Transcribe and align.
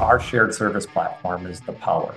Our 0.00 0.20
shared 0.20 0.54
service 0.54 0.84
platform 0.84 1.46
is 1.46 1.60
the 1.60 1.72
power. 1.72 2.14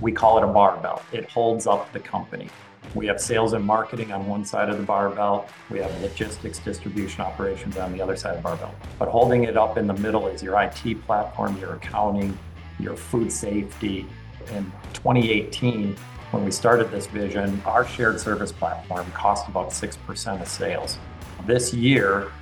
We 0.00 0.10
call 0.10 0.38
it 0.38 0.42
a 0.42 0.48
barbell. 0.48 1.00
It 1.12 1.30
holds 1.30 1.68
up 1.68 1.92
the 1.92 2.00
company. 2.00 2.48
We 2.96 3.06
have 3.06 3.20
sales 3.20 3.52
and 3.52 3.64
marketing 3.64 4.10
on 4.10 4.26
one 4.26 4.44
side 4.44 4.68
of 4.68 4.78
the 4.78 4.82
barbell. 4.82 5.46
We 5.70 5.78
have 5.78 5.96
logistics, 6.02 6.58
distribution 6.58 7.20
operations 7.20 7.76
on 7.76 7.92
the 7.92 8.02
other 8.02 8.16
side 8.16 8.30
of 8.34 8.38
the 8.38 8.42
barbell. 8.42 8.74
But 8.98 9.10
holding 9.10 9.44
it 9.44 9.56
up 9.56 9.78
in 9.78 9.86
the 9.86 9.94
middle 9.94 10.26
is 10.26 10.42
your 10.42 10.60
IT 10.60 11.06
platform, 11.06 11.56
your 11.58 11.74
accounting, 11.74 12.36
your 12.80 12.96
food 12.96 13.30
safety. 13.30 14.08
In 14.48 14.64
2018, 14.94 15.94
when 16.32 16.44
we 16.44 16.50
started 16.50 16.90
this 16.90 17.06
vision, 17.06 17.62
our 17.64 17.86
shared 17.86 18.18
service 18.18 18.50
platform 18.50 19.08
cost 19.12 19.46
about 19.46 19.70
6% 19.70 20.42
of 20.42 20.48
sales. 20.48 20.98
This 21.46 21.72
year, 21.72 22.32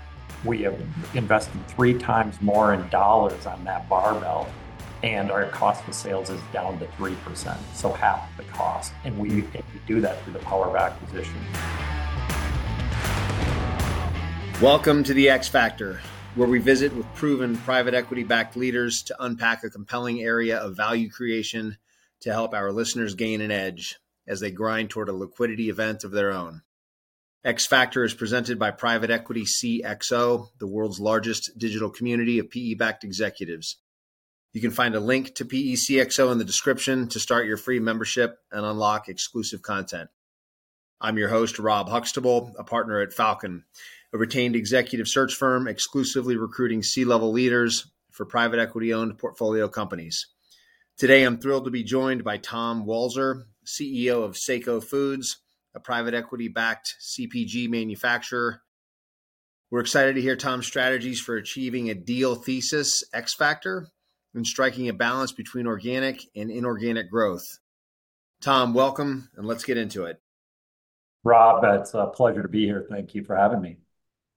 we 0.46 0.62
have 0.62 0.80
invested 1.12 1.68
three 1.68 1.92
times 1.92 2.40
more 2.40 2.72
in 2.72 2.88
dollars 2.88 3.44
on 3.44 3.62
that 3.64 3.86
barbell, 3.86 4.48
and 5.02 5.30
our 5.30 5.46
cost 5.50 5.86
of 5.86 5.94
sales 5.94 6.28
is 6.28 6.40
down 6.52 6.78
to 6.80 6.86
3%, 6.86 7.56
so 7.74 7.92
half 7.92 8.36
the 8.36 8.42
cost. 8.44 8.92
Hmm. 8.92 9.08
And 9.08 9.18
we 9.18 9.44
do 9.86 10.00
that 10.00 10.22
through 10.22 10.32
the 10.32 10.38
power 10.40 10.66
of 10.66 10.74
acquisition. 10.74 11.34
Welcome 14.60 15.04
to 15.04 15.14
the 15.14 15.30
X 15.30 15.46
Factor, 15.46 16.00
where 16.34 16.48
we 16.48 16.58
visit 16.58 16.92
with 16.92 17.06
proven 17.14 17.56
private 17.58 17.94
equity-backed 17.94 18.56
leaders 18.56 19.02
to 19.04 19.16
unpack 19.22 19.62
a 19.62 19.70
compelling 19.70 20.20
area 20.20 20.58
of 20.58 20.76
value 20.76 21.08
creation 21.08 21.78
to 22.22 22.32
help 22.32 22.52
our 22.54 22.72
listeners 22.72 23.14
gain 23.14 23.40
an 23.40 23.52
edge 23.52 24.00
as 24.26 24.40
they 24.40 24.50
grind 24.50 24.90
toward 24.90 25.08
a 25.08 25.12
liquidity 25.12 25.70
event 25.70 26.02
of 26.02 26.10
their 26.10 26.32
own. 26.32 26.62
X 27.44 27.66
Factor 27.66 28.02
is 28.02 28.14
presented 28.14 28.58
by 28.58 28.72
Private 28.72 29.10
Equity 29.10 29.44
CXO, 29.44 30.48
the 30.58 30.66
world's 30.66 30.98
largest 30.98 31.52
digital 31.56 31.88
community 31.88 32.40
of 32.40 32.50
PE-backed 32.50 33.04
executives. 33.04 33.76
You 34.54 34.62
can 34.62 34.70
find 34.70 34.94
a 34.94 35.00
link 35.00 35.34
to 35.34 35.44
PECXO 35.44 36.32
in 36.32 36.38
the 36.38 36.44
description 36.44 37.08
to 37.08 37.20
start 37.20 37.46
your 37.46 37.58
free 37.58 37.80
membership 37.80 38.38
and 38.50 38.64
unlock 38.64 39.08
exclusive 39.08 39.60
content. 39.60 40.08
I'm 41.00 41.18
your 41.18 41.28
host, 41.28 41.58
Rob 41.58 41.90
Huxtable, 41.90 42.54
a 42.58 42.64
partner 42.64 43.00
at 43.00 43.12
Falcon, 43.12 43.64
a 44.12 44.18
retained 44.18 44.56
executive 44.56 45.06
search 45.06 45.34
firm 45.34 45.68
exclusively 45.68 46.36
recruiting 46.36 46.82
C 46.82 47.04
level 47.04 47.30
leaders 47.30 47.90
for 48.10 48.24
private 48.24 48.58
equity 48.58 48.92
owned 48.92 49.18
portfolio 49.18 49.68
companies. 49.68 50.26
Today, 50.96 51.24
I'm 51.24 51.38
thrilled 51.38 51.66
to 51.66 51.70
be 51.70 51.84
joined 51.84 52.24
by 52.24 52.38
Tom 52.38 52.86
Walzer, 52.86 53.44
CEO 53.66 54.24
of 54.24 54.38
Saco 54.38 54.80
Foods, 54.80 55.36
a 55.74 55.78
private 55.78 56.14
equity 56.14 56.48
backed 56.48 56.96
CPG 57.00 57.68
manufacturer. 57.68 58.62
We're 59.70 59.80
excited 59.80 60.14
to 60.14 60.22
hear 60.22 60.36
Tom's 60.36 60.66
strategies 60.66 61.20
for 61.20 61.36
achieving 61.36 61.90
a 61.90 61.94
deal 61.94 62.34
thesis 62.34 63.04
X 63.12 63.34
factor 63.34 63.88
and 64.34 64.46
striking 64.46 64.88
a 64.88 64.92
balance 64.92 65.32
between 65.32 65.66
organic 65.66 66.22
and 66.36 66.50
inorganic 66.50 67.10
growth. 67.10 67.58
Tom, 68.40 68.74
welcome, 68.74 69.28
and 69.36 69.46
let's 69.46 69.64
get 69.64 69.76
into 69.76 70.04
it. 70.04 70.20
Rob, 71.24 71.64
it's 71.64 71.94
a 71.94 72.06
pleasure 72.06 72.42
to 72.42 72.48
be 72.48 72.64
here. 72.64 72.86
Thank 72.88 73.14
you 73.14 73.24
for 73.24 73.36
having 73.36 73.60
me. 73.60 73.78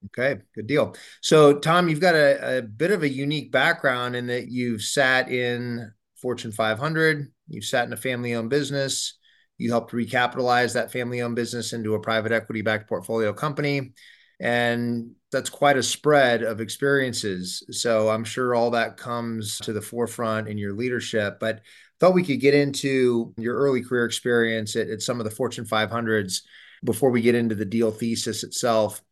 Okay, 0.05 0.41
good 0.55 0.67
deal. 0.67 0.95
So, 1.21 1.59
Tom, 1.59 1.87
you've 1.87 1.99
got 1.99 2.15
a, 2.15 2.57
a 2.57 2.61
bit 2.63 2.91
of 2.91 3.03
a 3.03 3.09
unique 3.09 3.51
background 3.51 4.15
in 4.15 4.27
that 4.27 4.47
you've 4.47 4.81
sat 4.81 5.29
in 5.29 5.91
Fortune 6.15 6.51
500, 6.51 7.31
you've 7.47 7.65
sat 7.65 7.85
in 7.85 7.93
a 7.93 7.97
family 7.97 8.33
owned 8.33 8.49
business, 8.49 9.19
you 9.57 9.69
helped 9.69 9.93
recapitalize 9.93 10.73
that 10.73 10.91
family 10.91 11.21
owned 11.21 11.35
business 11.35 11.73
into 11.73 11.93
a 11.93 11.99
private 11.99 12.31
equity 12.31 12.61
backed 12.61 12.89
portfolio 12.89 13.31
company. 13.31 13.93
And 14.41 15.11
that's 15.31 15.51
quite 15.51 15.77
a 15.77 15.83
spread 15.83 16.41
of 16.41 16.59
experiences. 16.59 17.63
So 17.69 18.09
I'm 18.09 18.23
sure 18.23 18.55
all 18.55 18.71
that 18.71 18.97
comes 18.97 19.59
to 19.59 19.71
the 19.71 19.81
forefront 19.81 20.47
in 20.47 20.57
your 20.57 20.73
leadership. 20.73 21.39
But 21.39 21.61
thought 21.99 22.15
we 22.15 22.23
could 22.23 22.41
get 22.41 22.55
into 22.55 23.33
your 23.37 23.55
early 23.55 23.83
career 23.83 24.05
experience 24.05 24.75
at, 24.75 24.89
at 24.89 25.03
some 25.03 25.19
of 25.19 25.25
the 25.25 25.31
Fortune 25.31 25.65
500s 25.65 26.41
before 26.83 27.11
we 27.11 27.21
get 27.21 27.35
into 27.35 27.53
the 27.53 27.65
deal 27.65 27.91
thesis 27.91 28.43
itself. 28.43 29.03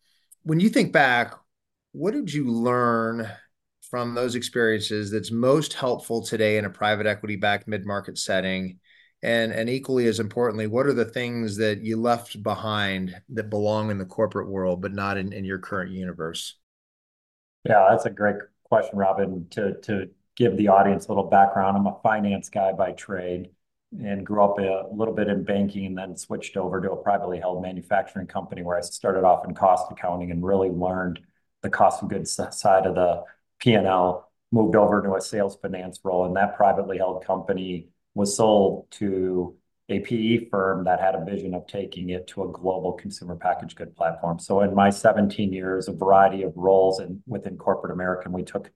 When 0.41 0.59
you 0.59 0.69
think 0.69 0.91
back, 0.91 1.35
what 1.91 2.16
did 2.16 2.34
you 2.34 2.50
learn 2.50 3.29
from 3.91 4.16
those 4.16 4.34
experiences 4.34 5.12
that's 5.12 5.31
most 5.31 5.73
helpful 5.73 6.23
today 6.23 6.57
in 6.57 6.66
a 6.66 6.69
private 6.69 7.06
equity 7.06 7.35
backed 7.35 7.68
mid 7.68 7.85
market 7.85 8.18
setting? 8.18 8.79
And, 9.22 9.52
and 9.52 9.69
equally 9.69 10.07
as 10.07 10.19
importantly, 10.19 10.68
what 10.68 10.85
are 10.85 10.94
the 10.94 11.06
things 11.06 11.57
that 11.57 11.81
you 11.81 11.97
left 11.97 12.41
behind 12.41 13.19
that 13.30 13.50
belong 13.50 13.91
in 13.91 13.97
the 13.97 14.06
corporate 14.06 14.47
world, 14.47 14.81
but 14.81 14.94
not 14.94 15.18
in, 15.18 15.34
in 15.34 15.44
your 15.44 15.59
current 15.59 15.91
universe? 15.91 16.56
Yeah, 17.66 17.88
that's 17.90 18.06
a 18.06 18.09
great 18.09 18.38
question, 18.63 18.97
Robin. 18.97 19.47
To, 19.52 19.74
to 19.81 20.09
give 20.38 20.56
the 20.56 20.69
audience 20.69 21.07
a 21.07 21.09
little 21.09 21.30
background, 21.30 21.78
I'm 21.78 21.88
a 21.88 22.00
finance 22.02 22.50
guy 22.50 22.72
by 22.72 22.94
trade 22.94 23.50
and 23.91 24.25
grew 24.25 24.44
up 24.44 24.57
a 24.59 24.88
little 24.94 25.13
bit 25.13 25.28
in 25.28 25.44
banking 25.44 25.86
and 25.86 25.97
then 25.97 26.16
switched 26.16 26.56
over 26.56 26.80
to 26.80 26.91
a 26.91 27.03
privately 27.03 27.40
held 27.40 27.62
manufacturing 27.62 28.28
company 28.28 28.62
where 28.62 28.78
I 28.78 28.81
started 28.81 29.24
off 29.24 29.46
in 29.46 29.56
cost 29.56 29.91
accounting 29.91 30.31
and 30.31 30.46
really 30.46 30.69
learned 30.69 31.19
the 31.62 31.69
cost 31.69 32.03
of 32.03 32.09
goods 32.09 32.40
side 32.51 32.86
of 32.86 32.96
the 32.96 33.24
P&L, 33.59 34.31
moved 34.51 34.75
over 34.75 35.01
to 35.01 35.16
a 35.16 35.22
sales 35.22 35.57
finance 35.62 36.00
role. 36.03 36.25
And 36.25 36.36
that 36.38 36.56
privately 36.56 37.00
held 37.00 37.25
company 37.25 37.90
was 38.15 38.35
sold 38.35 38.89
to 38.91 39.55
a 39.89 39.99
PE 39.99 40.49
firm 40.49 40.83
that 40.83 40.99
had 40.99 41.15
a 41.15 41.25
vision 41.25 41.53
of 41.53 41.65
taking 41.65 42.09
it 42.09 42.27
to 42.27 42.43
a 42.43 42.51
global 42.51 42.93
consumer 42.93 43.35
packaged 43.35 43.75
good 43.75 43.95
platform. 43.95 44.37
So 44.39 44.61
in 44.61 44.75
my 44.75 44.89
17 44.89 45.51
years, 45.51 45.87
a 45.87 45.93
variety 45.93 46.43
of 46.43 46.53
roles 46.55 46.99
in, 46.99 47.23
within 47.25 47.57
corporate 47.57 47.91
America, 47.91 48.29
we 48.29 48.43
took 48.43 48.69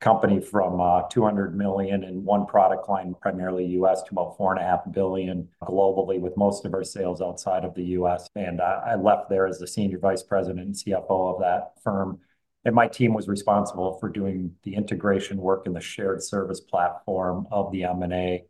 company 0.00 0.40
from 0.40 0.80
uh, 0.80 1.02
200 1.10 1.56
million 1.56 2.04
in 2.04 2.22
one 2.22 2.46
product 2.46 2.88
line, 2.88 3.14
primarily 3.20 3.64
US, 3.66 4.02
to 4.02 4.10
about 4.12 4.36
four 4.36 4.52
and 4.52 4.62
a 4.62 4.64
half 4.64 4.80
billion 4.92 5.48
globally, 5.62 6.20
with 6.20 6.36
most 6.36 6.64
of 6.64 6.74
our 6.74 6.84
sales 6.84 7.20
outside 7.20 7.64
of 7.64 7.74
the 7.74 7.84
US. 7.84 8.28
And 8.36 8.60
I 8.60 8.94
left 8.94 9.28
there 9.28 9.46
as 9.46 9.58
the 9.58 9.66
senior 9.66 9.98
vice 9.98 10.22
president 10.22 10.66
and 10.66 10.74
CFO 10.74 11.34
of 11.34 11.40
that 11.40 11.72
firm. 11.82 12.20
And 12.64 12.74
my 12.74 12.86
team 12.86 13.14
was 13.14 13.26
responsible 13.26 13.98
for 13.98 14.08
doing 14.08 14.52
the 14.62 14.74
integration 14.74 15.38
work 15.38 15.66
in 15.66 15.72
the 15.72 15.80
shared 15.80 16.22
service 16.22 16.60
platform 16.60 17.46
of 17.50 17.72
the 17.72 17.84
M&A 17.84 18.44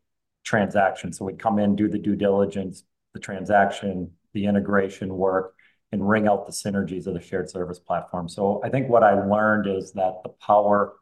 transaction. 0.48 1.12
So 1.12 1.26
we'd 1.26 1.38
come 1.38 1.58
in, 1.58 1.76
do 1.76 1.88
the 1.88 1.98
due 1.98 2.16
diligence, 2.16 2.82
the 3.12 3.20
transaction, 3.20 4.12
the 4.32 4.46
integration 4.46 5.14
work, 5.14 5.54
and 5.92 6.08
wring 6.08 6.26
out 6.26 6.46
the 6.46 6.52
synergies 6.52 7.06
of 7.06 7.12
the 7.12 7.20
shared 7.20 7.50
service 7.50 7.78
platform. 7.78 8.28
So 8.28 8.62
I 8.64 8.70
think 8.70 8.88
what 8.88 9.02
I 9.02 9.12
learned 9.26 9.66
is 9.66 9.92
that 9.92 10.22
the 10.22 10.30
power 10.30 10.94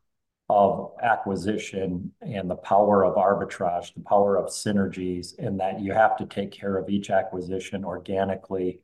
of 0.48 0.92
acquisition 1.00 2.12
and 2.20 2.50
the 2.50 2.56
power 2.56 3.04
of 3.04 3.14
arbitrage, 3.14 3.94
the 3.94 4.00
power 4.00 4.36
of 4.36 4.46
synergies, 4.46 5.38
and 5.38 5.60
that 5.60 5.80
you 5.80 5.92
have 5.92 6.16
to 6.16 6.26
take 6.26 6.50
care 6.50 6.76
of 6.76 6.88
each 6.88 7.10
acquisition 7.10 7.84
organically 7.84 8.80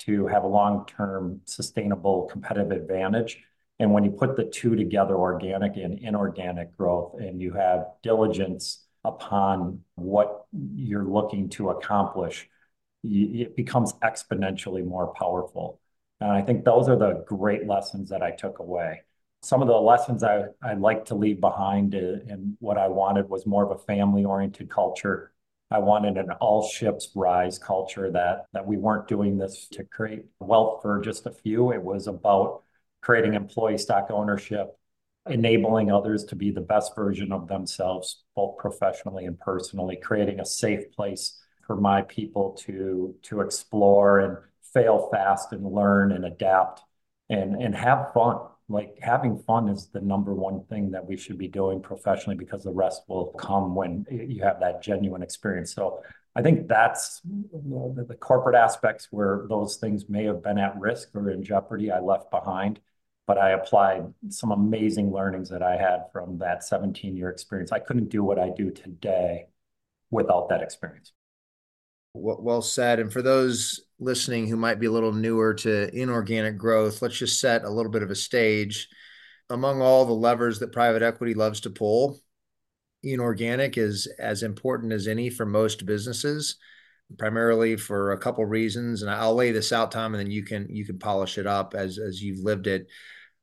to 0.00 0.26
have 0.26 0.44
a 0.44 0.46
long-term 0.46 1.40
sustainable 1.46 2.28
competitive 2.30 2.70
advantage. 2.70 3.38
And 3.78 3.92
when 3.92 4.04
you 4.04 4.10
put 4.10 4.36
the 4.36 4.44
two 4.44 4.76
together, 4.76 5.16
organic 5.16 5.76
and 5.76 5.98
inorganic 5.98 6.76
growth, 6.76 7.14
and 7.18 7.40
you 7.40 7.52
have 7.52 7.86
diligence 8.02 8.84
upon 9.04 9.80
what 9.96 10.46
you're 10.52 11.04
looking 11.04 11.48
to 11.50 11.70
accomplish, 11.70 12.48
it 13.02 13.56
becomes 13.56 13.92
exponentially 13.94 14.84
more 14.84 15.12
powerful. 15.14 15.80
And 16.20 16.30
I 16.30 16.42
think 16.42 16.64
those 16.64 16.88
are 16.88 16.96
the 16.96 17.24
great 17.26 17.66
lessons 17.66 18.10
that 18.10 18.22
I 18.22 18.30
took 18.30 18.60
away. 18.60 19.02
Some 19.42 19.60
of 19.60 19.66
the 19.66 19.74
lessons 19.74 20.22
I, 20.22 20.44
I 20.62 20.74
like 20.74 21.04
to 21.06 21.16
leave 21.16 21.40
behind 21.40 21.96
uh, 21.96 21.98
and 22.28 22.56
what 22.60 22.78
I 22.78 22.86
wanted 22.86 23.28
was 23.28 23.44
more 23.44 23.64
of 23.64 23.72
a 23.72 23.82
family 23.84 24.24
oriented 24.24 24.70
culture. 24.70 25.32
I 25.72 25.78
wanted 25.78 26.16
an 26.16 26.30
all 26.32 26.68
ships 26.68 27.10
rise 27.16 27.58
culture 27.58 28.10
that, 28.12 28.46
that 28.52 28.64
we 28.64 28.76
weren't 28.76 29.08
doing 29.08 29.36
this 29.36 29.66
to 29.72 29.82
create 29.84 30.26
wealth 30.38 30.82
for 30.82 31.00
just 31.00 31.26
a 31.26 31.32
few. 31.32 31.72
It 31.72 31.82
was 31.82 32.06
about 32.06 32.62
creating 33.00 33.34
employee 33.34 33.78
stock 33.78 34.08
ownership, 34.10 34.78
enabling 35.28 35.92
others 35.92 36.24
to 36.24 36.36
be 36.36 36.50
the 36.50 36.60
best 36.60 36.94
version 36.96 37.32
of 37.32 37.48
themselves, 37.48 38.24
both 38.34 38.56
professionally 38.58 39.24
and 39.26 39.38
personally, 39.38 39.96
creating 39.96 40.40
a 40.40 40.44
safe 40.44 40.90
place 40.92 41.40
for 41.66 41.76
my 41.76 42.02
people 42.02 42.52
to, 42.52 43.14
to 43.22 43.40
explore 43.40 44.18
and 44.18 44.36
fail 44.74 45.08
fast 45.12 45.52
and 45.52 45.64
learn 45.64 46.12
and 46.12 46.24
adapt 46.24 46.82
and, 47.30 47.54
and 47.60 47.74
have 47.74 48.12
fun. 48.12 48.38
Like 48.68 48.98
having 49.00 49.38
fun 49.38 49.68
is 49.68 49.88
the 49.88 50.00
number 50.00 50.34
one 50.34 50.64
thing 50.64 50.90
that 50.92 51.06
we 51.06 51.16
should 51.16 51.38
be 51.38 51.48
doing 51.48 51.80
professionally 51.80 52.36
because 52.36 52.64
the 52.64 52.72
rest 52.72 53.02
will 53.06 53.26
come 53.38 53.74
when 53.74 54.06
you 54.10 54.42
have 54.42 54.60
that 54.60 54.82
genuine 54.82 55.22
experience. 55.22 55.74
So 55.74 56.02
I 56.34 56.42
think 56.42 56.68
that's 56.68 57.20
the, 57.22 58.06
the 58.08 58.14
corporate 58.14 58.56
aspects 58.56 59.08
where 59.10 59.44
those 59.48 59.76
things 59.76 60.08
may 60.08 60.24
have 60.24 60.42
been 60.42 60.58
at 60.58 60.78
risk 60.80 61.10
or 61.14 61.30
in 61.30 61.44
jeopardy 61.44 61.90
I 61.90 62.00
left 62.00 62.30
behind 62.30 62.80
but 63.26 63.38
I 63.38 63.50
applied 63.50 64.12
some 64.28 64.50
amazing 64.50 65.12
learnings 65.12 65.48
that 65.50 65.62
I 65.62 65.76
had 65.76 66.04
from 66.12 66.38
that 66.38 66.64
17 66.64 67.16
year 67.16 67.30
experience. 67.30 67.72
I 67.72 67.78
couldn't 67.78 68.08
do 68.08 68.24
what 68.24 68.38
I 68.38 68.50
do 68.50 68.70
today 68.70 69.46
without 70.10 70.48
that 70.48 70.62
experience. 70.62 71.12
Well 72.14 72.60
said. 72.60 72.98
And 72.98 73.10
for 73.10 73.22
those 73.22 73.80
listening 73.98 74.46
who 74.46 74.56
might 74.56 74.78
be 74.78 74.86
a 74.86 74.90
little 74.90 75.12
newer 75.12 75.54
to 75.54 75.94
inorganic 75.96 76.58
growth, 76.58 77.00
let's 77.00 77.16
just 77.16 77.40
set 77.40 77.64
a 77.64 77.70
little 77.70 77.90
bit 77.90 78.02
of 78.02 78.10
a 78.10 78.14
stage. 78.14 78.88
Among 79.48 79.80
all 79.80 80.04
the 80.04 80.12
levers 80.12 80.58
that 80.58 80.72
private 80.72 81.02
equity 81.02 81.34
loves 81.34 81.60
to 81.60 81.70
pull, 81.70 82.20
inorganic 83.02 83.78
is 83.78 84.06
as 84.18 84.42
important 84.42 84.92
as 84.92 85.08
any 85.08 85.30
for 85.30 85.46
most 85.46 85.86
businesses, 85.86 86.56
primarily 87.18 87.76
for 87.76 88.12
a 88.12 88.18
couple 88.18 88.44
reasons. 88.44 89.02
And 89.02 89.10
I'll 89.10 89.34
lay 89.34 89.52
this 89.52 89.72
out, 89.72 89.92
Tom, 89.92 90.14
and 90.14 90.20
then 90.20 90.30
you 90.30 90.44
can 90.44 90.68
you 90.68 90.84
can 90.84 90.98
polish 90.98 91.38
it 91.38 91.46
up 91.46 91.74
as 91.74 91.98
as 91.98 92.22
you've 92.22 92.44
lived 92.44 92.66
it. 92.66 92.86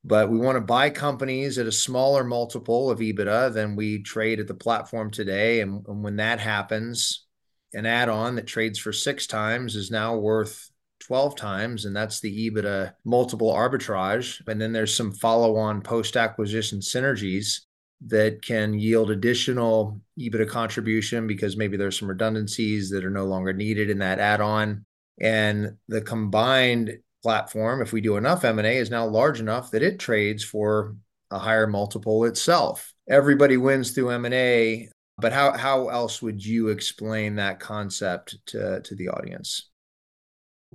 But 0.04 0.30
we 0.30 0.38
want 0.38 0.56
to 0.56 0.62
buy 0.62 0.90
companies 0.90 1.58
at 1.58 1.68
a 1.68 1.72
smaller 1.72 2.24
multiple 2.24 2.90
of 2.90 3.00
EBITDA 3.00 3.54
than 3.54 3.76
we 3.76 4.02
trade 4.02 4.40
at 4.40 4.48
the 4.48 4.54
platform 4.54 5.12
today. 5.12 5.60
And, 5.60 5.86
and 5.88 6.04
when 6.04 6.16
that 6.18 6.40
happens, 6.40 7.26
an 7.74 7.86
add-on 7.86 8.36
that 8.36 8.48
trades 8.48 8.80
for 8.80 8.94
six 8.94 9.28
times 9.28 9.76
is 9.76 9.92
now 9.92 10.16
worth 10.16 10.72
12 11.02 11.36
times, 11.36 11.86
and 11.86 11.96
that's 11.96 12.22
the 12.22 12.50
EBITDA 12.50 12.94
multiple 13.04 13.54
arbitrage. 13.54 14.42
And 14.48 14.60
then 14.60 14.72
there's 14.72 14.96
some 14.96 15.12
follow-on 15.12 15.82
post-acquisition 15.82 16.80
synergies 16.80 17.62
that 18.08 18.42
can 18.42 18.74
yield 18.74 19.12
additional 19.12 20.00
EBITDA 20.18 20.50
contribution 20.50 21.28
because 21.28 21.58
maybe 21.58 21.78
there's 21.78 22.00
some 22.00 22.08
redundancies 22.08 22.90
that 22.92 23.04
are 23.04 23.10
no 23.10 23.26
longer 23.26 23.54
needed 23.54 23.90
in 23.90 24.00
that 24.00 24.20
add-on. 24.20 24.86
And 25.20 25.78
the 25.88 26.02
combined 26.02 27.00
platform, 27.22 27.82
if 27.82 27.92
we 27.92 28.02
do 28.02 28.16
enough 28.16 28.46
M&A, 28.46 28.78
is 28.78 28.90
now 28.90 29.06
large 29.06 29.40
enough 29.40 29.72
that 29.72 29.84
it 29.84 30.00
trades 30.00 30.44
for 30.44 30.96
a 31.32 31.40
higher 31.40 31.68
multiple 31.68 32.26
itself. 32.26 32.94
Everybody 33.10 33.58
wins 33.58 33.92
through 33.92 34.12
M&A, 34.12 34.90
but 35.18 35.34
how 35.34 35.52
how 35.58 35.90
else 35.90 36.22
would 36.22 36.44
you 36.44 36.70
explain 36.70 37.36
that 37.36 37.60
concept 37.60 38.38
to 38.48 38.82
to 38.82 38.96
the 38.96 39.10
audience? 39.10 39.70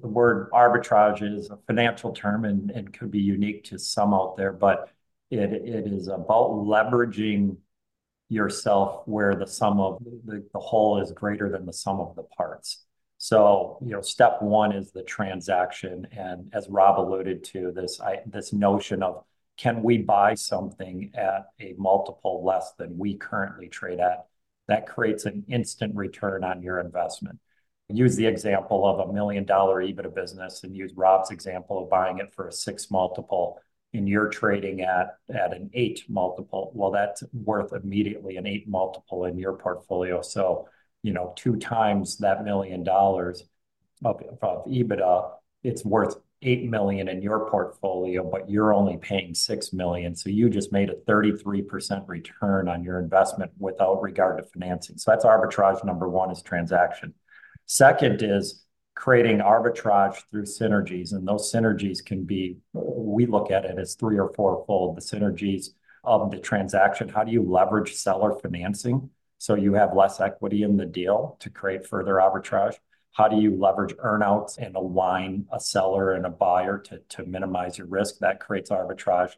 The 0.02 0.08
word 0.08 0.50
arbitrage 0.50 1.22
is 1.22 1.50
a 1.50 1.58
financial 1.68 2.12
term 2.12 2.44
and, 2.44 2.70
and 2.70 2.92
could 2.92 3.10
be 3.10 3.20
unique 3.20 3.64
to 3.64 3.78
some 3.78 4.12
out 4.12 4.36
there, 4.36 4.52
but 4.52 4.90
it, 5.34 5.52
it 5.52 5.86
is 5.86 6.08
about 6.08 6.50
leveraging 6.50 7.56
yourself 8.28 9.02
where 9.06 9.34
the 9.34 9.46
sum 9.46 9.80
of 9.80 10.02
the, 10.24 10.44
the 10.52 10.58
whole 10.58 11.00
is 11.00 11.12
greater 11.12 11.48
than 11.48 11.66
the 11.66 11.72
sum 11.72 12.00
of 12.00 12.16
the 12.16 12.22
parts. 12.22 12.84
So, 13.18 13.78
you 13.82 13.92
know, 13.92 14.00
step 14.00 14.42
one 14.42 14.72
is 14.72 14.90
the 14.90 15.02
transaction. 15.02 16.06
And 16.12 16.50
as 16.52 16.68
Rob 16.68 16.98
alluded 16.98 17.44
to, 17.44 17.72
this 17.72 18.00
I, 18.00 18.20
this 18.26 18.52
notion 18.52 19.02
of 19.02 19.24
can 19.56 19.82
we 19.82 19.98
buy 19.98 20.34
something 20.34 21.12
at 21.14 21.46
a 21.60 21.74
multiple 21.78 22.44
less 22.44 22.72
than 22.72 22.98
we 22.98 23.14
currently 23.14 23.68
trade 23.68 24.00
at? 24.00 24.26
That 24.66 24.86
creates 24.86 25.26
an 25.26 25.44
instant 25.48 25.94
return 25.94 26.42
on 26.42 26.62
your 26.62 26.80
investment. 26.80 27.38
Use 27.88 28.16
the 28.16 28.26
example 28.26 28.86
of 28.86 29.08
a 29.08 29.12
million 29.12 29.44
dollar 29.44 29.82
EBITDA 29.82 30.14
business 30.14 30.64
and 30.64 30.74
use 30.74 30.92
Rob's 30.96 31.30
example 31.30 31.82
of 31.82 31.90
buying 31.90 32.18
it 32.18 32.32
for 32.34 32.48
a 32.48 32.52
six 32.52 32.90
multiple 32.90 33.60
and 33.94 34.08
you're 34.08 34.28
trading 34.28 34.82
at 34.82 35.16
at 35.34 35.54
an 35.54 35.70
eight 35.72 36.04
multiple. 36.08 36.72
Well, 36.74 36.90
that's 36.90 37.22
worth 37.32 37.72
immediately 37.72 38.36
an 38.36 38.46
eight 38.46 38.68
multiple 38.68 39.24
in 39.24 39.38
your 39.38 39.54
portfolio. 39.54 40.20
So 40.20 40.68
you 41.04 41.12
know, 41.12 41.34
two 41.36 41.56
times 41.56 42.16
that 42.18 42.44
million 42.44 42.82
dollars 42.82 43.44
of, 44.04 44.20
of 44.42 44.64
EBITDA, 44.66 45.30
it's 45.62 45.84
worth 45.84 46.16
eight 46.40 46.68
million 46.68 47.08
in 47.08 47.22
your 47.22 47.48
portfolio, 47.50 48.28
but 48.28 48.50
you're 48.50 48.72
only 48.72 48.96
paying 48.96 49.34
six 49.34 49.72
million. 49.72 50.16
So 50.16 50.30
you 50.30 50.48
just 50.48 50.72
made 50.72 50.90
a 50.90 50.94
33% 50.94 52.08
return 52.08 52.68
on 52.68 52.82
your 52.82 52.98
investment 52.98 53.52
without 53.58 54.00
regard 54.02 54.38
to 54.38 54.44
financing. 54.44 54.96
So 54.96 55.10
that's 55.10 55.26
arbitrage 55.26 55.84
number 55.84 56.08
one 56.08 56.30
is 56.30 56.42
transaction. 56.42 57.12
Second 57.66 58.22
is 58.22 58.63
creating 58.94 59.38
arbitrage 59.38 60.22
through 60.30 60.44
synergies. 60.44 61.12
And 61.12 61.26
those 61.26 61.52
synergies 61.52 62.04
can 62.04 62.24
be, 62.24 62.58
we 62.72 63.26
look 63.26 63.50
at 63.50 63.64
it 63.64 63.78
as 63.78 63.94
three 63.94 64.18
or 64.18 64.32
fourfold 64.34 64.96
the 64.96 65.00
synergies 65.00 65.70
of 66.04 66.30
the 66.30 66.38
transaction. 66.38 67.08
How 67.08 67.24
do 67.24 67.32
you 67.32 67.42
leverage 67.42 67.94
seller 67.94 68.32
financing? 68.32 69.10
so 69.44 69.54
you 69.54 69.74
have 69.74 69.94
less 69.94 70.22
equity 70.22 70.62
in 70.62 70.78
the 70.78 70.86
deal 70.86 71.36
to 71.40 71.50
create 71.50 71.86
further 71.86 72.14
arbitrage? 72.14 72.76
How 73.12 73.28
do 73.28 73.36
you 73.36 73.54
leverage 73.54 73.94
earnouts 73.96 74.56
and 74.56 74.74
align 74.74 75.46
a 75.52 75.60
seller 75.60 76.12
and 76.12 76.24
a 76.24 76.30
buyer 76.30 76.78
to, 76.86 76.98
to 77.10 77.26
minimize 77.26 77.76
your 77.76 77.86
risk? 77.86 78.20
That 78.20 78.40
creates 78.40 78.70
arbitrage. 78.70 79.32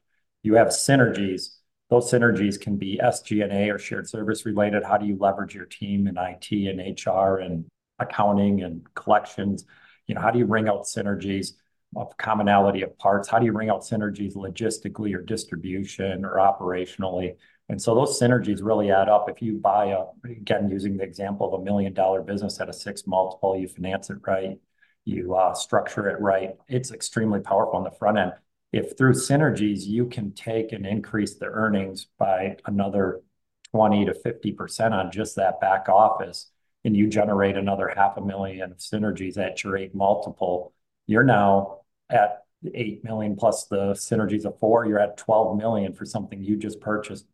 You 0.45 0.55
have 0.55 0.69
synergies. 0.69 1.57
Those 1.91 2.09
synergies 2.09 2.61
can 2.61 2.77
be 2.77 3.01
SG&A 3.03 3.69
or 3.69 3.81
shared 3.81 4.09
service 4.09 4.47
related. 4.47 4.85
How 4.85 4.97
do 4.97 5.07
you 5.07 5.17
leverage 5.19 5.57
your 5.57 5.67
team 5.67 6.07
in 6.07 6.17
IT 6.17 6.53
and 6.53 6.79
HR 6.79 7.39
and 7.39 7.67
accounting 7.99 8.63
and 8.63 8.83
collections? 8.95 9.65
You 10.07 10.15
know, 10.15 10.21
how 10.21 10.31
do 10.31 10.39
you 10.39 10.47
bring 10.47 10.69
out 10.69 10.85
synergies 10.85 11.53
of 11.95 12.17
commonality 12.17 12.83
of 12.83 12.97
parts? 12.99 13.29
How 13.29 13.39
do 13.39 13.47
you 13.47 13.53
bring 13.53 13.71
out 13.71 13.83
synergies 13.83 14.35
logistically 14.35 15.15
or 15.15 15.23
distribution 15.23 16.25
or 16.25 16.37
operationally? 16.37 17.37
And 17.69 17.81
so 17.81 17.95
those 17.95 18.21
synergies 18.21 18.61
really 18.63 18.91
add 18.91 19.09
up. 19.09 19.29
If 19.29 19.43
you 19.43 19.59
buy 19.59 19.87
a, 19.87 20.05
again, 20.31 20.71
using 20.71 20.97
the 20.97 21.05
example 21.05 21.53
of 21.53 21.61
a 21.61 21.65
million 21.65 21.93
dollar 21.93 22.23
business 22.23 22.61
at 22.61 22.69
a 22.69 22.73
six 22.73 23.07
multiple, 23.07 23.57
you 23.57 23.67
finance 23.67 24.11
it 24.11 24.19
right, 24.27 24.59
you 25.05 25.35
uh, 25.35 25.53
structure 25.55 26.09
it 26.09 26.21
right, 26.21 26.57
it's 26.69 26.93
extremely 26.93 27.41
powerful 27.41 27.77
on 27.77 27.85
the 27.85 27.91
front 27.91 28.19
end. 28.19 28.33
If 28.73 28.97
through 28.97 29.15
synergies, 29.15 29.85
you 29.85 30.07
can 30.07 30.33
take 30.33 30.73
and 30.73 30.87
increase 30.87 31.37
the 31.37 31.47
earnings 31.47 32.07
by 32.19 32.57
another 32.67 33.23
20 33.73 34.07
to 34.07 34.15
50% 34.15 34.93
on 34.93 35.11
just 35.11 35.37
that 35.37 35.61
back 35.61 35.89
office, 35.89 36.51
and 36.87 36.97
you 36.97 37.09
generate 37.09 37.57
another 37.57 37.93
half 37.95 38.17
a 38.17 38.21
million 38.21 38.71
of 38.71 38.79
synergies 38.79 39.37
at 39.37 39.65
your 39.65 39.77
eight 39.77 39.93
multiple, 39.93 40.73
you're 41.09 41.25
now 41.25 41.81
at 42.09 42.45
8 42.73 43.03
million 43.03 43.35
plus 43.35 43.67
the 43.67 43.93
synergies 43.95 44.45
of 44.45 44.57
four, 44.61 44.87
you're 44.87 45.01
at 45.01 45.17
12 45.17 45.59
million 45.59 45.93
for 45.93 46.05
something 46.05 46.43
you 46.43 46.57
just 46.57 46.81
purchased 46.81 47.27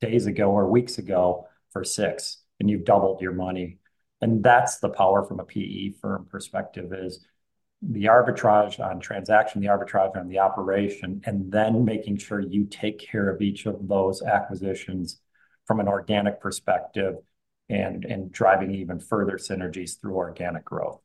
days 0.00 0.26
ago 0.26 0.50
or 0.52 0.68
weeks 0.68 0.98
ago 0.98 1.48
for 1.72 1.82
six, 1.82 2.44
and 2.60 2.70
you've 2.70 2.84
doubled 2.84 3.20
your 3.20 3.32
money. 3.32 3.78
And 4.20 4.44
that's 4.44 4.78
the 4.78 4.88
power 4.88 5.24
from 5.24 5.40
a 5.40 5.44
PE 5.44 5.94
firm 6.00 6.26
perspective 6.30 6.92
is 6.92 7.26
the 7.82 8.04
arbitrage 8.04 8.78
on 8.78 9.00
transaction, 9.00 9.60
the 9.60 9.68
arbitrage 9.68 10.16
on 10.16 10.28
the 10.28 10.38
operation, 10.38 11.20
and 11.24 11.50
then 11.50 11.84
making 11.84 12.18
sure 12.18 12.38
you 12.38 12.64
take 12.64 13.00
care 13.00 13.28
of 13.28 13.42
each 13.42 13.66
of 13.66 13.88
those 13.88 14.22
acquisitions 14.22 15.20
from 15.66 15.80
an 15.80 15.88
organic 15.88 16.40
perspective 16.40 17.16
and 17.70 18.32
driving 18.32 18.74
even 18.74 18.98
further 18.98 19.36
synergies 19.36 20.00
through 20.00 20.14
organic 20.14 20.64
growth. 20.64 21.00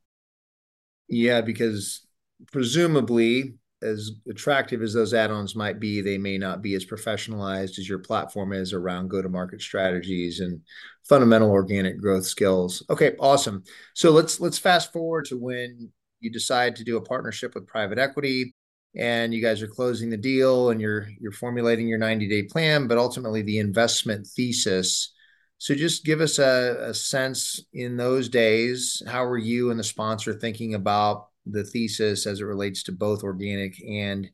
Yeah, 1.08 1.40
because 1.40 2.06
presumably 2.52 3.54
as 3.82 4.12
attractive 4.28 4.82
as 4.82 4.94
those 4.94 5.14
add-ons 5.14 5.54
might 5.54 5.78
be, 5.78 6.00
they 6.00 6.18
may 6.18 6.38
not 6.38 6.62
be 6.62 6.74
as 6.74 6.84
professionalized 6.84 7.78
as 7.78 7.88
your 7.88 7.98
platform 7.98 8.52
is 8.52 8.72
around 8.72 9.08
go-to-market 9.08 9.60
strategies 9.60 10.40
and 10.40 10.60
fundamental 11.08 11.50
organic 11.50 12.00
growth 12.00 12.24
skills. 12.24 12.82
Okay, 12.90 13.14
awesome. 13.20 13.62
So 13.94 14.10
let's 14.10 14.40
let's 14.40 14.58
fast 14.58 14.92
forward 14.92 15.26
to 15.26 15.38
when 15.38 15.90
you 16.20 16.30
decide 16.30 16.74
to 16.76 16.84
do 16.84 16.96
a 16.96 17.02
partnership 17.02 17.54
with 17.54 17.66
private 17.66 17.98
equity 17.98 18.54
and 18.96 19.34
you 19.34 19.42
guys 19.42 19.60
are 19.60 19.68
closing 19.68 20.08
the 20.08 20.16
deal 20.16 20.70
and 20.70 20.80
you're 20.80 21.06
you're 21.20 21.30
formulating 21.30 21.86
your 21.86 21.98
90-day 21.98 22.44
plan, 22.44 22.88
but 22.88 22.98
ultimately 22.98 23.42
the 23.42 23.58
investment 23.58 24.26
thesis. 24.26 25.12
So 25.58 25.74
just 25.74 26.04
give 26.04 26.20
us 26.20 26.38
a, 26.38 26.76
a 26.88 26.94
sense 26.94 27.64
in 27.72 27.96
those 27.96 28.28
days, 28.28 29.02
how 29.06 29.24
were 29.24 29.38
you 29.38 29.70
and 29.70 29.80
the 29.80 29.84
sponsor 29.84 30.34
thinking 30.34 30.74
about 30.74 31.28
the 31.46 31.64
thesis 31.64 32.26
as 32.26 32.40
it 32.40 32.44
relates 32.44 32.82
to 32.84 32.92
both 32.92 33.22
organic 33.22 33.82
and 33.82 34.28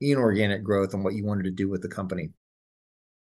inorganic 0.00 0.62
growth 0.62 0.92
and 0.92 1.02
what 1.02 1.14
you 1.14 1.24
wanted 1.24 1.44
to 1.44 1.50
do 1.50 1.68
with 1.68 1.80
the 1.80 1.88
company? 1.88 2.30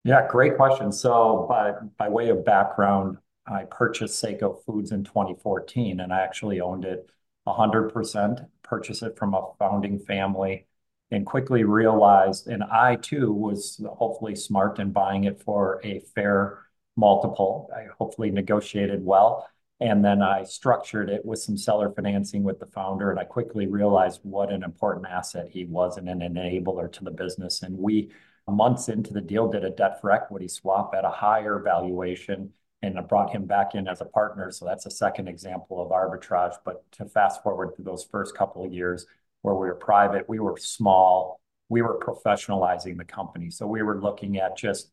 Yeah, 0.05 0.27
great 0.29 0.57
question. 0.57 0.93
So 0.93 1.47
by 1.49 1.73
by 1.99 2.09
way 2.09 2.31
of 2.31 2.45
background, 2.45 3.19
I 3.47 3.65
purchased 3.65 4.19
Saco 4.19 4.55
Foods 4.67 4.93
in 4.93 5.05
2014 5.05 6.01
and 6.01 6.13
I 6.13 6.21
actually 6.21 6.61
owned 6.61 6.85
it 6.85 7.11
100%, 7.47 8.47
purchased 8.63 9.03
it 9.03 9.17
from 9.19 9.35
a 9.35 9.53
founding 9.59 9.99
family 9.99 10.67
and 11.11 11.27
quickly 11.27 11.65
realized 11.65 12.49
and 12.49 12.63
I 12.65 12.97
too 12.97 13.33
was 13.33 13.81
hopefully 13.99 14.37
smart 14.37 14.79
in 14.79 14.93
buying 14.93 15.25
it 15.25 15.43
for 15.43 15.81
a 15.85 16.01
fair 16.15 16.61
multiple. 16.97 17.71
I 17.75 17.87
hopefully 17.99 18.31
negotiated 18.31 19.05
well 19.05 19.49
and 19.81 20.05
then 20.05 20.23
I 20.23 20.45
structured 20.45 21.09
it 21.09 21.25
with 21.25 21.39
some 21.39 21.57
seller 21.57 21.91
financing 21.91 22.43
with 22.43 22.61
the 22.61 22.67
founder. 22.67 23.11
And 23.11 23.19
I 23.19 23.25
quickly 23.25 23.67
realized 23.67 24.21
what 24.23 24.53
an 24.53 24.63
important 24.63 25.07
asset 25.07 25.49
he 25.49 25.65
was 25.65 25.97
and 25.97 26.09
an 26.09 26.21
enabler 26.21 26.93
to 26.93 27.05
the 27.05 27.11
business. 27.11 27.63
And 27.63 27.79
we, 27.79 28.11
months 28.47 28.91
into 28.91 29.15
the 29.15 29.23
deal, 29.23 29.49
did 29.49 29.65
a 29.65 29.71
debt 29.71 30.01
for 30.01 30.11
equity 30.11 30.49
swap 30.49 30.95
at 30.95 31.05
a 31.05 31.11
higher 31.11 31.61
valuation 31.61 32.53
and 32.83 32.99
I 32.99 33.03
brought 33.03 33.31
him 33.31 33.45
back 33.45 33.75
in 33.75 33.87
as 33.89 34.01
a 34.01 34.07
partner. 34.07 34.51
So 34.51 34.65
that's 34.65 34.87
a 34.87 34.91
second 34.91 35.29
example 35.29 35.83
of 35.83 35.91
arbitrage. 35.91 36.55
But 36.65 36.91
to 36.93 37.07
fast 37.07 37.43
forward 37.43 37.75
through 37.75 37.85
those 37.85 38.05
first 38.05 38.35
couple 38.35 38.65
of 38.65 38.73
years 38.73 39.07
where 39.43 39.55
we 39.55 39.67
were 39.67 39.75
private, 39.75 40.29
we 40.29 40.41
were 40.41 40.57
small, 40.59 41.41
we 41.69 41.83
were 41.83 41.99
professionalizing 41.99 42.97
the 42.97 43.05
company. 43.05 43.51
So 43.51 43.67
we 43.67 43.83
were 43.83 44.01
looking 44.01 44.39
at 44.39 44.57
just 44.57 44.91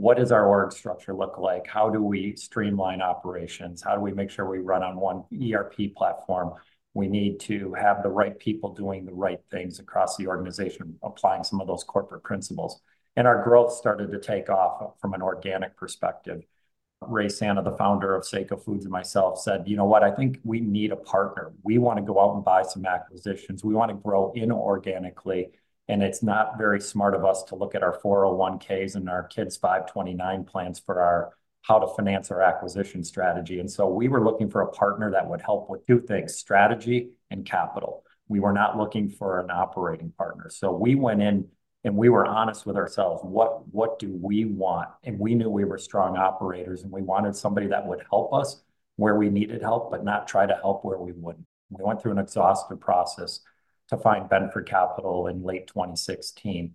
what 0.00 0.16
does 0.16 0.32
our 0.32 0.46
org 0.46 0.72
structure 0.72 1.14
look 1.14 1.38
like? 1.38 1.66
How 1.66 1.90
do 1.90 2.02
we 2.02 2.34
streamline 2.34 3.02
operations? 3.02 3.82
How 3.82 3.94
do 3.94 4.00
we 4.00 4.12
make 4.12 4.30
sure 4.30 4.48
we 4.48 4.58
run 4.58 4.82
on 4.82 4.96
one 4.96 5.24
ERP 5.32 5.94
platform? 5.94 6.54
We 6.94 7.06
need 7.06 7.38
to 7.40 7.74
have 7.74 8.02
the 8.02 8.08
right 8.08 8.36
people 8.38 8.74
doing 8.74 9.04
the 9.04 9.12
right 9.12 9.40
things 9.50 9.78
across 9.78 10.16
the 10.16 10.26
organization, 10.26 10.96
applying 11.02 11.44
some 11.44 11.60
of 11.60 11.66
those 11.66 11.84
corporate 11.84 12.24
principles. 12.24 12.80
And 13.16 13.26
our 13.26 13.44
growth 13.44 13.74
started 13.74 14.10
to 14.12 14.18
take 14.18 14.48
off 14.48 14.94
from 15.00 15.12
an 15.12 15.20
organic 15.20 15.76
perspective. 15.76 16.44
Ray 17.02 17.28
Sanna, 17.28 17.62
the 17.62 17.76
founder 17.76 18.14
of 18.14 18.26
Saco 18.26 18.56
Foods, 18.56 18.86
and 18.86 18.92
myself 18.92 19.40
said, 19.40 19.64
you 19.66 19.76
know 19.76 19.84
what, 19.84 20.02
I 20.02 20.10
think 20.10 20.38
we 20.44 20.60
need 20.60 20.92
a 20.92 20.96
partner. 20.96 21.52
We 21.62 21.78
want 21.78 21.98
to 21.98 22.02
go 22.02 22.18
out 22.20 22.34
and 22.34 22.44
buy 22.44 22.62
some 22.62 22.86
acquisitions. 22.86 23.64
We 23.64 23.74
want 23.74 23.90
to 23.90 23.96
grow 23.96 24.32
inorganically. 24.36 25.50
And 25.90 26.04
it's 26.04 26.22
not 26.22 26.56
very 26.56 26.80
smart 26.80 27.16
of 27.16 27.24
us 27.24 27.42
to 27.44 27.56
look 27.56 27.74
at 27.74 27.82
our 27.82 27.98
401(k)s 27.98 28.94
and 28.94 29.10
our 29.10 29.24
kids' 29.24 29.56
529 29.56 30.44
plans 30.44 30.78
for 30.78 31.02
our 31.02 31.32
how 31.62 31.80
to 31.80 31.88
finance 31.94 32.30
our 32.30 32.40
acquisition 32.40 33.02
strategy. 33.02 33.58
And 33.58 33.68
so 33.68 33.88
we 33.88 34.06
were 34.06 34.24
looking 34.24 34.48
for 34.48 34.62
a 34.62 34.70
partner 34.70 35.10
that 35.10 35.28
would 35.28 35.42
help 35.42 35.68
with 35.68 35.84
two 35.88 36.00
things, 36.00 36.36
strategy 36.36 37.10
and 37.30 37.44
capital. 37.44 38.04
We 38.28 38.38
were 38.38 38.52
not 38.52 38.78
looking 38.78 39.10
for 39.10 39.40
an 39.40 39.50
operating 39.50 40.12
partner. 40.16 40.48
So 40.48 40.72
we 40.72 40.94
went 40.94 41.22
in 41.22 41.48
and 41.82 41.96
we 41.96 42.08
were 42.08 42.24
honest 42.24 42.66
with 42.66 42.76
ourselves. 42.76 43.22
What, 43.24 43.66
what 43.68 43.98
do 43.98 44.16
we 44.22 44.44
want? 44.44 44.88
And 45.02 45.18
we 45.18 45.34
knew 45.34 45.50
we 45.50 45.64
were 45.64 45.76
strong 45.76 46.16
operators 46.16 46.84
and 46.84 46.92
we 46.92 47.02
wanted 47.02 47.34
somebody 47.34 47.66
that 47.66 47.84
would 47.84 48.04
help 48.08 48.32
us 48.32 48.62
where 48.94 49.16
we 49.16 49.28
needed 49.28 49.60
help, 49.60 49.90
but 49.90 50.04
not 50.04 50.28
try 50.28 50.46
to 50.46 50.54
help 50.54 50.84
where 50.84 50.98
we 50.98 51.12
wouldn't. 51.12 51.46
We 51.68 51.84
went 51.84 52.00
through 52.00 52.12
an 52.12 52.18
exhaustive 52.18 52.80
process 52.80 53.40
to 53.90 53.96
find 53.96 54.30
Benford 54.30 54.66
Capital 54.66 55.26
in 55.26 55.42
late 55.42 55.66
2016. 55.66 56.74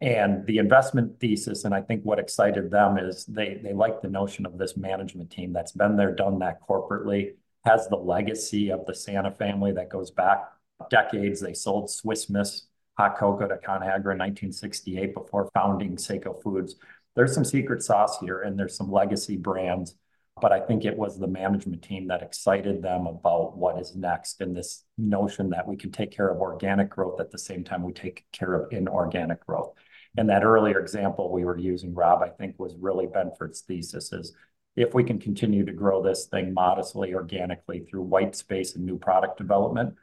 And 0.00 0.46
the 0.46 0.58
investment 0.58 1.20
thesis, 1.20 1.64
and 1.64 1.72
I 1.74 1.80
think 1.80 2.02
what 2.02 2.18
excited 2.18 2.70
them 2.70 2.98
is 2.98 3.24
they 3.26 3.60
they 3.62 3.72
like 3.72 4.02
the 4.02 4.08
notion 4.08 4.46
of 4.46 4.58
this 4.58 4.76
management 4.76 5.30
team 5.30 5.52
that's 5.52 5.72
been 5.72 5.96
there, 5.96 6.12
done 6.12 6.40
that 6.40 6.60
corporately, 6.60 7.34
has 7.64 7.86
the 7.86 7.96
legacy 7.96 8.70
of 8.70 8.84
the 8.86 8.94
Sanna 8.94 9.30
family 9.30 9.70
that 9.72 9.90
goes 9.90 10.10
back 10.10 10.44
decades. 10.90 11.40
They 11.40 11.54
sold 11.54 11.90
Swiss 11.90 12.28
Miss 12.28 12.66
hot 12.98 13.16
cocoa 13.16 13.48
to 13.48 13.56
Conagra 13.56 14.12
in 14.12 14.18
1968 14.18 15.14
before 15.14 15.48
founding 15.54 15.96
Saco 15.96 16.34
Foods. 16.34 16.76
There's 17.14 17.34
some 17.34 17.44
secret 17.44 17.82
sauce 17.82 18.18
here 18.18 18.42
and 18.42 18.58
there's 18.58 18.76
some 18.76 18.90
legacy 18.90 19.36
brands, 19.36 19.94
but 20.40 20.52
I 20.52 20.60
think 20.60 20.84
it 20.84 20.96
was 20.96 21.18
the 21.18 21.26
management 21.26 21.82
team 21.82 22.08
that 22.08 22.22
excited 22.22 22.82
them 22.82 23.06
about 23.06 23.56
what 23.56 23.78
is 23.78 23.94
next 23.94 24.40
and 24.40 24.56
this 24.56 24.84
notion 24.96 25.50
that 25.50 25.68
we 25.68 25.76
can 25.76 25.92
take 25.92 26.10
care 26.10 26.28
of 26.28 26.40
organic 26.40 26.90
growth 26.90 27.20
at 27.20 27.30
the 27.30 27.38
same 27.38 27.64
time 27.64 27.82
we 27.82 27.92
take 27.92 28.24
care 28.32 28.54
of 28.54 28.72
inorganic 28.72 29.44
growth. 29.46 29.72
And 30.16 30.28
that 30.28 30.44
earlier 30.44 30.80
example 30.80 31.30
we 31.30 31.44
were 31.44 31.58
using, 31.58 31.94
Rob, 31.94 32.22
I 32.22 32.28
think 32.28 32.58
was 32.58 32.74
really 32.78 33.06
Benford's 33.06 33.60
thesis 33.60 34.12
is 34.12 34.34
if 34.74 34.94
we 34.94 35.04
can 35.04 35.18
continue 35.18 35.64
to 35.66 35.72
grow 35.72 36.02
this 36.02 36.26
thing 36.26 36.54
modestly 36.54 37.14
organically 37.14 37.80
through 37.80 38.02
white 38.02 38.34
space 38.34 38.74
and 38.74 38.84
new 38.84 38.98
product 38.98 39.36
development, 39.36 39.94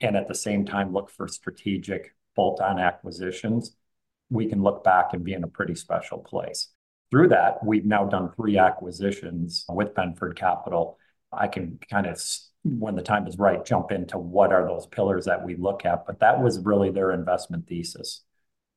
and 0.00 0.16
at 0.16 0.28
the 0.28 0.34
same 0.34 0.64
time 0.64 0.92
look 0.92 1.10
for 1.10 1.28
strategic 1.28 2.14
bolt-on 2.34 2.78
acquisitions, 2.78 3.76
we 4.30 4.46
can 4.46 4.62
look 4.62 4.82
back 4.82 5.10
and 5.12 5.24
be 5.24 5.34
in 5.34 5.44
a 5.44 5.48
pretty 5.48 5.74
special 5.74 6.18
place. 6.18 6.68
Through 7.14 7.28
that, 7.28 7.64
we've 7.64 7.84
now 7.84 8.06
done 8.06 8.32
three 8.34 8.58
acquisitions 8.58 9.64
with 9.68 9.94
Benford 9.94 10.34
Capital. 10.34 10.98
I 11.32 11.46
can 11.46 11.78
kind 11.88 12.08
of, 12.08 12.20
when 12.64 12.96
the 12.96 13.02
time 13.02 13.28
is 13.28 13.38
right, 13.38 13.64
jump 13.64 13.92
into 13.92 14.18
what 14.18 14.52
are 14.52 14.66
those 14.66 14.86
pillars 14.86 15.26
that 15.26 15.44
we 15.44 15.54
look 15.54 15.84
at, 15.84 16.06
but 16.06 16.18
that 16.18 16.42
was 16.42 16.58
really 16.58 16.90
their 16.90 17.12
investment 17.12 17.68
thesis. 17.68 18.22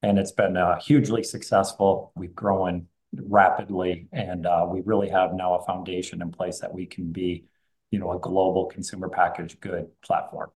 And 0.03 0.19
it's 0.19 0.33
been 0.33 0.55
uh, 0.55 0.79
hugely 0.79 1.23
successful. 1.23 2.11
We've 2.15 2.35
grown 2.35 2.85
rapidly 3.11 4.07
and 4.13 4.45
uh, 4.45 4.67
we 4.69 4.81
really 4.81 5.09
have 5.09 5.33
now 5.33 5.55
a 5.55 5.65
foundation 5.65 6.21
in 6.21 6.31
place 6.31 6.59
that 6.59 6.71
we 6.71 6.85
can 6.85 7.11
be, 7.11 7.45
you 7.89 7.97
know, 7.97 8.11
a 8.11 8.19
global 8.19 8.67
consumer 8.67 9.09
packaged 9.09 9.59
good 9.61 9.87
platform. 10.03 10.51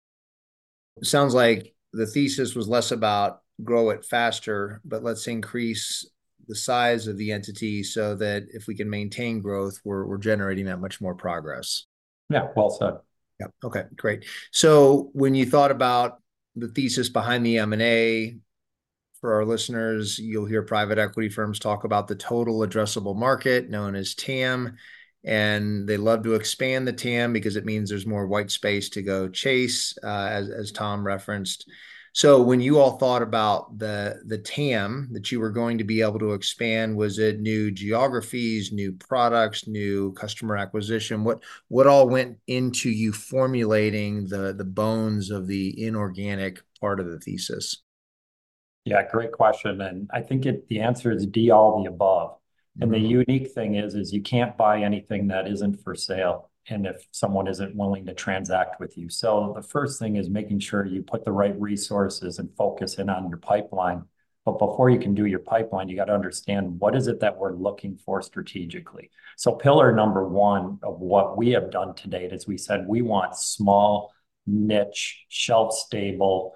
Sounds 1.02 1.32
like 1.32 1.72
the 1.94 2.06
thesis 2.06 2.54
was 2.54 2.68
less 2.68 2.92
about 2.92 3.40
grow 3.64 3.88
it 3.88 4.04
faster, 4.04 4.82
but 4.84 5.02
let's 5.02 5.26
increase 5.26 6.06
the 6.50 6.56
size 6.56 7.06
of 7.06 7.16
the 7.16 7.32
entity 7.32 7.82
so 7.82 8.14
that 8.16 8.44
if 8.50 8.66
we 8.66 8.74
can 8.74 8.90
maintain 8.90 9.40
growth, 9.40 9.80
we're, 9.84 10.04
we're 10.04 10.18
generating 10.18 10.66
that 10.66 10.80
much 10.80 11.00
more 11.00 11.14
progress. 11.14 11.86
Yeah, 12.28 12.48
well 12.54 12.70
said. 12.70 12.94
Yeah. 13.40 13.46
Okay, 13.64 13.84
great. 13.96 14.26
So 14.50 15.08
when 15.14 15.34
you 15.34 15.46
thought 15.46 15.70
about 15.70 16.20
the 16.56 16.68
thesis 16.68 17.08
behind 17.08 17.46
the 17.46 17.58
M&A, 17.58 18.36
for 19.22 19.34
our 19.34 19.44
listeners, 19.44 20.18
you'll 20.18 20.46
hear 20.46 20.62
private 20.62 20.98
equity 20.98 21.28
firms 21.28 21.58
talk 21.58 21.84
about 21.84 22.08
the 22.08 22.14
total 22.14 22.60
addressable 22.60 23.14
market 23.14 23.68
known 23.68 23.94
as 23.94 24.14
TAM 24.14 24.76
and 25.24 25.86
they 25.86 25.96
love 25.96 26.22
to 26.22 26.34
expand 26.34 26.88
the 26.88 26.92
TAM 26.92 27.32
because 27.32 27.56
it 27.56 27.66
means 27.66 27.90
there's 27.90 28.06
more 28.06 28.26
white 28.26 28.50
space 28.50 28.88
to 28.90 29.02
go 29.02 29.28
chase, 29.28 29.96
uh, 30.02 30.28
as 30.30 30.48
as 30.48 30.72
Tom 30.72 31.06
referenced. 31.06 31.68
So 32.12 32.42
when 32.42 32.60
you 32.60 32.78
all 32.78 32.98
thought 32.98 33.22
about 33.22 33.78
the 33.78 34.20
the 34.26 34.38
TAM 34.38 35.08
that 35.12 35.30
you 35.30 35.38
were 35.38 35.50
going 35.50 35.78
to 35.78 35.84
be 35.84 36.02
able 36.02 36.18
to 36.18 36.32
expand, 36.32 36.96
was 36.96 37.18
it 37.18 37.40
new 37.40 37.70
geographies, 37.70 38.72
new 38.72 38.92
products, 38.92 39.68
new 39.68 40.12
customer 40.14 40.56
acquisition? 40.56 41.22
What 41.22 41.42
what 41.68 41.86
all 41.86 42.08
went 42.08 42.38
into 42.48 42.90
you 42.90 43.12
formulating 43.12 44.26
the 44.26 44.52
the 44.52 44.64
bones 44.64 45.30
of 45.30 45.46
the 45.46 45.82
inorganic 45.82 46.60
part 46.80 46.98
of 46.98 47.06
the 47.06 47.20
thesis? 47.20 47.82
Yeah, 48.84 49.06
great 49.08 49.32
question, 49.32 49.80
and 49.80 50.10
I 50.12 50.22
think 50.22 50.46
it 50.46 50.66
the 50.68 50.80
answer 50.80 51.12
is 51.12 51.26
D 51.26 51.50
all 51.50 51.82
the 51.82 51.88
above. 51.88 52.36
And 52.80 52.92
the 52.92 52.96
mm-hmm. 52.96 53.24
unique 53.28 53.50
thing 53.52 53.74
is, 53.74 53.94
is 53.94 54.12
you 54.12 54.22
can't 54.22 54.56
buy 54.56 54.82
anything 54.82 55.28
that 55.28 55.46
isn't 55.46 55.82
for 55.82 55.94
sale. 55.94 56.49
And 56.70 56.86
if 56.86 57.04
someone 57.10 57.48
isn't 57.48 57.74
willing 57.74 58.06
to 58.06 58.14
transact 58.14 58.78
with 58.78 58.96
you. 58.96 59.08
So 59.08 59.52
the 59.56 59.62
first 59.62 59.98
thing 59.98 60.16
is 60.16 60.30
making 60.30 60.60
sure 60.60 60.86
you 60.86 61.02
put 61.02 61.24
the 61.24 61.32
right 61.32 61.60
resources 61.60 62.38
and 62.38 62.48
focus 62.56 62.98
in 62.98 63.10
on 63.10 63.28
your 63.28 63.38
pipeline. 63.38 64.04
But 64.44 64.58
before 64.58 64.88
you 64.88 64.98
can 64.98 65.14
do 65.14 65.26
your 65.26 65.40
pipeline, 65.40 65.88
you 65.88 65.96
got 65.96 66.06
to 66.06 66.14
understand 66.14 66.78
what 66.78 66.96
is 66.96 67.08
it 67.08 67.20
that 67.20 67.36
we're 67.36 67.54
looking 67.54 67.96
for 67.96 68.22
strategically. 68.22 69.10
So 69.36 69.52
pillar 69.52 69.92
number 69.92 70.26
one 70.26 70.78
of 70.82 71.00
what 71.00 71.36
we 71.36 71.50
have 71.50 71.70
done 71.70 71.94
to 71.96 72.08
date 72.08 72.32
is 72.32 72.46
we 72.46 72.56
said 72.56 72.86
we 72.86 73.02
want 73.02 73.36
small, 73.36 74.12
niche, 74.46 75.24
shelf 75.28 75.74
stable 75.74 76.54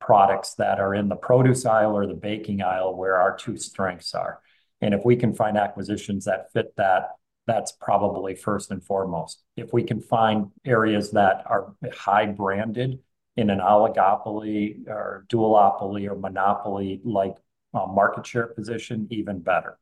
products 0.00 0.54
that 0.54 0.78
are 0.78 0.94
in 0.94 1.08
the 1.08 1.16
produce 1.16 1.66
aisle 1.66 1.96
or 1.96 2.06
the 2.06 2.14
baking 2.14 2.62
aisle 2.62 2.96
where 2.96 3.16
our 3.16 3.36
two 3.36 3.56
strengths 3.56 4.14
are. 4.14 4.40
And 4.80 4.94
if 4.94 5.04
we 5.04 5.16
can 5.16 5.34
find 5.34 5.56
acquisitions 5.56 6.26
that 6.26 6.52
fit 6.52 6.74
that, 6.76 7.10
that's 7.46 7.72
probably 7.72 8.34
first 8.34 8.70
and 8.70 8.82
foremost. 8.82 9.42
If 9.56 9.72
we 9.72 9.84
can 9.84 10.00
find 10.00 10.50
areas 10.64 11.12
that 11.12 11.44
are 11.46 11.74
high 11.92 12.26
branded 12.26 12.98
in 13.36 13.50
an 13.50 13.60
oligopoly 13.60 14.88
or 14.88 15.26
duopoly 15.28 16.10
or 16.10 16.16
monopoly 16.16 17.00
like 17.04 17.36
uh, 17.74 17.86
market 17.86 18.26
share 18.26 18.46
position, 18.46 19.06
even 19.10 19.40
better. 19.40 19.78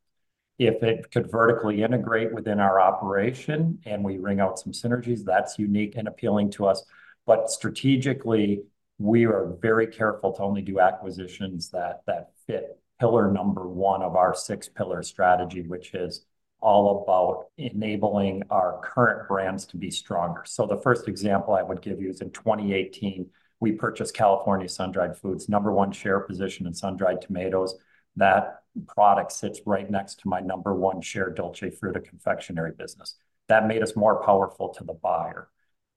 If 0.58 0.82
it 0.82 1.10
could 1.10 1.30
vertically 1.30 1.82
integrate 1.82 2.32
within 2.32 2.60
our 2.60 2.80
operation 2.80 3.80
and 3.86 4.04
we 4.04 4.18
wring 4.18 4.40
out 4.40 4.58
some 4.58 4.72
synergies, 4.72 5.24
that's 5.24 5.58
unique 5.58 5.94
and 5.96 6.06
appealing 6.06 6.50
to 6.52 6.66
us. 6.66 6.84
But 7.26 7.50
strategically, 7.50 8.62
we 8.98 9.24
are 9.24 9.56
very 9.60 9.86
careful 9.86 10.32
to 10.32 10.42
only 10.42 10.62
do 10.62 10.78
acquisitions 10.80 11.70
that 11.70 12.02
that 12.06 12.32
fit 12.46 12.78
pillar 13.00 13.30
number 13.30 13.68
one 13.68 14.02
of 14.02 14.14
our 14.14 14.34
six 14.34 14.68
pillar 14.68 15.02
strategy, 15.02 15.62
which 15.62 15.94
is 15.94 16.24
all 16.64 17.02
about 17.02 17.48
enabling 17.58 18.42
our 18.48 18.80
current 18.82 19.28
brands 19.28 19.66
to 19.66 19.76
be 19.76 19.90
stronger. 19.90 20.42
So 20.46 20.66
the 20.66 20.80
first 20.80 21.08
example 21.08 21.54
I 21.54 21.62
would 21.62 21.82
give 21.82 22.00
you 22.00 22.08
is 22.08 22.22
in 22.22 22.30
2018, 22.30 23.26
we 23.60 23.72
purchased 23.72 24.14
California 24.14 24.68
Sun-Dried 24.68 25.16
Foods, 25.18 25.48
number 25.48 25.72
one 25.72 25.92
share 25.92 26.20
position 26.20 26.66
in 26.66 26.72
sun-dried 26.72 27.20
tomatoes. 27.20 27.76
That 28.16 28.62
product 28.88 29.32
sits 29.32 29.60
right 29.66 29.88
next 29.90 30.20
to 30.20 30.28
my 30.28 30.40
number 30.40 30.74
one 30.74 31.02
share 31.02 31.30
Dolce 31.30 31.70
Fruita 31.70 32.02
confectionery 32.02 32.72
business. 32.76 33.16
That 33.48 33.68
made 33.68 33.82
us 33.82 33.94
more 33.94 34.24
powerful 34.24 34.70
to 34.70 34.84
the 34.84 34.94
buyer. 34.94 35.48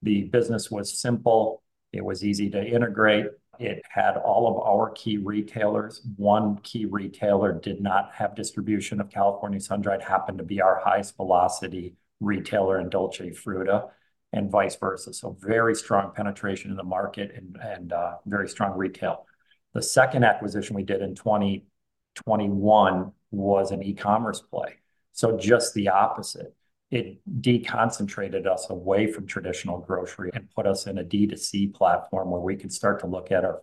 The 0.02 0.24
business 0.24 0.70
was 0.70 1.00
simple. 1.00 1.64
It 1.94 2.04
was 2.04 2.24
easy 2.24 2.50
to 2.52 2.64
integrate. 2.64 3.28
It 3.60 3.82
had 3.90 4.18
all 4.18 4.48
of 4.48 4.58
our 4.68 4.92
key 4.92 5.18
retailers. 5.18 6.02
One 6.16 6.58
key 6.60 6.86
retailer 6.86 7.54
did 7.54 7.82
not 7.82 8.12
have 8.14 8.36
distribution 8.36 9.02
of 9.02 9.10
California 9.10 9.60
Sun-Dried, 9.60 10.04
happened 10.04 10.38
to 10.38 10.44
be 10.44 10.62
our 10.62 10.80
highest 10.84 11.16
velocity 11.18 11.96
retailer 12.20 12.80
in 12.80 12.90
Dolce 12.90 13.30
Fruta, 13.30 13.90
and 14.34 14.52
vice 14.52 14.76
versa. 14.76 15.14
So 15.14 15.38
very 15.40 15.76
strong 15.76 16.12
penetration 16.16 16.72
in 16.72 16.78
the 16.78 16.84
market 16.84 17.32
and, 17.36 17.58
and 17.62 17.94
uh, 17.94 18.18
very 18.26 18.50
strong 18.50 18.78
retail. 18.78 19.26
The 19.74 19.82
second 19.82 20.24
acquisition 20.24 20.76
we 20.76 20.84
did 20.84 21.02
in 21.02 21.16
2021 21.16 23.12
was 23.32 23.72
an 23.72 23.84
e-commerce 23.84 24.42
play. 24.42 24.76
So 25.14 25.38
just 25.38 25.74
the 25.74 25.90
opposite 25.90 26.54
it 26.90 27.20
deconcentrated 27.42 28.48
us 28.48 28.70
away 28.70 29.12
from 29.12 29.28
traditional 29.28 29.80
grocery 29.80 30.30
and 30.34 30.50
put 30.52 30.66
us 30.66 30.88
in 30.88 30.98
a 30.98 31.04
D2C 31.04 31.74
platform 31.74 32.32
where 32.32 32.42
we 32.42 32.56
could 32.56 32.72
start 32.72 33.00
to 33.02 33.08
look 33.08 33.32
at 33.32 33.44
our 33.44 33.62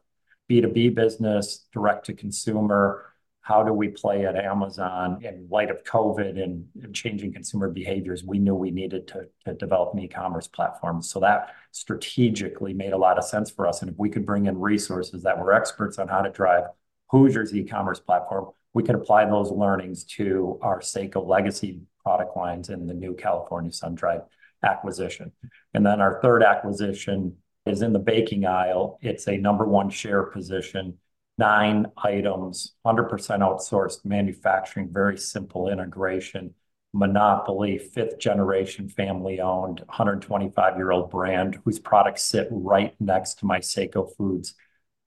B2B 0.50 0.94
business, 0.94 1.66
direct 1.72 2.06
to 2.06 2.12
consumer. 2.12 3.10
How 3.40 3.62
do 3.62 3.72
we 3.72 3.88
play 3.88 4.26
at 4.26 4.36
Amazon 4.36 5.22
in 5.22 5.48
light 5.50 5.70
of 5.70 5.84
COVID 5.84 6.42
and, 6.42 6.66
changing 6.94 7.32
consumer 7.32 7.70
behaviors? 7.70 8.24
We 8.24 8.38
knew 8.38 8.54
we 8.54 8.70
needed 8.70 9.06
to, 9.08 9.28
to 9.46 9.54
develop 9.54 9.94
an 9.94 10.00
e-commerce 10.00 10.46
platform. 10.46 11.02
So 11.02 11.20
that 11.20 11.54
strategically 11.70 12.74
made 12.74 12.92
a 12.92 12.98
lot 12.98 13.18
of 13.18 13.24
sense 13.24 13.50
for 13.50 13.66
us. 13.66 13.80
And 13.80 13.90
if 13.90 13.98
we 13.98 14.10
could 14.10 14.26
bring 14.26 14.46
in 14.46 14.58
resources 14.58 15.22
that 15.22 15.38
were 15.38 15.52
experts 15.52 15.98
on 15.98 16.08
how 16.08 16.22
to 16.22 16.30
drive 16.30 16.64
Hoosier's 17.12 17.54
e-commerce 17.54 18.00
platform, 18.00 18.50
we 18.74 18.82
could 18.82 18.94
apply 18.94 19.26
those 19.26 19.50
learnings 19.50 20.04
to 20.04 20.58
our 20.62 20.80
Saco 20.80 21.24
legacy 21.24 21.80
product 22.04 22.36
lines 22.36 22.68
in 22.68 22.86
the 22.86 22.94
new 22.94 23.14
California 23.14 23.72
Sun-Dried 23.72 24.20
acquisition. 24.62 25.32
And 25.72 25.84
then 25.84 26.00
our 26.00 26.20
third 26.22 26.42
acquisition 26.42 27.36
is 27.66 27.82
in 27.82 27.92
the 27.92 27.98
baking 27.98 28.46
aisle. 28.46 28.98
It's 29.02 29.26
a 29.26 29.36
number 29.36 29.64
one 29.64 29.90
share 29.90 30.24
position, 30.24 30.98
nine 31.38 31.86
items, 31.96 32.74
100% 32.86 33.08
outsourced 33.10 34.04
manufacturing, 34.04 34.90
very 34.92 35.18
simple 35.18 35.68
integration, 35.68 36.54
monopoly, 36.92 37.78
fifth 37.78 38.18
generation, 38.18 38.88
family-owned, 38.88 39.82
125-year-old 39.90 41.10
brand 41.10 41.58
whose 41.64 41.78
products 41.78 42.22
sit 42.22 42.46
right 42.50 42.94
next 43.00 43.40
to 43.40 43.46
my 43.46 43.60
Saco 43.60 44.06
Foods 44.06 44.54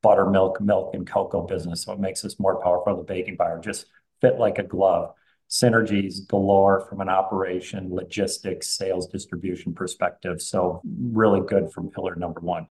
buttermilk, 0.01 0.61
milk, 0.61 0.93
and 0.93 1.07
cocoa 1.07 1.41
business. 1.41 1.83
So 1.83 1.93
it 1.93 1.99
makes 1.99 2.23
us 2.23 2.39
more 2.39 2.61
powerful 2.61 2.93
in 2.93 2.99
the 2.99 3.03
baking 3.03 3.35
buyer, 3.35 3.59
just 3.59 3.87
fit 4.21 4.37
like 4.37 4.59
a 4.59 4.63
glove. 4.63 5.13
Synergies 5.49 6.27
galore 6.27 6.85
from 6.89 6.99
an 6.99 7.09
operation, 7.09 7.93
logistics, 7.93 8.69
sales, 8.69 9.07
distribution 9.07 9.73
perspective. 9.73 10.41
So 10.41 10.81
really 10.85 11.39
good 11.39 11.71
from 11.71 11.89
pillar 11.89 12.15
number 12.15 12.41
one. 12.41 12.67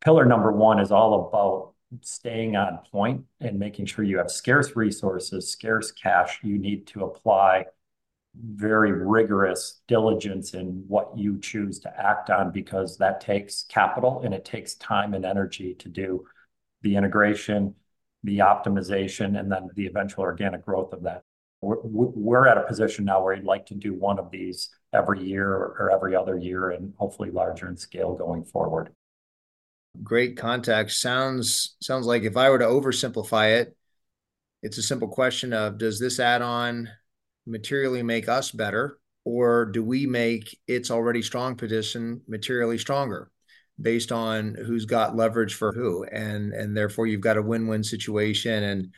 Pillar 0.00 0.24
number 0.24 0.52
one 0.52 0.80
is 0.80 0.90
all 0.90 1.28
about 1.28 1.74
staying 2.02 2.56
on 2.56 2.80
point 2.90 3.24
and 3.40 3.58
making 3.58 3.86
sure 3.86 4.04
you 4.04 4.18
have 4.18 4.30
scarce 4.30 4.76
resources, 4.76 5.50
scarce 5.50 5.92
cash. 5.92 6.40
You 6.42 6.58
need 6.58 6.86
to 6.88 7.04
apply 7.04 7.66
very 8.36 8.92
rigorous 8.92 9.80
diligence 9.88 10.54
in 10.54 10.84
what 10.86 11.16
you 11.16 11.38
choose 11.40 11.80
to 11.80 12.00
act 12.00 12.30
on 12.30 12.52
because 12.52 12.98
that 12.98 13.20
takes 13.20 13.64
capital 13.68 14.22
and 14.24 14.34
it 14.34 14.44
takes 14.44 14.74
time 14.74 15.14
and 15.14 15.24
energy 15.24 15.74
to 15.74 15.88
do 15.88 16.24
the 16.82 16.96
integration, 16.96 17.74
the 18.22 18.38
optimization, 18.38 19.38
and 19.38 19.50
then 19.50 19.68
the 19.74 19.86
eventual 19.86 20.24
organic 20.24 20.64
growth 20.64 20.92
of 20.92 21.02
that. 21.02 21.22
We're 21.60 22.46
at 22.46 22.56
a 22.56 22.62
position 22.62 23.04
now 23.04 23.22
where 23.22 23.34
we'd 23.34 23.44
like 23.44 23.66
to 23.66 23.74
do 23.74 23.92
one 23.94 24.18
of 24.18 24.30
these 24.30 24.70
every 24.92 25.24
year 25.24 25.50
or 25.50 25.90
every 25.92 26.14
other 26.14 26.38
year 26.38 26.70
and 26.70 26.94
hopefully 26.96 27.30
larger 27.30 27.68
in 27.68 27.76
scale 27.76 28.14
going 28.14 28.44
forward. 28.44 28.90
Great 30.02 30.36
context. 30.36 31.00
Sounds 31.00 31.76
sounds 31.80 32.06
like 32.06 32.22
if 32.22 32.36
I 32.36 32.50
were 32.50 32.60
to 32.60 32.64
oversimplify 32.64 33.60
it, 33.60 33.76
it's 34.62 34.78
a 34.78 34.82
simple 34.82 35.08
question 35.08 35.52
of, 35.52 35.78
does 35.78 35.98
this 35.98 36.20
add-on 36.20 36.88
materially 37.46 38.02
make 38.02 38.28
us 38.28 38.52
better, 38.52 38.98
or 39.24 39.66
do 39.66 39.82
we 39.82 40.06
make 40.06 40.56
its 40.68 40.90
already 40.90 41.22
strong 41.22 41.56
position 41.56 42.20
materially 42.28 42.78
stronger 42.78 43.30
based 43.80 44.12
on 44.12 44.54
who's 44.54 44.84
got 44.84 45.16
leverage 45.16 45.54
for 45.54 45.72
who? 45.72 46.04
And 46.04 46.52
and 46.52 46.76
therefore, 46.76 47.08
you've 47.08 47.20
got 47.20 47.36
a 47.36 47.42
win-win 47.42 47.82
situation. 47.82 48.62
And 48.62 48.94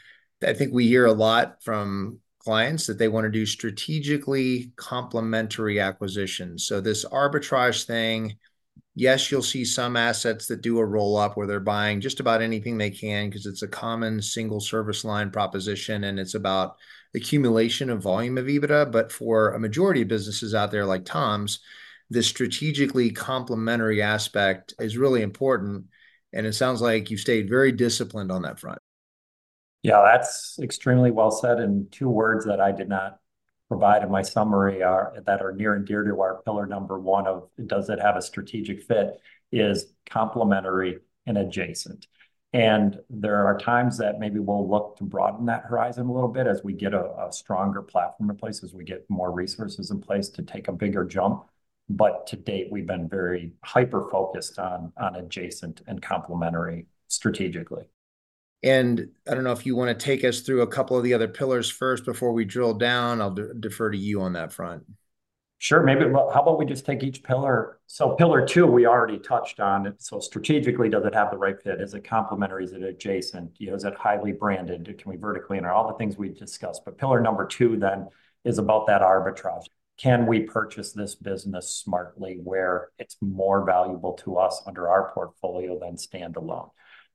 I 0.46 0.52
think 0.52 0.74
we 0.74 0.86
hear 0.86 1.06
a 1.06 1.12
lot 1.12 1.62
from 1.62 2.18
clients 2.40 2.86
that 2.86 2.98
they 2.98 3.08
want 3.08 3.24
to 3.24 3.30
do 3.30 3.46
strategically 3.46 4.72
complementary 4.76 5.78
acquisitions. 5.78 6.66
So 6.66 6.80
this 6.80 7.04
arbitrage 7.04 7.84
thing, 7.84 8.36
yes, 8.94 9.30
you'll 9.30 9.42
see 9.42 9.64
some 9.64 9.96
assets 9.96 10.46
that 10.46 10.62
do 10.62 10.78
a 10.78 10.84
roll-up 10.84 11.36
where 11.36 11.46
they're 11.46 11.60
buying 11.60 12.00
just 12.00 12.18
about 12.18 12.42
anything 12.42 12.78
they 12.78 12.90
can 12.90 13.28
because 13.28 13.46
it's 13.46 13.62
a 13.62 13.68
common 13.68 14.22
single 14.22 14.60
service 14.60 15.04
line 15.04 15.30
proposition 15.30 16.04
and 16.04 16.18
it's 16.18 16.34
about 16.34 16.76
accumulation 17.14 17.90
of 17.90 18.02
volume 18.02 18.38
of 18.38 18.46
EBITDA. 18.46 18.90
But 18.90 19.12
for 19.12 19.52
a 19.52 19.60
majority 19.60 20.02
of 20.02 20.08
businesses 20.08 20.54
out 20.54 20.70
there 20.70 20.86
like 20.86 21.04
Tom's, 21.04 21.60
this 22.08 22.26
strategically 22.26 23.10
complementary 23.10 24.00
aspect 24.00 24.74
is 24.80 24.96
really 24.96 25.22
important. 25.22 25.84
And 26.32 26.46
it 26.46 26.54
sounds 26.54 26.80
like 26.80 27.10
you've 27.10 27.20
stayed 27.20 27.50
very 27.50 27.70
disciplined 27.70 28.32
on 28.32 28.42
that 28.42 28.58
front. 28.58 28.79
Yeah, 29.82 30.02
that's 30.02 30.58
extremely 30.60 31.10
well 31.10 31.30
said. 31.30 31.58
And 31.58 31.90
two 31.90 32.10
words 32.10 32.44
that 32.46 32.60
I 32.60 32.72
did 32.72 32.88
not 32.88 33.18
provide 33.68 34.02
in 34.02 34.10
my 34.10 34.22
summary 34.22 34.82
are 34.82 35.14
that 35.24 35.40
are 35.40 35.52
near 35.52 35.74
and 35.74 35.86
dear 35.86 36.02
to 36.02 36.20
our 36.20 36.42
pillar 36.42 36.66
number 36.66 36.98
one 36.98 37.26
of 37.26 37.48
does 37.66 37.88
it 37.88 38.00
have 38.00 38.16
a 38.16 38.22
strategic 38.22 38.82
fit 38.82 39.20
is 39.52 39.86
complementary 40.08 40.98
and 41.26 41.38
adjacent. 41.38 42.06
And 42.52 42.98
there 43.08 43.46
are 43.46 43.56
times 43.56 43.96
that 43.98 44.18
maybe 44.18 44.40
we'll 44.40 44.68
look 44.68 44.96
to 44.96 45.04
broaden 45.04 45.46
that 45.46 45.66
horizon 45.66 46.08
a 46.08 46.12
little 46.12 46.28
bit 46.28 46.48
as 46.48 46.64
we 46.64 46.72
get 46.72 46.94
a 46.94 47.28
stronger 47.30 47.80
platform 47.80 48.28
in 48.28 48.36
place, 48.36 48.64
as 48.64 48.74
we 48.74 48.82
get 48.82 49.08
more 49.08 49.30
resources 49.30 49.92
in 49.92 50.00
place 50.00 50.28
to 50.30 50.42
take 50.42 50.66
a 50.66 50.72
bigger 50.72 51.04
jump. 51.04 51.44
But 51.88 52.26
to 52.28 52.36
date, 52.36 52.68
we've 52.72 52.86
been 52.86 53.08
very 53.08 53.52
hyper-focused 53.64 54.58
on 54.58 54.92
adjacent 54.96 55.82
and 55.86 56.02
complementary 56.02 56.86
strategically. 57.06 57.84
And 58.62 59.08
I 59.28 59.34
don't 59.34 59.44
know 59.44 59.52
if 59.52 59.64
you 59.64 59.74
want 59.74 59.98
to 59.98 60.04
take 60.04 60.22
us 60.24 60.40
through 60.40 60.62
a 60.62 60.66
couple 60.66 60.96
of 60.96 61.02
the 61.04 61.14
other 61.14 61.28
pillars 61.28 61.70
first 61.70 62.04
before 62.04 62.32
we 62.32 62.44
drill 62.44 62.74
down. 62.74 63.20
I'll 63.20 63.34
defer 63.34 63.90
to 63.90 63.98
you 63.98 64.20
on 64.20 64.34
that 64.34 64.52
front. 64.52 64.84
Sure. 65.58 65.82
Maybe 65.82 66.06
well, 66.06 66.30
how 66.30 66.40
about 66.40 66.58
we 66.58 66.64
just 66.64 66.86
take 66.86 67.02
each 67.02 67.22
pillar? 67.22 67.80
So 67.86 68.14
pillar 68.14 68.46
two, 68.46 68.66
we 68.66 68.86
already 68.86 69.18
touched 69.18 69.60
on. 69.60 69.94
So 69.98 70.18
strategically, 70.18 70.88
does 70.88 71.04
it 71.04 71.14
have 71.14 71.30
the 71.30 71.36
right 71.36 71.60
fit? 71.62 71.82
Is 71.82 71.92
it 71.92 72.02
complementary? 72.02 72.64
Is 72.64 72.72
it 72.72 72.82
adjacent? 72.82 73.52
You 73.58 73.68
know, 73.68 73.76
Is 73.76 73.84
it 73.84 73.94
highly 73.94 74.32
branded? 74.32 74.86
Can 74.98 75.10
we 75.10 75.18
vertically 75.18 75.58
enter? 75.58 75.70
All 75.70 75.88
the 75.88 75.98
things 75.98 76.16
we 76.16 76.30
discussed. 76.30 76.82
But 76.86 76.96
pillar 76.96 77.20
number 77.20 77.46
two 77.46 77.76
then 77.76 78.08
is 78.44 78.56
about 78.56 78.86
that 78.86 79.02
arbitrage. 79.02 79.66
Can 79.98 80.26
we 80.26 80.40
purchase 80.40 80.92
this 80.92 81.14
business 81.14 81.70
smartly 81.74 82.40
where 82.42 82.88
it's 82.98 83.18
more 83.20 83.62
valuable 83.66 84.14
to 84.14 84.38
us 84.38 84.62
under 84.66 84.88
our 84.88 85.12
portfolio 85.12 85.78
than 85.78 85.96
standalone? 85.96 86.70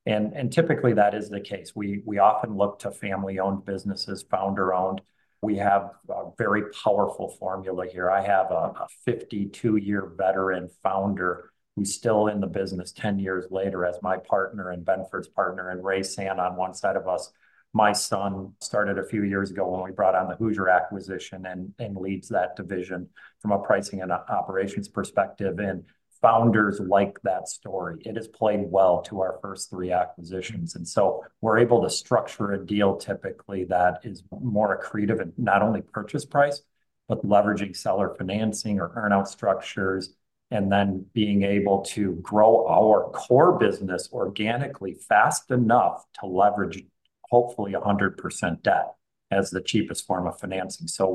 And 0.05 0.51
typically, 0.51 0.93
that 0.93 1.15
is 1.15 1.29
the 1.29 1.41
case. 1.41 1.73
We 1.75 2.19
often 2.19 2.55
look 2.55 2.79
to 2.79 2.91
family-owned 2.91 3.65
businesses, 3.65 4.23
founder-owned. 4.29 5.01
We 5.41 5.57
have 5.57 5.91
a 6.09 6.31
very 6.37 6.71
powerful 6.71 7.29
formula 7.39 7.85
here. 7.91 8.09
I 8.09 8.21
have 8.21 8.51
a 8.51 8.87
52-year 9.07 10.13
veteran 10.17 10.69
founder 10.81 11.51
who's 11.75 11.93
still 11.93 12.27
in 12.27 12.39
the 12.39 12.47
business 12.47 12.91
10 12.93 13.19
years 13.19 13.47
later 13.51 13.85
as 13.85 13.97
my 14.01 14.17
partner 14.17 14.69
and 14.69 14.85
Benford's 14.85 15.27
partner 15.27 15.71
and 15.71 15.83
Ray 15.83 16.03
San 16.03 16.39
on 16.39 16.55
one 16.55 16.73
side 16.73 16.95
of 16.95 17.07
us. 17.07 17.31
My 17.73 17.91
son 17.91 18.53
started 18.61 18.97
a 18.97 19.05
few 19.05 19.23
years 19.23 19.51
ago 19.51 19.67
when 19.67 19.83
we 19.83 19.91
brought 19.91 20.15
on 20.15 20.29
the 20.29 20.35
Hoosier 20.35 20.69
acquisition 20.69 21.45
and 21.77 21.97
leads 21.97 22.29
that 22.29 22.55
division 22.55 23.09
from 23.39 23.51
a 23.51 23.59
pricing 23.59 24.01
and 24.01 24.11
operations 24.11 24.87
perspective. 24.87 25.59
And 25.59 25.83
founders 26.21 26.79
like 26.79 27.19
that 27.23 27.47
story. 27.47 28.01
It 28.05 28.15
has 28.15 28.27
played 28.27 28.65
well 28.69 29.01
to 29.03 29.21
our 29.21 29.39
first 29.41 29.69
three 29.69 29.91
acquisitions. 29.91 30.75
And 30.75 30.87
so 30.87 31.23
we're 31.41 31.59
able 31.59 31.81
to 31.83 31.89
structure 31.89 32.53
a 32.53 32.65
deal 32.65 32.97
typically 32.97 33.65
that 33.65 34.01
is 34.03 34.23
more 34.31 34.81
accretive 34.81 35.21
and 35.21 35.33
not 35.37 35.61
only 35.61 35.81
purchase 35.81 36.25
price, 36.25 36.61
but 37.07 37.25
leveraging 37.25 37.75
seller 37.75 38.13
financing 38.17 38.79
or 38.79 38.91
earn-out 38.95 39.29
structures, 39.29 40.15
and 40.51 40.71
then 40.71 41.05
being 41.13 41.43
able 41.43 41.81
to 41.81 42.13
grow 42.21 42.67
our 42.67 43.09
core 43.11 43.57
business 43.57 44.09
organically 44.11 44.93
fast 44.93 45.51
enough 45.51 46.05
to 46.19 46.27
leverage 46.27 46.83
hopefully 47.21 47.73
100% 47.73 48.61
debt 48.61 48.95
as 49.31 49.49
the 49.49 49.61
cheapest 49.61 50.05
form 50.05 50.27
of 50.27 50.39
financing. 50.39 50.87
So 50.87 51.09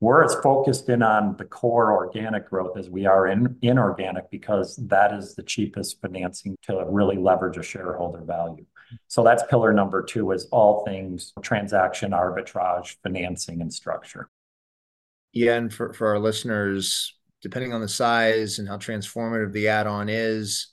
we're 0.00 0.22
as 0.22 0.34
focused 0.42 0.88
in 0.88 1.02
on 1.02 1.36
the 1.38 1.44
core 1.44 1.92
organic 1.92 2.50
growth 2.50 2.76
as 2.76 2.90
we 2.90 3.06
are 3.06 3.26
in 3.28 3.56
inorganic 3.62 4.30
because 4.30 4.76
that 4.76 5.12
is 5.12 5.34
the 5.34 5.42
cheapest 5.42 6.00
financing 6.02 6.56
to 6.62 6.84
really 6.88 7.16
leverage 7.16 7.56
a 7.56 7.62
shareholder 7.62 8.22
value. 8.22 8.66
So 9.08 9.24
that's 9.24 9.42
pillar 9.48 9.72
number 9.72 10.02
two 10.02 10.32
is 10.32 10.46
all 10.52 10.84
things 10.84 11.32
transaction, 11.42 12.12
arbitrage, 12.12 12.96
financing, 13.02 13.62
and 13.62 13.72
structure. 13.72 14.28
Yeah. 15.32 15.54
And 15.54 15.72
for 15.72 15.94
our 16.00 16.18
listeners, 16.18 17.14
depending 17.42 17.72
on 17.72 17.80
the 17.80 17.88
size 17.88 18.58
and 18.58 18.68
how 18.68 18.76
transformative 18.76 19.52
the 19.52 19.68
add-on 19.68 20.08
is, 20.08 20.68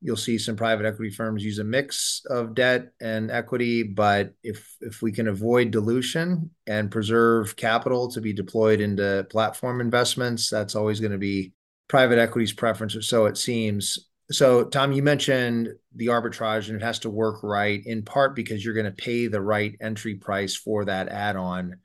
you'll 0.00 0.16
see 0.16 0.38
some 0.38 0.56
private 0.56 0.86
equity 0.86 1.10
firms 1.10 1.44
use 1.44 1.58
a 1.58 1.64
mix 1.64 2.22
of 2.28 2.54
debt 2.54 2.92
and 3.00 3.30
equity. 3.30 3.82
But 3.82 4.34
if 4.42 4.76
if 4.80 5.02
we 5.02 5.12
can 5.12 5.28
avoid 5.28 5.70
dilution 5.70 6.50
and 6.66 6.90
preserve 6.90 7.56
capital 7.56 8.10
to 8.12 8.20
be 8.20 8.32
deployed 8.32 8.80
into 8.80 9.26
platform 9.30 9.80
investments, 9.80 10.50
that's 10.50 10.74
always 10.74 11.00
going 11.00 11.12
to 11.12 11.18
be 11.18 11.52
private 11.88 12.18
equity's 12.18 12.52
preference, 12.52 12.96
or 12.96 13.02
so 13.02 13.26
it 13.26 13.36
seems. 13.36 14.08
So 14.30 14.64
Tom, 14.64 14.92
you 14.92 15.02
mentioned 15.02 15.68
the 15.94 16.08
arbitrage, 16.08 16.68
and 16.68 16.76
it 16.76 16.84
has 16.84 16.98
to 17.00 17.10
work 17.10 17.42
right 17.42 17.80
in 17.84 18.02
part 18.02 18.34
because 18.34 18.64
you're 18.64 18.74
going 18.74 18.86
to 18.86 18.92
pay 18.92 19.28
the 19.28 19.40
right 19.40 19.76
entry 19.80 20.16
price 20.16 20.56
for 20.56 20.84
that 20.84 21.08
add-on, 21.08 21.76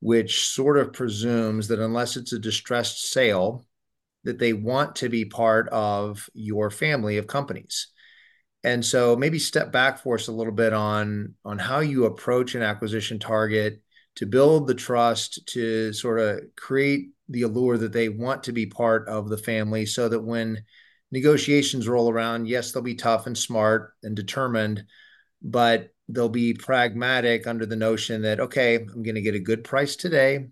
which 0.00 0.48
sort 0.48 0.78
of 0.78 0.92
presumes 0.92 1.68
that 1.68 1.78
unless 1.78 2.16
it's 2.16 2.32
a 2.32 2.40
distressed 2.40 3.08
sale, 3.08 3.64
that 4.26 4.38
they 4.38 4.52
want 4.52 4.96
to 4.96 5.08
be 5.10 5.24
part 5.24 5.68
of 5.70 6.30
your 6.34 6.70
family 6.70 7.18
of 7.18 7.26
companies. 7.26 7.88
And 8.64 8.84
so 8.84 9.16
maybe 9.16 9.38
step 9.38 9.72
back 9.72 10.02
for 10.02 10.16
us 10.16 10.28
a 10.28 10.32
little 10.32 10.52
bit 10.52 10.72
on 10.74 11.34
on 11.44 11.58
how 11.58 11.80
you 11.80 12.06
approach 12.06 12.54
an 12.54 12.62
acquisition 12.62 13.18
target 13.18 13.82
to 14.16 14.26
build 14.26 14.66
the 14.66 14.74
trust, 14.74 15.46
to 15.48 15.92
sort 15.92 16.20
of 16.20 16.40
create 16.56 17.10
the 17.28 17.42
allure 17.42 17.78
that 17.78 17.92
they 17.92 18.08
want 18.08 18.44
to 18.44 18.52
be 18.52 18.66
part 18.66 19.08
of 19.08 19.28
the 19.28 19.38
family 19.38 19.86
so 19.86 20.08
that 20.08 20.20
when 20.20 20.64
negotiations 21.12 21.88
roll 21.88 22.10
around, 22.10 22.48
yes, 22.48 22.72
they'll 22.72 22.82
be 22.82 22.94
tough 22.94 23.26
and 23.26 23.38
smart 23.38 23.94
and 24.02 24.16
determined, 24.16 24.84
but 25.42 25.90
they'll 26.08 26.28
be 26.28 26.54
pragmatic 26.54 27.46
under 27.46 27.66
the 27.66 27.76
notion 27.76 28.22
that, 28.22 28.40
okay, 28.40 28.76
I'm 28.76 29.02
going 29.02 29.16
to 29.16 29.20
get 29.22 29.34
a 29.34 29.40
good 29.40 29.64
price 29.64 29.96
today. 29.96 30.48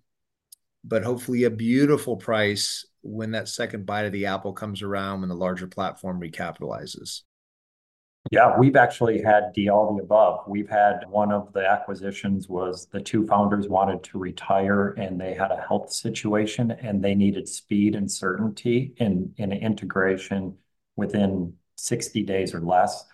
but 0.85 1.03
hopefully 1.05 1.45
a 1.45 1.51
beautiful 1.51 2.17
price 2.17 2.87
when 3.05 3.33
that 3.33 3.49
second 3.49 3.87
bite 3.87 4.07
of 4.07 4.13
the 4.13 4.27
apple 4.27 4.53
comes 4.53 4.83
around 4.83 5.21
when 5.21 5.29
the 5.29 5.37
larger 5.37 5.67
platform 5.67 6.21
recapitalizes. 6.21 7.23
Yeah, 8.31 8.59
we've 8.59 8.77
actually 8.77 9.21
had 9.21 9.53
the 9.55 9.69
all 9.69 9.95
the 9.95 10.03
above. 10.03 10.45
We've 10.49 10.69
had 10.69 11.05
one 11.11 11.31
of 11.31 11.53
the 11.53 11.69
acquisitions 11.69 12.49
was 12.49 12.87
the 12.91 13.01
two 13.01 13.27
founders 13.27 13.69
wanted 13.69 14.03
to 14.05 14.19
retire 14.19 14.91
and 14.93 15.21
they 15.21 15.35
had 15.35 15.51
a 15.51 15.63
health 15.69 15.93
situation 15.93 16.71
and 16.71 17.05
they 17.05 17.15
needed 17.15 17.47
speed 17.49 17.95
and 17.95 18.11
certainty 18.11 18.95
in, 18.97 19.35
in 19.37 19.53
integration 19.53 20.57
within 20.97 21.55
60 21.77 22.23
days 22.23 22.55
or 22.55 22.61
less. 22.61 23.05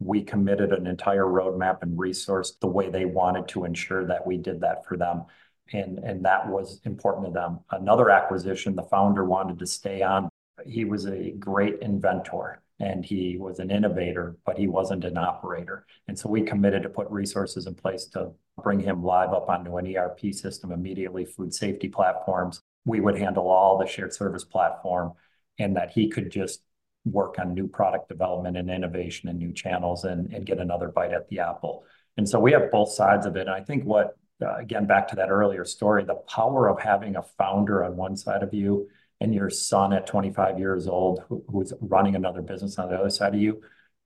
We 0.00 0.24
committed 0.24 0.72
an 0.72 0.88
entire 0.88 1.24
roadmap 1.24 1.82
and 1.82 1.96
resource 1.96 2.56
the 2.60 2.66
way 2.66 2.90
they 2.90 3.04
wanted 3.04 3.46
to 3.48 3.64
ensure 3.64 4.04
that 4.06 4.26
we 4.26 4.36
did 4.36 4.60
that 4.62 4.84
for 4.84 4.96
them. 4.96 5.26
And, 5.72 5.98
and 5.98 6.24
that 6.24 6.48
was 6.48 6.80
important 6.84 7.26
to 7.26 7.32
them. 7.32 7.60
Another 7.70 8.10
acquisition, 8.10 8.76
the 8.76 8.84
founder 8.84 9.24
wanted 9.24 9.58
to 9.58 9.66
stay 9.66 10.02
on. 10.02 10.28
He 10.64 10.84
was 10.84 11.06
a 11.06 11.32
great 11.32 11.80
inventor 11.80 12.62
and 12.78 13.04
he 13.04 13.36
was 13.38 13.58
an 13.58 13.70
innovator, 13.70 14.36
but 14.44 14.58
he 14.58 14.68
wasn't 14.68 15.04
an 15.04 15.16
operator. 15.16 15.86
And 16.08 16.18
so 16.18 16.28
we 16.28 16.42
committed 16.42 16.82
to 16.82 16.88
put 16.88 17.10
resources 17.10 17.66
in 17.66 17.74
place 17.74 18.04
to 18.06 18.32
bring 18.62 18.80
him 18.80 19.02
live 19.02 19.32
up 19.32 19.48
onto 19.48 19.76
an 19.76 19.96
ERP 19.96 20.32
system 20.32 20.72
immediately, 20.72 21.24
food 21.24 21.54
safety 21.54 21.88
platforms. 21.88 22.60
We 22.84 23.00
would 23.00 23.18
handle 23.18 23.48
all 23.48 23.78
the 23.78 23.86
shared 23.86 24.12
service 24.12 24.44
platform 24.44 25.14
and 25.58 25.76
that 25.76 25.90
he 25.90 26.08
could 26.08 26.30
just 26.30 26.62
work 27.04 27.38
on 27.38 27.54
new 27.54 27.66
product 27.66 28.08
development 28.08 28.56
and 28.56 28.70
innovation 28.70 29.28
and 29.28 29.38
new 29.38 29.52
channels 29.52 30.04
and, 30.04 30.32
and 30.32 30.44
get 30.44 30.58
another 30.58 30.88
bite 30.88 31.12
at 31.12 31.28
the 31.28 31.38
apple. 31.38 31.84
And 32.16 32.28
so 32.28 32.40
we 32.40 32.52
have 32.52 32.70
both 32.70 32.92
sides 32.92 33.26
of 33.26 33.36
it. 33.36 33.42
And 33.42 33.50
I 33.50 33.60
think 33.60 33.84
what, 33.84 34.16
uh, 34.42 34.56
again, 34.56 34.86
back 34.86 35.08
to 35.08 35.16
that 35.16 35.30
earlier 35.30 35.64
story, 35.64 36.04
the 36.04 36.14
power 36.14 36.68
of 36.68 36.80
having 36.80 37.16
a 37.16 37.22
founder 37.22 37.84
on 37.84 37.96
one 37.96 38.16
side 38.16 38.42
of 38.42 38.52
you 38.52 38.88
and 39.20 39.34
your 39.34 39.48
son 39.48 39.92
at 39.92 40.06
25 40.06 40.58
years 40.58 40.86
old 40.86 41.22
who, 41.28 41.42
who's 41.48 41.72
running 41.80 42.14
another 42.14 42.42
business 42.42 42.78
on 42.78 42.90
the 42.90 42.96
other 42.96 43.10
side 43.10 43.34
of 43.34 43.40
you 43.40 43.62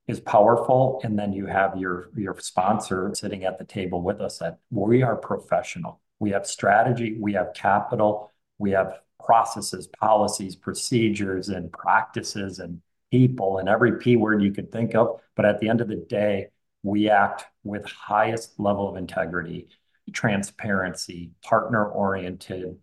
is 0.06 0.20
powerful. 0.20 1.00
And 1.02 1.18
then 1.18 1.32
you 1.32 1.46
have 1.46 1.76
your 1.76 2.10
your 2.16 2.36
sponsor 2.38 3.10
sitting 3.14 3.44
at 3.44 3.58
the 3.58 3.64
table 3.64 4.02
with 4.02 4.20
us 4.20 4.38
that 4.38 4.58
we 4.70 5.02
are 5.02 5.16
professional. 5.16 6.00
We 6.18 6.30
have 6.30 6.46
strategy 6.46 7.16
we 7.18 7.32
have 7.34 7.52
capital 7.54 8.30
we 8.58 8.72
have 8.72 9.00
processes 9.24 9.86
policies 9.86 10.54
procedures 10.54 11.48
and 11.48 11.72
practices 11.72 12.58
and 12.58 12.80
people 13.10 13.58
and 13.58 13.68
every 13.68 13.98
p 13.98 14.16
word 14.16 14.42
you 14.42 14.52
could 14.52 14.70
think 14.70 14.94
of. 14.94 15.20
But 15.34 15.44
at 15.44 15.60
the 15.60 15.68
end 15.68 15.80
of 15.80 15.88
the 15.88 15.96
day 15.96 16.48
we 16.82 17.10
act 17.10 17.44
with 17.64 17.84
highest 17.86 18.58
level 18.58 18.88
of 18.88 18.96
integrity 18.96 19.68
transparency 20.12 21.30
partner 21.42 21.86
oriented 21.86 22.76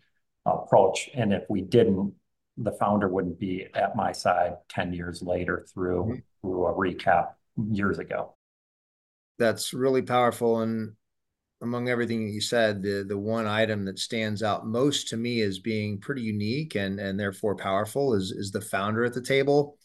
approach. 0.46 1.10
And 1.14 1.34
if 1.34 1.44
we 1.50 1.62
didn't, 1.62 2.14
the 2.58 2.72
founder 2.72 3.08
wouldn't 3.08 3.40
be 3.40 3.68
at 3.74 3.96
my 3.96 4.12
side 4.12 4.56
10 4.70 4.94
years 4.94 5.22
later 5.22 5.66
through 5.74 6.04
mm-hmm. 6.04 6.16
through 6.42 6.66
a 6.66 6.74
recap 6.74 7.34
years 7.70 8.00
ago. 8.00 8.36
That's 9.38 9.74
really 9.74 10.02
powerful. 10.02 10.62
And 10.62 10.94
among 11.62 11.90
everything 11.90 12.28
you 12.28 12.42
said, 12.42 12.82
the 12.82 13.06
the 13.08 13.18
one 13.18 13.46
item 13.46 13.86
that 13.86 14.00
stands 14.00 14.42
out 14.42 14.68
most 14.68 15.08
to 15.10 15.18
me 15.18 15.42
as 15.42 15.60
being 15.60 16.00
pretty 16.00 16.22
unique 16.22 16.76
and 16.76 17.00
and 17.00 17.20
therefore 17.20 17.56
powerful 17.56 18.14
is 18.14 18.32
is 18.32 18.52
the 18.52 18.62
founder 18.62 19.06
at 19.06 19.14
the 19.14 19.22
table. 19.22 19.77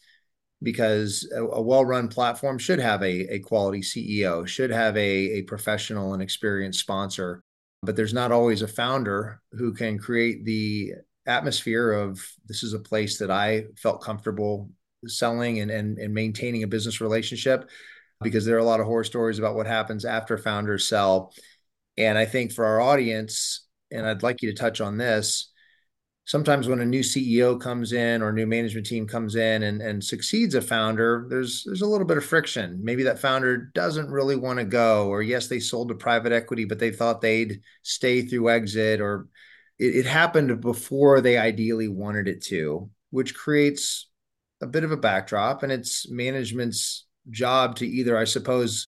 Because 0.63 1.29
a, 1.35 1.43
a 1.43 1.61
well-run 1.61 2.07
platform 2.07 2.57
should 2.57 2.79
have 2.79 3.03
a, 3.03 3.35
a 3.35 3.39
quality 3.39 3.81
CEO, 3.81 4.47
should 4.47 4.71
have 4.71 4.95
a, 4.97 4.99
a 5.39 5.41
professional 5.43 6.13
and 6.13 6.23
experienced 6.23 6.79
sponsor 6.79 7.43
but 7.83 7.97
there's 7.97 8.13
not 8.13 8.31
always 8.31 8.61
a 8.61 8.67
founder 8.67 9.41
who 9.51 9.73
can 9.73 9.99
create 9.99 10.45
the 10.45 10.93
atmosphere 11.27 11.91
of 11.91 12.25
this 12.47 12.63
is 12.63 12.73
a 12.73 12.79
place 12.79 13.19
that 13.19 13.29
I 13.29 13.65
felt 13.77 14.01
comfortable 14.01 14.69
selling 15.05 15.59
and, 15.59 15.69
and, 15.69 15.97
and 15.97 16.13
maintaining 16.13 16.63
a 16.63 16.67
business 16.67 17.01
relationship 17.01 17.69
because 18.21 18.45
there 18.45 18.55
are 18.55 18.59
a 18.59 18.65
lot 18.65 18.79
of 18.79 18.85
horror 18.85 19.03
stories 19.03 19.37
about 19.37 19.55
what 19.55 19.67
happens 19.67 20.05
after 20.05 20.37
founders 20.37 20.87
sell. 20.87 21.33
And 21.97 22.17
I 22.17 22.25
think 22.25 22.53
for 22.53 22.65
our 22.65 22.79
audience, 22.79 23.67
and 23.91 24.07
I'd 24.07 24.23
like 24.23 24.41
you 24.41 24.49
to 24.51 24.57
touch 24.57 24.79
on 24.79 24.97
this, 24.97 25.51
sometimes 26.25 26.67
when 26.67 26.79
a 26.79 26.85
new 26.85 27.01
CEO 27.01 27.59
comes 27.59 27.91
in 27.91 28.21
or 28.21 28.29
a 28.29 28.33
new 28.33 28.47
management 28.47 28.85
team 28.85 29.07
comes 29.07 29.35
in 29.35 29.63
and, 29.63 29.81
and 29.81 30.03
succeeds 30.03 30.55
a 30.55 30.61
founder, 30.61 31.27
there's 31.29 31.63
there's 31.65 31.81
a 31.81 31.87
little 31.87 32.07
bit 32.07 32.17
of 32.17 32.25
friction. 32.25 32.79
Maybe 32.81 33.03
that 33.03 33.19
founder 33.19 33.57
doesn't 33.57 34.09
really 34.09 34.35
want 34.35 34.59
to 34.59 34.65
go, 34.65 35.07
or 35.07 35.21
yes, 35.21 35.47
they 35.47 35.59
sold 35.59 35.89
to 35.89 35.95
private 35.95 36.31
equity, 36.31 36.65
but 36.65 36.79
they 36.79 36.91
thought 36.91 37.21
they'd 37.21 37.61
stay 37.81 38.21
through 38.21 38.49
exit, 38.49 39.01
or 39.01 39.27
it, 39.79 39.95
it 39.97 40.05
happened 40.05 40.61
before 40.61 41.19
they 41.19 41.37
ideally 41.37 41.89
wanted 41.89 42.27
it 42.27 42.43
to, 42.45 42.89
which 43.09 43.35
creates 43.35 44.09
a 44.61 44.67
bit 44.67 44.83
of 44.83 44.91
a 44.91 44.97
backdrop. 44.97 45.61
And 45.63 45.71
it's 45.71 46.09
management's 46.09 47.05
job 47.29 47.75
to 47.77 47.87
either, 47.87 48.17
I 48.17 48.23
suppose, 48.23 48.87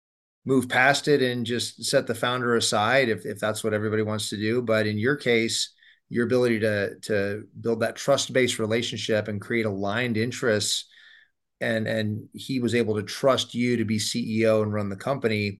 move 0.45 0.67
past 0.67 1.07
it 1.07 1.21
and 1.21 1.45
just 1.45 1.85
set 1.85 2.07
the 2.07 2.15
founder 2.15 2.55
aside 2.55 3.09
if, 3.09 3.25
if 3.25 3.39
that's 3.39 3.63
what 3.63 3.73
everybody 3.73 4.01
wants 4.01 4.29
to 4.29 4.37
do. 4.37 4.61
But 4.61 4.87
in 4.87 4.97
your 4.97 5.15
case, 5.15 5.73
your 6.11 6.25
ability 6.25 6.59
to 6.59 6.95
to 6.99 7.43
build 7.61 7.79
that 7.79 7.95
trust 7.95 8.33
based 8.33 8.59
relationship 8.59 9.29
and 9.29 9.39
create 9.39 9.65
aligned 9.65 10.17
interests 10.17 10.85
and 11.61 11.87
and 11.87 12.27
he 12.33 12.59
was 12.59 12.75
able 12.75 12.95
to 12.95 13.03
trust 13.03 13.55
you 13.55 13.77
to 13.77 13.85
be 13.85 13.97
CEO 13.97 14.61
and 14.61 14.73
run 14.73 14.89
the 14.89 14.95
company 14.97 15.57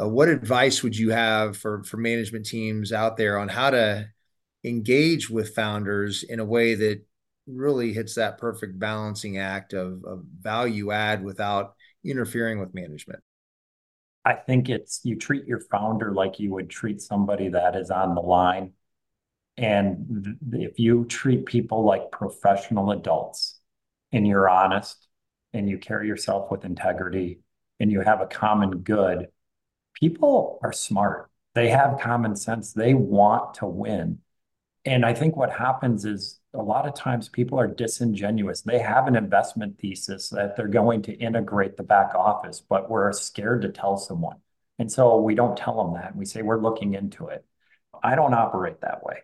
uh, 0.00 0.08
what 0.08 0.28
advice 0.28 0.82
would 0.82 0.96
you 0.96 1.10
have 1.10 1.54
for 1.54 1.84
for 1.84 1.98
management 1.98 2.46
teams 2.46 2.92
out 2.92 3.18
there 3.18 3.38
on 3.38 3.48
how 3.48 3.68
to 3.68 4.08
engage 4.64 5.28
with 5.28 5.54
founders 5.54 6.22
in 6.22 6.40
a 6.40 6.44
way 6.44 6.74
that 6.74 7.04
really 7.46 7.92
hits 7.92 8.14
that 8.14 8.38
perfect 8.38 8.78
balancing 8.78 9.36
act 9.36 9.74
of, 9.74 10.02
of 10.06 10.22
value 10.40 10.92
add 10.92 11.22
without 11.22 11.74
interfering 12.04 12.58
with 12.58 12.72
management? 12.72 13.20
I 14.24 14.34
think 14.34 14.70
it's 14.70 15.00
you 15.04 15.16
treat 15.16 15.46
your 15.46 15.60
founder 15.70 16.14
like 16.14 16.38
you 16.38 16.52
would 16.52 16.70
treat 16.70 17.02
somebody 17.02 17.48
that 17.48 17.76
is 17.76 17.90
on 17.90 18.14
the 18.14 18.20
line 18.20 18.72
and 19.60 20.38
if 20.54 20.78
you 20.78 21.04
treat 21.04 21.44
people 21.44 21.84
like 21.84 22.10
professional 22.10 22.92
adults 22.92 23.60
and 24.10 24.26
you're 24.26 24.48
honest 24.48 25.06
and 25.52 25.68
you 25.68 25.76
carry 25.76 26.08
yourself 26.08 26.50
with 26.50 26.64
integrity 26.64 27.40
and 27.78 27.92
you 27.92 28.00
have 28.00 28.22
a 28.22 28.26
common 28.26 28.78
good, 28.78 29.28
people 29.92 30.58
are 30.62 30.72
smart. 30.72 31.30
They 31.54 31.68
have 31.68 32.00
common 32.00 32.36
sense. 32.36 32.72
They 32.72 32.94
want 32.94 33.54
to 33.54 33.66
win. 33.66 34.20
And 34.86 35.04
I 35.04 35.12
think 35.12 35.36
what 35.36 35.52
happens 35.52 36.06
is 36.06 36.40
a 36.54 36.62
lot 36.62 36.88
of 36.88 36.94
times 36.94 37.28
people 37.28 37.60
are 37.60 37.66
disingenuous. 37.66 38.62
They 38.62 38.78
have 38.78 39.08
an 39.08 39.14
investment 39.14 39.78
thesis 39.78 40.30
that 40.30 40.56
they're 40.56 40.68
going 40.68 41.02
to 41.02 41.12
integrate 41.12 41.76
the 41.76 41.82
back 41.82 42.14
office, 42.14 42.62
but 42.66 42.88
we're 42.88 43.12
scared 43.12 43.60
to 43.60 43.68
tell 43.68 43.98
someone. 43.98 44.38
And 44.78 44.90
so 44.90 45.20
we 45.20 45.34
don't 45.34 45.54
tell 45.54 45.76
them 45.84 46.00
that. 46.00 46.16
We 46.16 46.24
say 46.24 46.40
we're 46.40 46.62
looking 46.62 46.94
into 46.94 47.26
it. 47.26 47.44
I 48.02 48.14
don't 48.14 48.32
operate 48.32 48.80
that 48.80 49.04
way. 49.04 49.18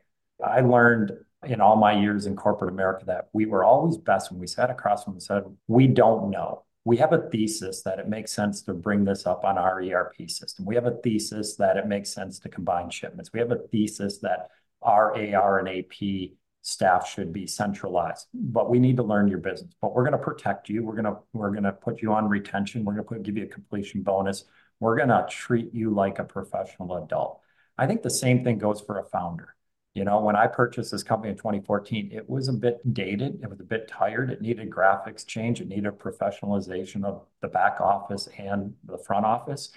I 0.47 0.61
learned 0.61 1.13
in 1.45 1.61
all 1.61 1.77
my 1.77 2.01
years 2.01 2.27
in 2.27 2.37
corporate 2.37 2.73
America 2.73 3.05
that 3.07 3.29
we 3.33 3.47
were 3.47 3.65
always 3.65 3.97
best 3.97 4.31
when 4.31 4.41
we 4.41 4.47
sat 4.47 4.71
across 4.71 5.05
from 5.05 5.15
and 5.15 5.23
said, 5.23 5.45
we 5.67 5.87
don't 5.87 6.31
know. 6.31 6.65
We 6.85 6.97
have 6.99 7.13
a 7.13 7.29
thesis 7.31 7.83
that 7.83 7.99
it 7.99 8.09
makes 8.09 8.33
sense 8.33 8.63
to 8.63 8.73
bring 8.73 9.05
this 9.05 9.27
up 9.27 9.45
on 9.45 9.59
our 9.59 9.83
ERP 9.83 10.31
system. 10.31 10.65
We 10.65 10.77
have 10.77 10.87
a 10.87 10.97
thesis 11.03 11.57
that 11.57 11.77
it 11.77 11.87
makes 11.87 12.11
sense 12.11 12.39
to 12.41 12.49
combine 12.49 12.91
shipments. 12.91 13.33
We 13.33 13.41
have 13.41 13.51
a 13.51 13.59
thesis 13.73 14.19
that 14.19 14.49
our 14.83 15.17
AR 15.17 15.59
and 15.59 15.69
AP 15.69 16.31
staff 16.63 17.09
should 17.09 17.33
be 17.33 17.47
centralized, 17.47 18.29
but 18.33 18.71
we 18.71 18.79
need 18.79 18.97
to 18.97 19.03
learn 19.03 19.27
your 19.27 19.39
business. 19.39 19.75
But 19.83 19.95
we're 19.95 20.05
going 20.05 20.13
to 20.13 20.19
protect 20.19 20.69
you. 20.69 20.85
We're 20.85 21.01
going 21.01 21.05
to 21.13 21.17
we're 21.33 21.51
going 21.51 21.65
to 21.65 21.73
put 21.73 22.03
you 22.03 22.13
on 22.13 22.29
retention. 22.29 22.85
We're 22.85 22.95
going 22.95 23.05
to 23.05 23.09
put 23.09 23.23
give 23.25 23.37
you 23.37 23.45
a 23.45 23.49
completion 23.49 24.03
bonus. 24.03 24.45
We're 24.79 24.97
going 24.97 25.09
to 25.09 25.27
treat 25.29 25.75
you 25.75 25.91
like 25.91 26.21
a 26.21 26.25
professional 26.25 27.03
adult. 27.03 27.41
I 27.77 27.89
think 27.89 28.03
the 28.03 28.11
same 28.11 28.45
thing 28.45 28.59
goes 28.59 28.81
for 28.81 28.99
a 28.99 29.05
founder 29.05 29.56
you 29.97 30.05
know, 30.05 30.21
when 30.21 30.37
I 30.37 30.47
purchased 30.47 30.93
this 30.93 31.03
company 31.03 31.31
in 31.31 31.39
2014, 31.39 32.11
it 32.13 32.29
was 32.29 32.49
a 32.49 32.53
bit 32.53 32.77
dated. 32.93 33.41
It 33.43 33.49
was 33.49 33.61
a 33.61 33.65
bit 33.65 33.89
tired. 33.89 34.31
It 34.31 34.43
needed 34.43 34.69
graphics 34.69 35.27
change. 35.27 35.63
It 35.63 35.69
needed 35.69 35.99
professionalization 35.99 37.03
of 37.03 37.25
the 37.41 37.49
back 37.49 37.81
office 37.81 38.29
and 38.37 38.75
the 38.85 38.99
front 38.99 39.25
office. 39.25 39.71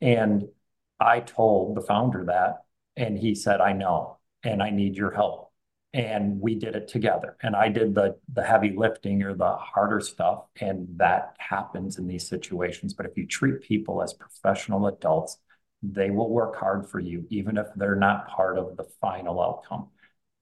And 0.00 0.48
I 0.98 1.20
told 1.20 1.76
the 1.76 1.82
founder 1.82 2.24
that, 2.24 2.62
and 2.96 3.18
he 3.18 3.34
said, 3.34 3.60
I 3.60 3.74
know, 3.74 4.16
and 4.42 4.62
I 4.62 4.70
need 4.70 4.96
your 4.96 5.10
help. 5.10 5.52
And 5.92 6.40
we 6.40 6.54
did 6.54 6.74
it 6.74 6.88
together. 6.88 7.36
And 7.42 7.54
I 7.54 7.68
did 7.68 7.94
the 7.94 8.16
the 8.32 8.44
heavy 8.44 8.72
lifting 8.74 9.22
or 9.22 9.34
the 9.34 9.54
harder 9.56 10.00
stuff. 10.00 10.44
And 10.62 10.88
that 10.96 11.34
happens 11.36 11.98
in 11.98 12.06
these 12.06 12.26
situations. 12.26 12.94
But 12.94 13.04
if 13.04 13.18
you 13.18 13.26
treat 13.26 13.60
people 13.60 14.02
as 14.02 14.14
professional 14.14 14.86
adults, 14.86 15.36
they 15.82 16.10
will 16.10 16.30
work 16.30 16.56
hard 16.56 16.88
for 16.88 16.98
you, 16.98 17.26
even 17.30 17.56
if 17.56 17.66
they're 17.76 17.94
not 17.94 18.28
part 18.28 18.58
of 18.58 18.76
the 18.76 18.84
final 19.00 19.40
outcome. 19.40 19.88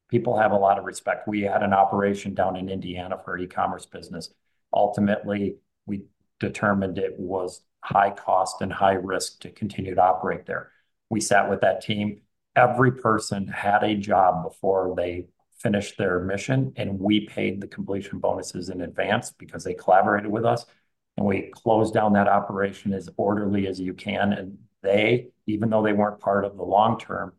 People 0.08 0.38
have 0.38 0.52
a 0.52 0.56
lot 0.56 0.78
of 0.78 0.84
respect. 0.84 1.28
We 1.28 1.42
had 1.42 1.62
an 1.62 1.72
operation 1.72 2.34
down 2.34 2.56
in 2.56 2.68
Indiana 2.68 3.18
for 3.24 3.36
e-commerce 3.36 3.86
business. 3.86 4.30
Ultimately, 4.72 5.56
we 5.84 6.04
determined 6.40 6.98
it 6.98 7.18
was 7.18 7.62
high 7.82 8.10
cost 8.10 8.62
and 8.62 8.72
high 8.72 8.94
risk 8.94 9.40
to 9.40 9.50
continue 9.50 9.94
to 9.94 10.02
operate 10.02 10.46
there. 10.46 10.70
We 11.10 11.20
sat 11.20 11.50
with 11.50 11.60
that 11.60 11.82
team. 11.82 12.22
Every 12.54 12.92
person 12.92 13.46
had 13.48 13.84
a 13.84 13.94
job 13.94 14.42
before 14.42 14.94
they 14.96 15.26
finished 15.58 15.98
their 15.98 16.20
mission, 16.20 16.72
and 16.76 16.98
we 16.98 17.26
paid 17.26 17.60
the 17.60 17.66
completion 17.66 18.18
bonuses 18.18 18.68
in 18.68 18.80
advance 18.80 19.32
because 19.32 19.64
they 19.64 19.74
collaborated 19.74 20.30
with 20.30 20.44
us, 20.44 20.64
and 21.16 21.26
we 21.26 21.50
closed 21.52 21.94
down 21.94 22.12
that 22.12 22.28
operation 22.28 22.92
as 22.92 23.08
orderly 23.16 23.66
as 23.66 23.80
you 23.80 23.94
can. 23.94 24.32
And 24.32 24.58
they, 24.86 25.28
even 25.46 25.68
though 25.68 25.82
they 25.82 25.92
weren't 25.92 26.20
part 26.20 26.44
of 26.44 26.56
the 26.56 26.62
long 26.62 26.98
term, 26.98 27.34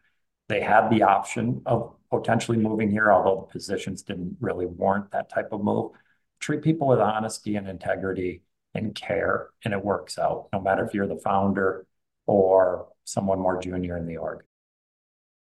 they 0.49 0.61
had 0.61 0.89
the 0.89 1.03
option 1.03 1.61
of 1.65 1.95
potentially 2.11 2.57
moving 2.57 2.91
here, 2.91 3.11
although 3.11 3.47
the 3.47 3.51
positions 3.51 4.03
didn't 4.03 4.37
really 4.39 4.65
warrant 4.65 5.11
that 5.11 5.29
type 5.29 5.49
of 5.51 5.63
move. 5.63 5.91
Treat 6.39 6.61
people 6.61 6.87
with 6.87 6.99
honesty 6.99 7.55
and 7.55 7.67
integrity 7.67 8.43
and 8.73 8.93
care, 8.93 9.49
and 9.65 9.73
it 9.73 9.83
works 9.83 10.19
out, 10.19 10.49
no 10.53 10.61
matter 10.61 10.85
if 10.85 10.93
you're 10.93 11.07
the 11.07 11.17
founder 11.17 11.87
or 12.27 12.87
someone 13.05 13.39
more 13.39 13.59
junior 13.59 13.97
in 13.97 14.05
the 14.05 14.17
org. 14.17 14.43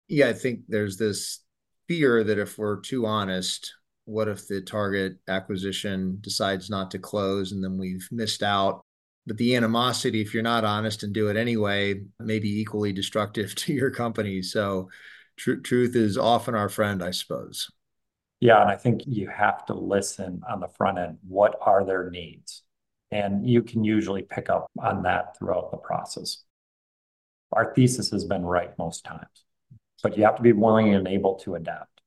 Yeah, 0.08 0.30
I 0.30 0.34
think 0.34 0.62
there's 0.68 0.98
this 0.98 1.40
fear 1.88 2.24
that 2.24 2.38
if 2.38 2.58
we're 2.58 2.80
too 2.80 3.06
honest, 3.06 3.74
what 4.06 4.28
if 4.28 4.48
the 4.48 4.62
target 4.62 5.18
acquisition 5.28 6.20
decides 6.22 6.70
not 6.70 6.92
to 6.92 7.00
close 7.00 7.52
and 7.52 7.64
then 7.64 7.78
we've 7.78 8.08
missed 8.12 8.44
out? 8.44 8.85
But 9.28 9.38
the 9.38 9.56
animosity, 9.56 10.22
if 10.22 10.34
you're 10.34 10.44
not 10.44 10.64
honest 10.64 11.04
and 11.04 11.14
do 11.14 11.30
it 11.30 11.38
anyway, 11.38 12.02
may 12.20 12.40
be 12.40 12.60
equally 12.60 12.94
destructive 12.94 13.56
to 13.56 13.74
your 13.74 13.92
company. 13.92 14.42
So, 14.42 14.90
tr- 15.38 15.56
truth 15.56 15.96
is 15.96 16.18
often 16.18 16.56
our 16.56 16.70
friend, 16.70 17.04
I 17.04 17.12
suppose. 17.12 17.70
Yeah, 18.40 18.62
and 18.62 18.70
I 18.70 18.76
think 18.76 19.02
you 19.06 19.28
have 19.30 19.66
to 19.68 19.74
listen 19.74 20.42
on 20.48 20.60
the 20.60 20.68
front 20.68 21.00
end. 21.00 21.18
What 21.28 21.56
are 21.62 21.86
their 21.86 22.10
needs? 22.10 22.64
And 23.12 23.48
you 23.48 23.64
can 23.64 23.84
usually 23.84 24.24
pick 24.24 24.50
up 24.50 24.68
on 24.80 25.04
that 25.04 25.38
throughout 25.38 25.72
the 25.72 25.78
process. 25.78 26.44
Our 27.54 27.74
thesis 27.74 28.12
has 28.12 28.26
been 28.26 28.46
right 28.46 28.78
most 28.78 29.06
times, 29.06 29.46
but 30.04 30.18
you 30.18 30.24
have 30.26 30.36
to 30.36 30.42
be 30.42 30.52
willing 30.52 30.94
and 30.94 31.08
able 31.08 31.36
to 31.36 31.56
adapt. 31.56 32.02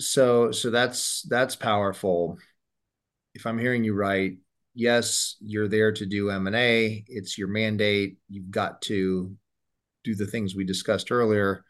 So, 0.00 0.50
so 0.50 0.70
that's 0.70 1.22
that's 1.22 1.56
powerful. 1.56 2.38
If 3.34 3.46
I'm 3.46 3.58
hearing 3.58 3.84
you 3.84 3.94
right, 3.94 4.38
yes, 4.78 5.34
you're 5.40 5.68
there 5.68 5.90
to 5.90 6.06
do 6.06 6.30
M&A. 6.30 7.04
It's 7.08 7.36
your 7.36 7.48
mandate. 7.48 8.16
You've 8.28 8.50
got 8.50 8.80
to 8.82 9.34
do 10.04 10.14
the 10.14 10.26
things 10.26 10.54
we 10.54 10.64
discussed 10.64 11.10
earlier. 11.10 11.64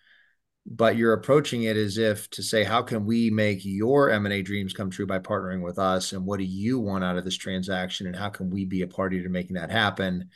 But 0.71 0.97
you're 0.97 1.14
approaching 1.14 1.62
it 1.62 1.79
as 1.79 1.97
if 1.97 2.29
to 2.31 2.42
say 2.42 2.62
how 2.62 2.83
can 2.83 3.07
we 3.07 3.31
make 3.31 3.61
your 3.64 4.11
m&a 4.11 4.42
dreams 4.42 4.75
come 4.75 4.90
true 4.90 5.07
by 5.07 5.18
partnering 5.18 5.62
with 5.62 5.79
us? 5.79 6.12
And 6.12 6.27
what 6.27 6.38
do 6.38 6.44
you 6.44 6.79
want 6.79 7.05
out 7.05 7.16
of 7.16 7.25
this 7.25 7.38
transaction? 7.38 8.07
And 8.07 8.14
how 8.14 8.29
can 8.29 8.51
we 8.51 8.66
be 8.66 8.83
a 8.83 8.87
party 8.87 9.23
to 9.23 9.31
making 9.31 9.55
that 9.55 9.71
happen 9.71 10.29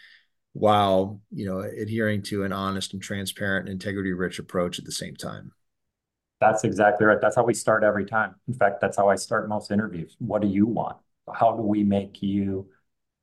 while 0.54 1.20
you 1.30 1.44
know 1.44 1.60
adhering 1.60 2.22
to 2.22 2.44
an 2.44 2.52
honest 2.52 2.94
and 2.94 3.02
transparent 3.02 3.68
and 3.68 3.74
integrity 3.74 4.14
rich 4.14 4.38
approach 4.38 4.78
at 4.78 4.86
the 4.86 4.92
same 4.92 5.16
time? 5.16 5.52
That's 6.40 6.64
exactly 6.64 7.06
right. 7.06 7.20
That's 7.20 7.36
how 7.36 7.44
we 7.44 7.52
start 7.52 7.84
every 7.84 8.06
time. 8.06 8.34
In 8.48 8.54
fact 8.54 8.80
that's 8.80 8.96
how 8.96 9.10
i 9.10 9.16
start 9.16 9.50
most 9.50 9.70
interviews. 9.70 10.16
What 10.18 10.40
do 10.40 10.48
you 10.48 10.64
want 10.64 10.96
how 11.32 11.56
do 11.56 11.62
we 11.62 11.84
make 11.84 12.22
you 12.22 12.68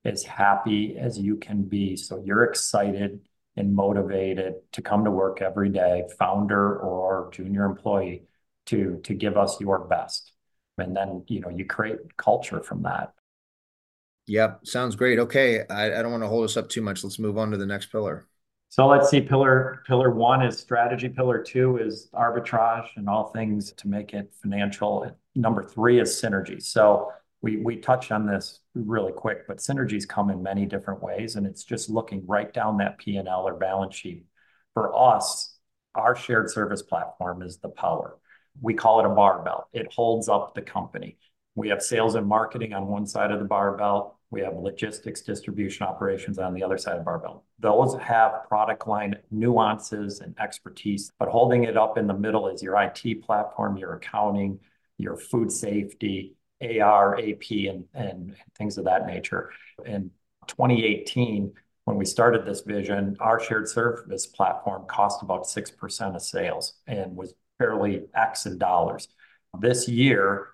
as 0.05 0.23
happy 0.23 0.97
as 0.97 1.17
you 1.17 1.35
can 1.35 1.63
be 1.63 1.95
so 1.95 2.21
you're 2.25 2.43
excited 2.43 3.19
and 3.57 3.75
motivated 3.75 4.55
to 4.71 4.81
come 4.81 5.03
to 5.03 5.11
work 5.11 5.41
every 5.41 5.69
day, 5.69 6.05
founder 6.17 6.77
or 6.77 7.29
junior 7.33 7.65
employee, 7.65 8.23
to 8.67 8.99
to 9.03 9.13
give 9.13 9.37
us 9.37 9.59
your 9.59 9.79
best. 9.79 10.31
And 10.77 10.95
then, 10.95 11.25
you 11.27 11.41
know, 11.41 11.49
you 11.49 11.65
create 11.65 12.15
culture 12.15 12.63
from 12.63 12.83
that. 12.83 13.11
Yep, 14.27 14.61
sounds 14.65 14.95
great. 14.95 15.19
Okay, 15.19 15.65
I, 15.69 15.99
I 15.99 16.01
don't 16.01 16.11
want 16.11 16.23
to 16.23 16.29
hold 16.29 16.45
us 16.45 16.55
up 16.55 16.69
too 16.69 16.81
much. 16.81 17.03
Let's 17.03 17.19
move 17.19 17.37
on 17.37 17.51
to 17.51 17.57
the 17.57 17.65
next 17.65 17.87
pillar. 17.87 18.27
So 18.69 18.87
let's 18.87 19.09
see. 19.09 19.19
Pillar 19.19 19.83
pillar 19.87 20.11
one 20.11 20.41
is 20.43 20.57
strategy. 20.57 21.09
Pillar 21.09 21.41
two 21.41 21.77
is 21.77 22.09
arbitrage 22.13 22.87
and 22.95 23.09
all 23.09 23.31
things 23.31 23.73
to 23.73 23.87
make 23.87 24.13
it 24.13 24.31
financial. 24.41 25.11
Number 25.35 25.63
three 25.63 25.99
is 25.99 26.09
synergy. 26.09 26.61
So 26.61 27.11
we 27.41 27.57
we 27.57 27.77
touch 27.77 28.11
on 28.11 28.25
this 28.25 28.59
really 28.73 29.13
quick, 29.13 29.47
but 29.47 29.57
synergies 29.57 30.07
come 30.07 30.29
in 30.29 30.43
many 30.43 30.65
different 30.65 31.01
ways, 31.01 31.35
and 31.35 31.45
it's 31.45 31.63
just 31.63 31.89
looking 31.89 32.25
right 32.27 32.53
down 32.53 32.77
that 32.77 32.97
P&L 32.97 33.47
or 33.47 33.55
balance 33.55 33.95
sheet. 33.95 34.25
For 34.73 34.95
us, 34.97 35.57
our 35.95 36.15
shared 36.15 36.49
service 36.49 36.81
platform 36.81 37.41
is 37.41 37.57
the 37.57 37.69
power. 37.69 38.17
We 38.61 38.73
call 38.73 38.99
it 38.99 39.05
a 39.05 39.09
barbell. 39.09 39.69
It 39.73 39.91
holds 39.93 40.27
up 40.27 40.53
the 40.53 40.61
company. 40.61 41.17
We 41.55 41.69
have 41.69 41.81
sales 41.81 42.15
and 42.15 42.27
marketing 42.27 42.73
on 42.73 42.87
one 42.87 43.05
side 43.05 43.31
of 43.31 43.39
the 43.39 43.45
barbell. 43.45 44.19
We 44.31 44.41
have 44.41 44.55
logistics, 44.55 45.21
distribution 45.21 45.87
operations 45.87 46.37
on 46.37 46.53
the 46.53 46.63
other 46.63 46.77
side 46.77 46.93
of 46.93 46.99
the 46.99 47.05
barbell. 47.05 47.45
Those 47.57 47.95
have 47.97 48.43
product 48.47 48.87
line 48.87 49.15
nuances 49.31 50.19
and 50.19 50.35
expertise, 50.39 51.11
but 51.17 51.29
holding 51.29 51.63
it 51.63 51.77
up 51.77 51.97
in 51.97 52.05
the 52.05 52.13
middle 52.13 52.47
is 52.47 52.61
your 52.61 52.79
IT 52.79 53.23
platform, 53.23 53.77
your 53.77 53.95
accounting, 53.95 54.59
your 54.97 55.17
food 55.17 55.51
safety, 55.51 56.35
AR, 56.61 57.17
AP, 57.17 57.51
and, 57.51 57.85
and 57.93 58.35
things 58.57 58.77
of 58.77 58.85
that 58.85 59.05
nature. 59.05 59.51
In 59.85 60.11
2018, 60.47 61.53
when 61.85 61.97
we 61.97 62.05
started 62.05 62.45
this 62.45 62.61
vision, 62.61 63.17
our 63.19 63.39
shared 63.39 63.67
service 63.67 64.27
platform 64.27 64.85
cost 64.87 65.21
about 65.23 65.45
6% 65.45 66.15
of 66.15 66.21
sales 66.21 66.73
and 66.87 67.15
was 67.15 67.33
fairly 67.57 68.03
X 68.13 68.45
in 68.45 68.57
dollars. 68.57 69.07
This 69.59 69.87
year, 69.87 70.49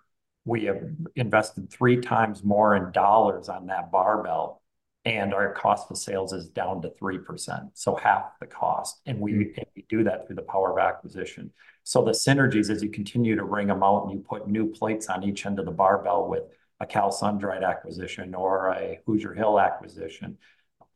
we 0.45 0.65
have 0.65 0.81
invested 1.15 1.71
three 1.71 1.99
times 1.99 2.43
more 2.43 2.75
in 2.75 2.91
dollars 2.91 3.49
on 3.49 3.65
that 3.67 3.91
barbell, 3.91 4.61
and 5.05 5.35
our 5.35 5.53
cost 5.53 5.91
of 5.91 5.97
sales 5.97 6.33
is 6.33 6.49
down 6.49 6.81
to 6.81 6.89
3%, 6.89 7.69
so 7.73 7.95
half 7.95 8.31
the 8.39 8.47
cost. 8.47 9.01
And 9.05 9.19
we, 9.19 9.31
mm-hmm. 9.31 9.61
do 9.87 10.03
that 10.03 10.25
through 10.25 10.37
the 10.37 10.41
power 10.41 10.71
of 10.71 10.79
acquisition. 10.79 11.51
So 11.83 12.03
the 12.03 12.11
synergies, 12.11 12.71
as 12.71 12.81
you 12.81 12.89
continue 12.89 13.35
to 13.35 13.43
wring 13.43 13.67
them 13.67 13.83
out 13.83 14.03
and 14.03 14.11
you 14.11 14.19
put 14.19 14.47
new 14.47 14.71
plates 14.71 15.07
on 15.07 15.23
each 15.23 15.45
end 15.45 15.59
of 15.59 15.65
the 15.65 15.71
barbell 15.71 16.27
with 16.27 16.43
a 16.79 16.87
Cal 16.87 17.11
Sun-Dried 17.11 17.63
acquisition 17.63 18.33
or 18.33 18.69
a 18.73 18.99
Hoosier 19.05 19.35
Hill 19.35 19.59
acquisition, 19.59 20.37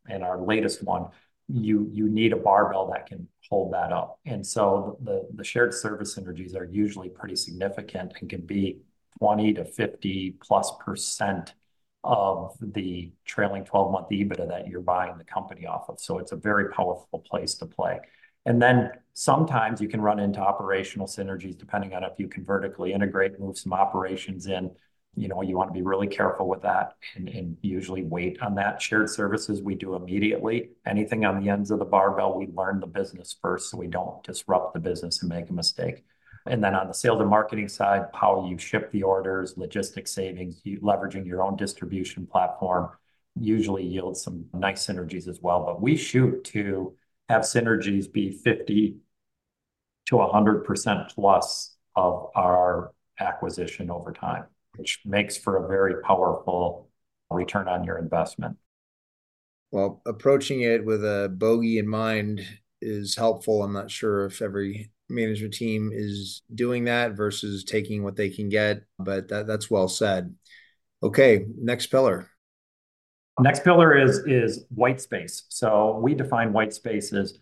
and 0.08 0.24
our 0.24 0.40
latest 0.40 0.82
one, 0.82 1.06
you 1.48 1.88
you 1.92 2.08
need 2.08 2.32
a 2.32 2.36
barbell 2.36 2.90
that 2.90 3.06
can 3.06 3.28
hold 3.48 3.72
that 3.72 3.92
up. 3.92 4.18
And 4.24 4.44
so 4.46 4.98
the 5.02 5.28
the 5.34 5.44
shared 5.44 5.72
service 5.72 6.16
synergies 6.16 6.56
are 6.56 6.64
usually 6.64 7.08
pretty 7.08 7.36
significant 7.36 8.12
and 8.20 8.28
can 8.28 8.40
be 8.40 8.80
20 9.18 9.52
to 12.04 12.48
50 12.60 12.60
plus 12.60 12.60
percent 12.60 12.62
of 12.62 12.72
the 12.74 13.12
trailing 13.24 13.64
12-month 13.64 14.08
EBITDA 14.10 14.48
that 14.48 14.68
you're 14.68 14.80
buying 14.80 15.16
the 15.18 15.24
company 15.24 15.66
off 15.66 15.88
of. 15.88 16.00
So 16.00 16.18
it's 16.18 16.32
a 16.32 16.36
very 16.36 16.70
powerful 16.70 17.24
place 17.30 17.54
to 17.56 17.66
play. 17.66 18.00
And 18.46 18.60
then 18.60 18.90
sometimes 19.12 19.80
you 19.80 19.88
can 19.88 20.00
run 20.00 20.18
into 20.18 20.40
operational 20.40 21.06
synergies 21.06 21.58
depending 21.58 21.94
on 21.94 22.04
if 22.04 22.12
you 22.18 22.28
can 22.28 22.44
vertically 22.44 22.92
integrate, 22.92 23.38
move 23.38 23.58
some 23.58 23.72
operations 23.72 24.46
in. 24.46 24.70
You 25.16 25.26
know, 25.26 25.42
you 25.42 25.56
want 25.56 25.70
to 25.70 25.74
be 25.74 25.82
really 25.82 26.06
careful 26.06 26.48
with 26.48 26.62
that 26.62 26.94
and 27.16 27.56
usually 27.62 28.04
wait 28.04 28.40
on 28.40 28.54
that. 28.54 28.80
Shared 28.80 29.10
services 29.10 29.60
we 29.60 29.74
do 29.74 29.96
immediately. 29.96 30.70
Anything 30.86 31.24
on 31.24 31.42
the 31.42 31.50
ends 31.50 31.72
of 31.72 31.80
the 31.80 31.84
barbell, 31.84 32.38
we 32.38 32.46
learn 32.46 32.78
the 32.78 32.86
business 32.86 33.36
first 33.42 33.70
so 33.70 33.76
we 33.76 33.88
don't 33.88 34.22
disrupt 34.22 34.72
the 34.72 34.80
business 34.80 35.20
and 35.20 35.28
make 35.28 35.50
a 35.50 35.52
mistake. 35.52 36.04
And 36.46 36.62
then 36.64 36.74
on 36.74 36.88
the 36.88 36.94
sales 36.94 37.20
and 37.20 37.28
marketing 37.28 37.68
side, 37.68 38.06
how 38.14 38.46
you 38.48 38.56
ship 38.58 38.90
the 38.92 39.02
orders, 39.02 39.56
logistics 39.56 40.12
savings, 40.12 40.60
leveraging 40.64 41.26
your 41.26 41.42
own 41.42 41.56
distribution 41.56 42.26
platform 42.26 42.90
usually 43.38 43.84
yields 43.84 44.22
some 44.22 44.46
nice 44.52 44.86
synergies 44.86 45.28
as 45.28 45.40
well. 45.40 45.64
But 45.64 45.80
we 45.80 45.96
shoot 45.96 46.44
to 46.44 46.94
have 47.28 47.42
synergies 47.42 48.10
be 48.10 48.32
50 48.32 48.96
to 50.06 50.14
100% 50.16 51.14
plus 51.14 51.76
of 51.94 52.30
our 52.34 52.92
acquisition 53.20 53.90
over 53.90 54.12
time, 54.12 54.44
which 54.76 55.00
makes 55.04 55.36
for 55.36 55.64
a 55.64 55.68
very 55.68 56.02
powerful 56.02 56.88
return 57.30 57.68
on 57.68 57.84
your 57.84 57.98
investment. 57.98 58.56
Well, 59.70 60.02
approaching 60.04 60.62
it 60.62 60.84
with 60.84 61.04
a 61.04 61.32
bogey 61.32 61.78
in 61.78 61.86
mind 61.86 62.44
is 62.80 63.14
helpful. 63.14 63.62
I'm 63.62 63.72
not 63.72 63.90
sure 63.90 64.24
if 64.26 64.42
every 64.42 64.90
management 65.10 65.54
team 65.54 65.90
is 65.92 66.42
doing 66.54 66.84
that 66.84 67.12
versus 67.12 67.64
taking 67.64 68.02
what 68.02 68.16
they 68.16 68.30
can 68.30 68.48
get, 68.48 68.82
but 68.98 69.28
that, 69.28 69.46
that's 69.46 69.70
well 69.70 69.88
said. 69.88 70.34
Okay, 71.02 71.46
next 71.58 71.86
pillar. 71.86 72.28
Next 73.38 73.64
pillar 73.64 73.96
is 73.96 74.18
is 74.26 74.64
white 74.74 75.00
space. 75.00 75.44
So 75.48 75.98
we 76.02 76.14
define 76.14 76.52
white 76.52 76.74
space 76.74 77.12
as 77.12 77.38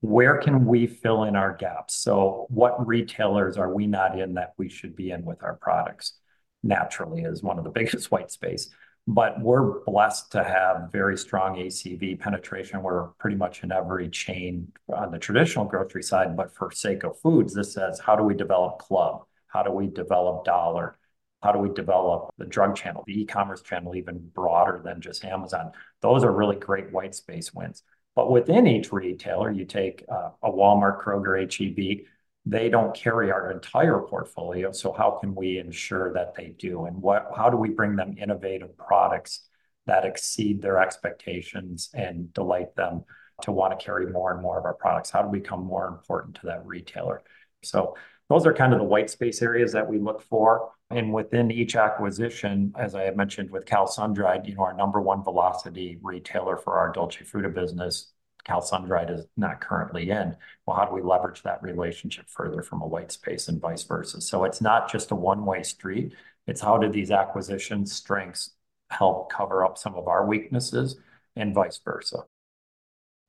where 0.00 0.38
can 0.38 0.66
we 0.66 0.86
fill 0.86 1.24
in 1.24 1.34
our 1.34 1.56
gaps? 1.56 1.96
So 1.96 2.46
what 2.50 2.86
retailers 2.86 3.56
are 3.56 3.72
we 3.72 3.86
not 3.86 4.18
in 4.18 4.34
that 4.34 4.52
we 4.58 4.68
should 4.68 4.94
be 4.94 5.10
in 5.10 5.24
with 5.24 5.42
our 5.42 5.54
products? 5.54 6.18
Naturally 6.62 7.22
is 7.22 7.42
one 7.42 7.58
of 7.58 7.64
the 7.64 7.70
biggest 7.74 8.10
white 8.10 8.30
space. 8.30 8.68
But 9.06 9.40
we're 9.40 9.80
blessed 9.84 10.32
to 10.32 10.42
have 10.42 10.90
very 10.90 11.18
strong 11.18 11.56
ACV 11.56 12.18
penetration. 12.18 12.82
We're 12.82 13.08
pretty 13.18 13.36
much 13.36 13.62
in 13.62 13.70
every 13.70 14.08
chain 14.08 14.72
on 14.94 15.10
the 15.10 15.18
traditional 15.18 15.66
grocery 15.66 16.02
side. 16.02 16.34
But 16.36 16.54
for 16.54 16.70
Saco 16.70 17.12
Foods, 17.12 17.52
this 17.52 17.74
says, 17.74 18.00
how 18.00 18.16
do 18.16 18.22
we 18.22 18.34
develop 18.34 18.78
club? 18.78 19.24
How 19.48 19.62
do 19.62 19.70
we 19.70 19.88
develop 19.88 20.44
dollar? 20.44 20.96
How 21.42 21.52
do 21.52 21.58
we 21.58 21.68
develop 21.68 22.30
the 22.38 22.46
drug 22.46 22.74
channel, 22.74 23.04
the 23.06 23.20
e-commerce 23.20 23.60
channel, 23.60 23.94
even 23.94 24.30
broader 24.34 24.80
than 24.82 25.02
just 25.02 25.22
Amazon? 25.26 25.72
Those 26.00 26.24
are 26.24 26.32
really 26.32 26.56
great 26.56 26.90
white 26.90 27.14
space 27.14 27.52
wins. 27.52 27.82
But 28.16 28.30
within 28.30 28.66
each 28.66 28.90
retailer, 28.90 29.50
you 29.50 29.66
take 29.66 30.04
uh, 30.08 30.30
a 30.42 30.50
Walmart, 30.50 31.02
Kroger, 31.02 31.36
HEB, 31.36 32.06
they 32.46 32.68
don't 32.68 32.94
carry 32.94 33.30
our 33.32 33.50
entire 33.50 34.00
portfolio. 34.00 34.70
So 34.72 34.92
how 34.92 35.12
can 35.20 35.34
we 35.34 35.58
ensure 35.58 36.12
that 36.12 36.34
they 36.34 36.54
do? 36.58 36.84
And 36.84 37.00
what, 37.00 37.30
how 37.36 37.48
do 37.48 37.56
we 37.56 37.70
bring 37.70 37.96
them 37.96 38.16
innovative 38.18 38.76
products 38.76 39.46
that 39.86 40.04
exceed 40.04 40.60
their 40.60 40.78
expectations 40.78 41.90
and 41.94 42.32
delight 42.32 42.74
them 42.76 43.04
to 43.42 43.52
want 43.52 43.78
to 43.78 43.84
carry 43.84 44.06
more 44.06 44.32
and 44.32 44.42
more 44.42 44.58
of 44.58 44.64
our 44.64 44.74
products? 44.74 45.10
How 45.10 45.22
do 45.22 45.28
we 45.28 45.40
become 45.40 45.64
more 45.64 45.86
important 45.88 46.36
to 46.36 46.46
that 46.46 46.66
retailer? 46.66 47.22
So 47.62 47.96
those 48.28 48.46
are 48.46 48.54
kind 48.54 48.72
of 48.72 48.78
the 48.78 48.84
white 48.84 49.10
space 49.10 49.42
areas 49.42 49.72
that 49.72 49.88
we 49.88 49.98
look 49.98 50.22
for. 50.22 50.70
And 50.90 51.12
within 51.12 51.50
each 51.50 51.76
acquisition, 51.76 52.72
as 52.78 52.94
I 52.94 53.02
had 53.02 53.16
mentioned 53.16 53.50
with 53.50 53.66
Cal 53.66 53.86
Sundried, 53.86 54.46
you 54.46 54.54
know, 54.54 54.62
our 54.62 54.74
number 54.74 55.00
one 55.00 55.24
velocity 55.24 55.98
retailer 56.02 56.56
for 56.56 56.74
our 56.74 56.92
Dolci 56.92 57.28
Frutta 57.28 57.52
business, 57.52 58.12
Cal 58.44 58.60
Sundried 58.60 59.10
is 59.10 59.26
not 59.36 59.60
currently 59.60 60.10
in. 60.10 60.36
Well, 60.66 60.76
how 60.76 60.84
do 60.84 60.94
we 60.94 61.02
leverage 61.02 61.42
that 61.42 61.62
relationship 61.62 62.26
further 62.28 62.62
from 62.62 62.82
a 62.82 62.86
white 62.86 63.10
space 63.10 63.48
and 63.48 63.60
vice 63.60 63.82
versa? 63.84 64.20
So 64.20 64.44
it's 64.44 64.60
not 64.60 64.90
just 64.90 65.10
a 65.10 65.16
one-way 65.16 65.62
street. 65.62 66.14
It's 66.46 66.60
how 66.60 66.78
do 66.78 66.90
these 66.90 67.10
acquisition 67.10 67.86
strengths 67.86 68.50
help 68.90 69.32
cover 69.32 69.64
up 69.64 69.78
some 69.78 69.94
of 69.94 70.08
our 70.08 70.26
weaknesses 70.26 70.96
and 71.36 71.54
vice 71.54 71.80
versa. 71.84 72.24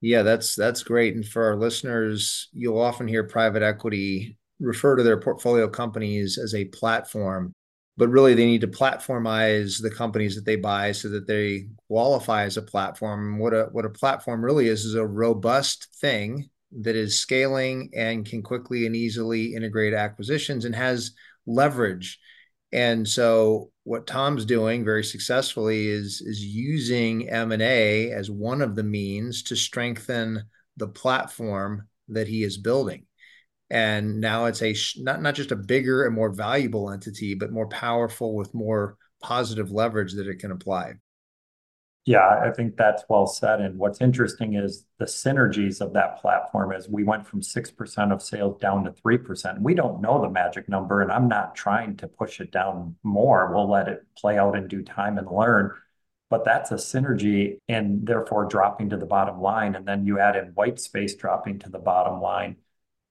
Yeah, 0.02 0.22
that's 0.22 0.56
that's 0.56 0.84
great. 0.84 1.16
And 1.16 1.26
for 1.26 1.46
our 1.46 1.56
listeners, 1.56 2.50
you'll 2.52 2.82
often 2.82 3.08
hear 3.08 3.24
private 3.24 3.64
equity 3.64 4.38
refer 4.60 4.96
to 4.96 5.04
their 5.04 5.20
portfolio 5.20 5.68
companies 5.68 6.38
as 6.38 6.54
a 6.54 6.66
platform, 6.66 7.54
but 7.98 8.10
really 8.10 8.34
they 8.34 8.46
need 8.46 8.62
to 8.62 8.68
platformize 8.68 9.82
the 9.82 9.90
companies 9.90 10.36
that 10.36 10.46
they 10.46 10.56
buy 10.56 10.92
so 10.92 11.10
that 11.10 11.28
they 11.28 11.68
qualify 11.88 12.44
as 12.44 12.58
a 12.58 12.62
platform. 12.62 13.40
What 13.40 13.54
a 13.54 13.70
what 13.72 13.86
a 13.86 13.90
platform 13.90 14.44
really 14.44 14.68
is 14.68 14.86
is 14.86 14.96
a 14.96 15.06
robust 15.06 15.88
thing 16.02 16.50
that 16.82 16.96
is 16.96 17.20
scaling 17.20 17.92
and 17.96 18.26
can 18.26 18.42
quickly 18.42 18.86
and 18.86 18.96
easily 18.96 19.54
integrate 19.56 19.94
acquisitions 19.94 20.66
and 20.66 20.76
has 20.76 21.12
leverage. 21.46 22.20
And 22.74 23.08
so 23.08 23.72
what 23.84 24.08
Tom's 24.08 24.44
doing 24.44 24.84
very 24.84 25.04
successfully 25.04 25.88
is 25.88 26.22
is 26.22 26.44
using 26.44 27.30
M&A 27.30 28.12
as 28.12 28.30
one 28.30 28.62
of 28.62 28.76
the 28.76 28.84
means 28.84 29.44
to 29.44 29.56
strengthen 29.56 30.44
the 30.76 30.88
platform 30.88 31.88
that 32.10 32.28
he 32.28 32.44
is 32.44 32.58
building 32.58 33.06
and 33.70 34.22
now 34.22 34.46
it's 34.46 34.62
a 34.62 34.76
not 35.02 35.22
not 35.22 35.36
just 35.36 35.52
a 35.52 35.56
bigger 35.56 36.06
and 36.06 36.14
more 36.16 36.30
valuable 36.32 36.92
entity 36.92 37.34
but 37.34 37.52
more 37.52 37.68
powerful 37.68 38.36
with 38.36 38.54
more 38.54 38.98
positive 39.22 39.72
leverage 39.72 40.14
that 40.14 40.28
it 40.28 40.40
can 40.40 40.52
apply. 40.52 40.94
Yeah 42.06 42.40
i 42.44 42.52
think 42.52 42.78
that's 42.78 43.04
well 43.10 43.26
said. 43.28 43.62
And 43.62 43.80
what's 43.80 44.02
interesting 44.02 44.54
is 44.56 44.86
the 45.00 45.06
synergies 45.06 45.82
of 45.82 45.94
that 45.94 46.22
platform 46.22 46.72
as 46.72 46.88
we 46.88 47.04
went 47.04 47.26
from 47.26 47.42
6% 47.42 48.12
of 48.14 48.22
sales 48.22 48.58
down 48.60 48.84
to 48.84 48.92
3% 48.92 49.62
we 49.62 49.74
don't 49.74 50.02
know 50.02 50.22
the 50.22 50.30
magic 50.30 50.70
number 50.70 51.02
and 51.02 51.12
i'm 51.12 51.28
not 51.28 51.56
trying 51.56 51.98
to 51.98 52.08
push 52.08 52.40
it 52.40 52.52
down 52.52 52.96
more. 53.04 53.52
We'll 53.54 53.70
let 53.70 53.88
it 53.88 54.06
play 54.18 54.38
out 54.38 54.56
in 54.56 54.68
due 54.68 54.84
time 54.84 55.18
and 55.18 55.28
learn. 55.30 55.72
But 56.30 56.44
that's 56.44 56.72
a 56.72 56.76
synergy 56.76 57.58
and 57.68 58.06
therefore 58.06 58.46
dropping 58.46 58.90
to 58.90 58.98
the 58.98 59.06
bottom 59.06 59.40
line. 59.42 59.76
And 59.76 59.88
then 59.88 60.06
you 60.06 60.20
add 60.20 60.36
in 60.36 60.48
white 60.56 60.80
space 60.80 61.16
dropping 61.16 61.60
to 61.60 61.70
the 61.70 61.80
bottom 61.80 62.20
line 62.20 62.58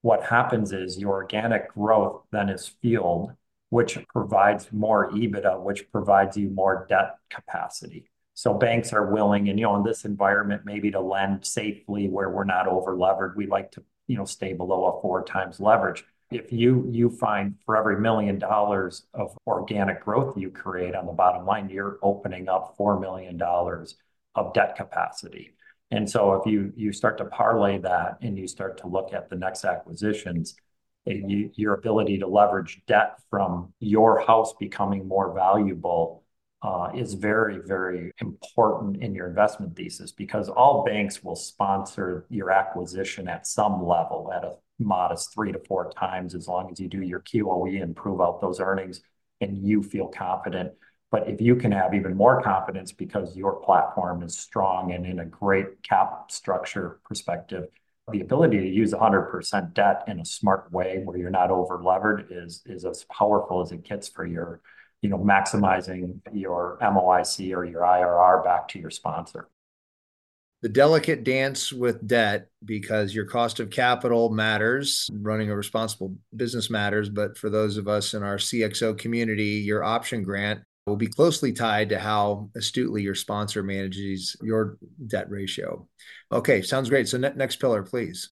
what 0.05 0.23
happens 0.23 0.71
is 0.71 0.99
your 0.99 1.15
organic 1.15 1.73
growth 1.73 2.25
then 2.31 2.51
is 2.51 2.77
fueled, 2.83 3.33
which 3.71 3.97
provides 4.09 4.71
more 4.71 5.11
EBITDA, 5.11 5.59
which 5.63 5.91
provides 5.91 6.37
you 6.37 6.51
more 6.51 6.85
debt 6.91 7.17
capacity. 7.31 8.05
So 8.35 8.53
banks 8.53 8.93
are 8.93 9.11
willing, 9.11 9.49
and 9.49 9.59
you 9.59 9.65
know, 9.65 9.77
in 9.77 9.83
this 9.83 10.05
environment, 10.05 10.67
maybe 10.67 10.91
to 10.91 11.01
lend 11.01 11.47
safely 11.47 12.11
where 12.11 12.29
we're 12.29 12.45
not 12.45 12.69
over 12.69 12.95
levered. 12.95 13.35
We 13.35 13.47
like 13.47 13.71
to, 13.73 13.83
you 14.07 14.19
know, 14.19 14.27
stay 14.27 14.53
below 14.53 14.85
a 14.85 15.01
four 15.01 15.25
times 15.25 15.59
leverage. 15.59 16.05
If 16.31 16.53
you 16.53 16.87
you 16.91 17.09
find 17.09 17.55
for 17.65 17.75
every 17.75 17.99
million 17.99 18.39
dollars 18.39 19.07
of 19.15 19.35
organic 19.47 20.05
growth 20.05 20.37
you 20.37 20.51
create 20.51 20.95
on 20.95 21.07
the 21.07 21.13
bottom 21.13 21.47
line, 21.47 21.71
you're 21.71 21.99
opening 22.03 22.51
up 22.51 22.75
four 22.77 23.01
million 23.01 23.39
dollars 23.39 23.97
of 24.35 24.53
debt 24.53 24.77
capacity. 24.77 25.54
And 25.91 26.09
so 26.09 26.35
if 26.35 26.47
you 26.47 26.73
you 26.77 26.93
start 26.93 27.19
to 27.19 27.25
parlay 27.27 27.79
that 27.79 28.19
and 28.21 28.39
you 28.39 28.49
start 28.49 28.79
to 28.79 28.89
look 28.89 29.13
at 29.13 29.31
the 29.31 29.37
next 29.37 29.65
acquisitions, 29.65 30.57
you, 31.07 31.51
your 31.55 31.75
ability 31.75 32.19
to 32.19 32.27
leverage 32.27 32.83
debt 32.87 33.19
from 33.31 33.73
your 33.81 34.25
house 34.25 34.55
becoming 34.59 35.07
more 35.07 35.35
valuable 35.35 36.25
uh, 36.63 36.91
is 36.95 37.13
very, 37.13 37.59
very 37.59 38.11
important 38.23 39.03
in 39.03 39.15
your 39.15 39.29
investment 39.29 39.77
thesis 39.77 40.13
because 40.13 40.49
all 40.49 40.83
banks 40.83 41.23
will 41.23 41.37
sponsor 41.37 42.27
your 42.31 42.51
acquisition 42.51 43.29
at 43.29 43.47
some 43.47 43.85
level 43.85 44.33
at 44.35 44.45
a 44.45 44.55
modest 44.79 45.33
three 45.35 45.53
to 45.53 45.61
four 45.69 45.93
times 45.93 46.35
as 46.35 46.49
long 46.49 46.71
as 46.73 46.81
you 46.81 46.89
do 46.89 47.03
your 47.03 47.21
QOE 47.21 47.83
and 47.83 47.95
prove 47.95 48.21
out 48.21 48.41
those 48.41 48.61
earnings 48.61 49.03
and 49.43 49.59
you 49.59 49.83
feel 49.83 50.09
confident 50.09 50.73
but 51.15 51.29
if 51.29 51.41
you 51.41 51.55
can 51.55 51.71
have 51.71 51.95
even 51.95 52.17
more 52.17 52.43
confidence 52.43 52.91
because 52.91 53.37
your 53.37 53.61
platform 53.61 54.25
is 54.25 54.37
strong 54.37 54.91
and 54.91 55.07
in 55.07 55.21
a 55.21 55.25
great 55.25 55.81
cap 55.85 56.29
structure 56.29 56.99
perspective, 57.05 57.69
the 58.11 58.21
ability 58.21 58.59
to 58.59 58.69
use 58.69 58.93
100% 58.93 59.75
debt 59.75 60.03
in 60.09 60.19
a 60.19 60.25
smart 60.25 60.73
way 60.73 61.03
where 61.05 61.17
you're 61.17 61.31
not 61.31 61.53
over-levered 61.53 62.33
is 62.33 62.65
as 62.85 63.05
powerful 63.05 63.61
as 63.61 63.71
it 63.71 63.85
gets 63.85 64.09
for 64.09 64.27
your, 64.27 64.61
you 65.03 65.09
know, 65.09 65.17
maximizing 65.17 66.19
your 66.33 66.79
MOIC 66.83 67.57
or 67.57 67.65
your 67.65 67.83
IRR 67.83 68.43
back 68.43 68.67
to 68.71 68.81
your 68.81 68.91
sponsor. 68.91 69.49
The 70.63 70.69
delicate 70.69 71.23
dance 71.23 71.73
with 71.73 72.05
debt 72.09 72.49
because 72.65 73.15
your 73.15 73.27
cost 73.27 73.61
of 73.61 73.71
capital 73.71 74.31
matters, 74.31 75.09
running 75.13 75.49
a 75.49 75.57
responsible 75.57 76.17
business 76.35 76.71
matters, 76.71 77.09
but 77.09 77.39
for 77.39 77.51
those 77.51 77.77
of 77.77 77.87
us 77.87 78.15
in 78.15 78.25
our 78.25 78.39
CXO 78.39 78.99
community, 78.99 79.63
your 79.65 79.85
option 79.85 80.25
grant 80.25 80.63
will 80.87 80.97
be 80.97 81.07
closely 81.07 81.53
tied 81.53 81.89
to 81.89 81.99
how 81.99 82.51
astutely 82.57 83.03
your 83.03 83.15
sponsor 83.15 83.63
manages 83.63 84.37
your 84.43 84.77
debt 85.07 85.31
ratio. 85.31 85.89
Okay, 86.31 86.63
sounds 86.63 86.91
great. 86.91 87.09
So, 87.09 87.17
ne- 87.19 87.33
next 87.35 87.57
pillar, 87.57 87.83
please. 87.83 88.31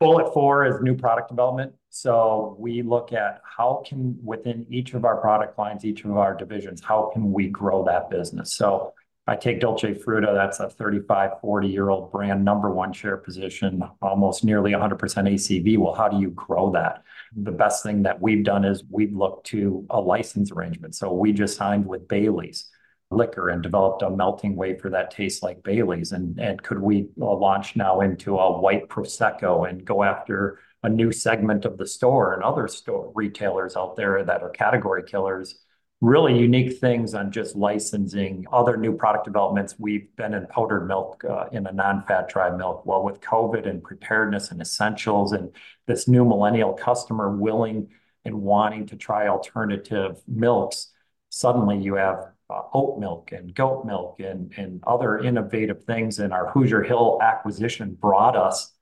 Bullet 0.00 0.32
four 0.32 0.64
is 0.64 0.80
new 0.80 0.94
product 0.94 1.28
development. 1.28 1.72
So 1.90 2.54
we 2.58 2.82
look 2.82 3.12
at 3.12 3.40
how 3.42 3.82
can 3.84 4.16
within 4.22 4.64
each 4.68 4.94
of 4.94 5.04
our 5.04 5.16
product 5.16 5.58
lines, 5.58 5.84
each 5.84 6.04
of 6.04 6.16
our 6.16 6.34
divisions, 6.36 6.80
how 6.80 7.10
can 7.12 7.32
we 7.32 7.48
grow 7.48 7.84
that 7.84 8.08
business? 8.08 8.52
So 8.52 8.92
I 9.26 9.34
take 9.34 9.60
Dolci 9.60 10.00
Frutta, 10.00 10.32
that's 10.34 10.60
a 10.60 10.70
35, 10.70 11.40
40 11.40 11.68
year 11.68 11.88
old 11.88 12.12
brand, 12.12 12.44
number 12.44 12.70
one 12.70 12.92
share 12.92 13.16
position, 13.16 13.82
almost 14.00 14.44
nearly 14.44 14.70
100% 14.70 14.98
ACV. 14.98 15.78
Well, 15.78 15.94
how 15.94 16.08
do 16.08 16.20
you 16.20 16.30
grow 16.30 16.70
that? 16.72 17.02
The 17.36 17.52
best 17.52 17.82
thing 17.82 18.02
that 18.02 18.20
we've 18.20 18.44
done 18.44 18.64
is 18.64 18.84
we've 18.90 19.14
looked 19.14 19.46
to 19.48 19.86
a 19.90 20.00
license 20.00 20.50
arrangement. 20.50 20.94
So 20.94 21.12
we 21.12 21.32
just 21.32 21.56
signed 21.56 21.86
with 21.86 22.08
Bailey's 22.08 22.70
liquor 23.10 23.48
and 23.48 23.62
developed 23.62 24.02
a 24.02 24.10
melting 24.10 24.54
wafer 24.54 24.90
that 24.90 25.10
tastes 25.10 25.42
like 25.42 25.62
Bailey's. 25.62 26.12
And, 26.12 26.38
and 26.38 26.62
could 26.62 26.78
we 26.78 27.08
uh, 27.20 27.34
launch 27.34 27.76
now 27.76 28.00
into 28.00 28.36
a 28.36 28.60
white 28.60 28.88
Prosecco 28.88 29.68
and 29.68 29.84
go 29.84 30.02
after 30.02 30.58
a 30.82 30.88
new 30.88 31.10
segment 31.10 31.64
of 31.64 31.78
the 31.78 31.86
store 31.86 32.34
and 32.34 32.42
other 32.42 32.68
store 32.68 33.10
retailers 33.14 33.76
out 33.76 33.96
there 33.96 34.24
that 34.24 34.42
are 34.42 34.50
category 34.50 35.02
killers? 35.02 35.60
Really 36.00 36.38
unique 36.38 36.78
things 36.78 37.12
on 37.14 37.32
just 37.32 37.56
licensing 37.56 38.46
other 38.52 38.76
new 38.76 38.92
product 38.92 39.24
developments. 39.24 39.74
We've 39.78 40.14
been 40.16 40.32
in 40.32 40.46
powdered 40.46 40.86
milk 40.86 41.24
uh, 41.24 41.46
in 41.50 41.66
a 41.66 41.72
non-fat 41.72 42.28
dry 42.28 42.56
milk. 42.56 42.86
Well, 42.86 43.02
with 43.02 43.20
COVID 43.20 43.68
and 43.68 43.82
preparedness 43.82 44.52
and 44.52 44.60
essentials 44.60 45.32
and 45.32 45.50
this 45.86 46.06
new 46.06 46.24
millennial 46.24 46.72
customer 46.72 47.36
willing 47.36 47.88
and 48.24 48.42
wanting 48.42 48.86
to 48.86 48.96
try 48.96 49.26
alternative 49.26 50.20
milks, 50.28 50.92
suddenly 51.30 51.78
you 51.78 51.94
have 51.94 52.32
uh, 52.48 52.62
oat 52.72 53.00
milk 53.00 53.32
and 53.32 53.52
goat 53.52 53.84
milk 53.84 54.20
and, 54.20 54.82
other 54.86 55.18
innovative 55.18 55.84
things. 55.84 56.20
And 56.20 56.32
our 56.32 56.50
Hoosier 56.50 56.82
Hill 56.82 57.18
acquisition 57.20 57.96
brought 58.00 58.36
us 58.36 58.72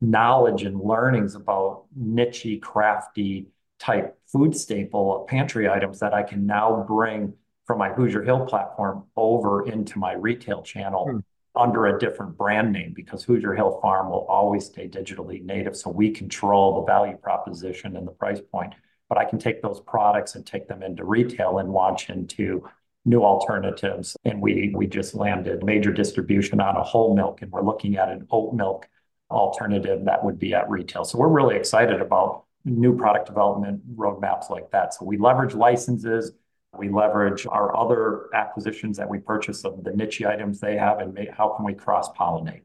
knowledge 0.00 0.64
and 0.64 0.80
learnings 0.80 1.34
about 1.36 1.84
niche 1.96 2.46
crafty 2.60 3.46
type 3.78 4.18
food 4.26 4.56
staple 4.56 5.26
pantry 5.28 5.68
items 5.68 6.00
that 6.00 6.14
I 6.14 6.22
can 6.22 6.46
now 6.46 6.84
bring 6.86 7.34
from 7.66 7.78
my 7.78 7.90
Hoosier 7.90 8.22
Hill 8.22 8.46
platform 8.46 9.04
over 9.16 9.66
into 9.66 9.98
my 9.98 10.12
retail 10.12 10.62
channel 10.62 11.08
hmm. 11.10 11.18
under 11.60 11.86
a 11.86 11.98
different 11.98 12.36
brand 12.36 12.72
name 12.72 12.92
because 12.94 13.24
Hoosier 13.24 13.54
Hill 13.54 13.78
Farm 13.80 14.10
will 14.10 14.26
always 14.28 14.66
stay 14.66 14.88
digitally 14.88 15.42
native. 15.42 15.76
So 15.76 15.90
we 15.90 16.10
control 16.10 16.80
the 16.80 16.86
value 16.86 17.16
proposition 17.16 17.96
and 17.96 18.06
the 18.06 18.12
price 18.12 18.40
point. 18.52 18.74
But 19.08 19.18
I 19.18 19.24
can 19.24 19.38
take 19.38 19.62
those 19.62 19.80
products 19.80 20.34
and 20.34 20.46
take 20.46 20.66
them 20.66 20.82
into 20.82 21.04
retail 21.04 21.58
and 21.58 21.70
launch 21.70 22.10
into 22.10 22.66
new 23.04 23.22
alternatives. 23.22 24.16
And 24.24 24.40
we 24.40 24.72
we 24.74 24.86
just 24.86 25.14
landed 25.14 25.62
major 25.62 25.92
distribution 25.92 26.60
on 26.60 26.76
a 26.76 26.82
whole 26.82 27.14
milk, 27.14 27.42
and 27.42 27.52
we're 27.52 27.62
looking 27.62 27.96
at 27.96 28.08
an 28.08 28.26
oat 28.30 28.54
milk 28.54 28.88
alternative 29.30 30.04
that 30.04 30.24
would 30.24 30.38
be 30.38 30.54
at 30.54 30.68
retail. 30.70 31.04
So 31.04 31.18
we're 31.18 31.28
really 31.28 31.56
excited 31.56 32.00
about 32.00 32.43
new 32.64 32.96
product 32.96 33.26
development 33.26 33.80
roadmaps 33.96 34.50
like 34.50 34.70
that. 34.70 34.94
So 34.94 35.04
we 35.04 35.18
leverage 35.18 35.54
licenses, 35.54 36.32
we 36.76 36.88
leverage 36.88 37.46
our 37.46 37.76
other 37.76 38.28
acquisitions 38.34 38.96
that 38.96 39.08
we 39.08 39.18
purchase 39.18 39.64
of 39.64 39.84
the 39.84 39.92
niche 39.92 40.22
items 40.22 40.60
they 40.60 40.76
have, 40.76 40.98
and 40.98 41.16
how 41.36 41.50
can 41.50 41.64
we 41.64 41.74
cross 41.74 42.10
pollinate? 42.12 42.62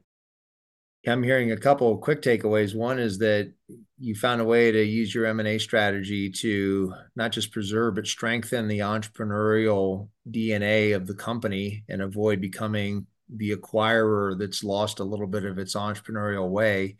I'm 1.06 1.22
hearing 1.22 1.52
a 1.52 1.56
couple 1.56 1.96
quick 1.96 2.20
takeaways. 2.20 2.74
One 2.74 2.98
is 2.98 3.18
that 3.18 3.52
you 3.98 4.14
found 4.14 4.42
a 4.42 4.44
way 4.44 4.70
to 4.70 4.84
use 4.84 5.14
your 5.14 5.24
M&A 5.26 5.58
strategy 5.58 6.30
to 6.30 6.94
not 7.16 7.32
just 7.32 7.52
preserve, 7.52 7.94
but 7.94 8.06
strengthen 8.06 8.68
the 8.68 8.80
entrepreneurial 8.80 10.08
DNA 10.30 10.94
of 10.94 11.06
the 11.06 11.14
company 11.14 11.84
and 11.88 12.02
avoid 12.02 12.40
becoming 12.40 13.06
the 13.34 13.52
acquirer 13.56 14.38
that's 14.38 14.62
lost 14.62 15.00
a 15.00 15.04
little 15.04 15.26
bit 15.26 15.44
of 15.44 15.58
its 15.58 15.74
entrepreneurial 15.74 16.50
way. 16.50 16.96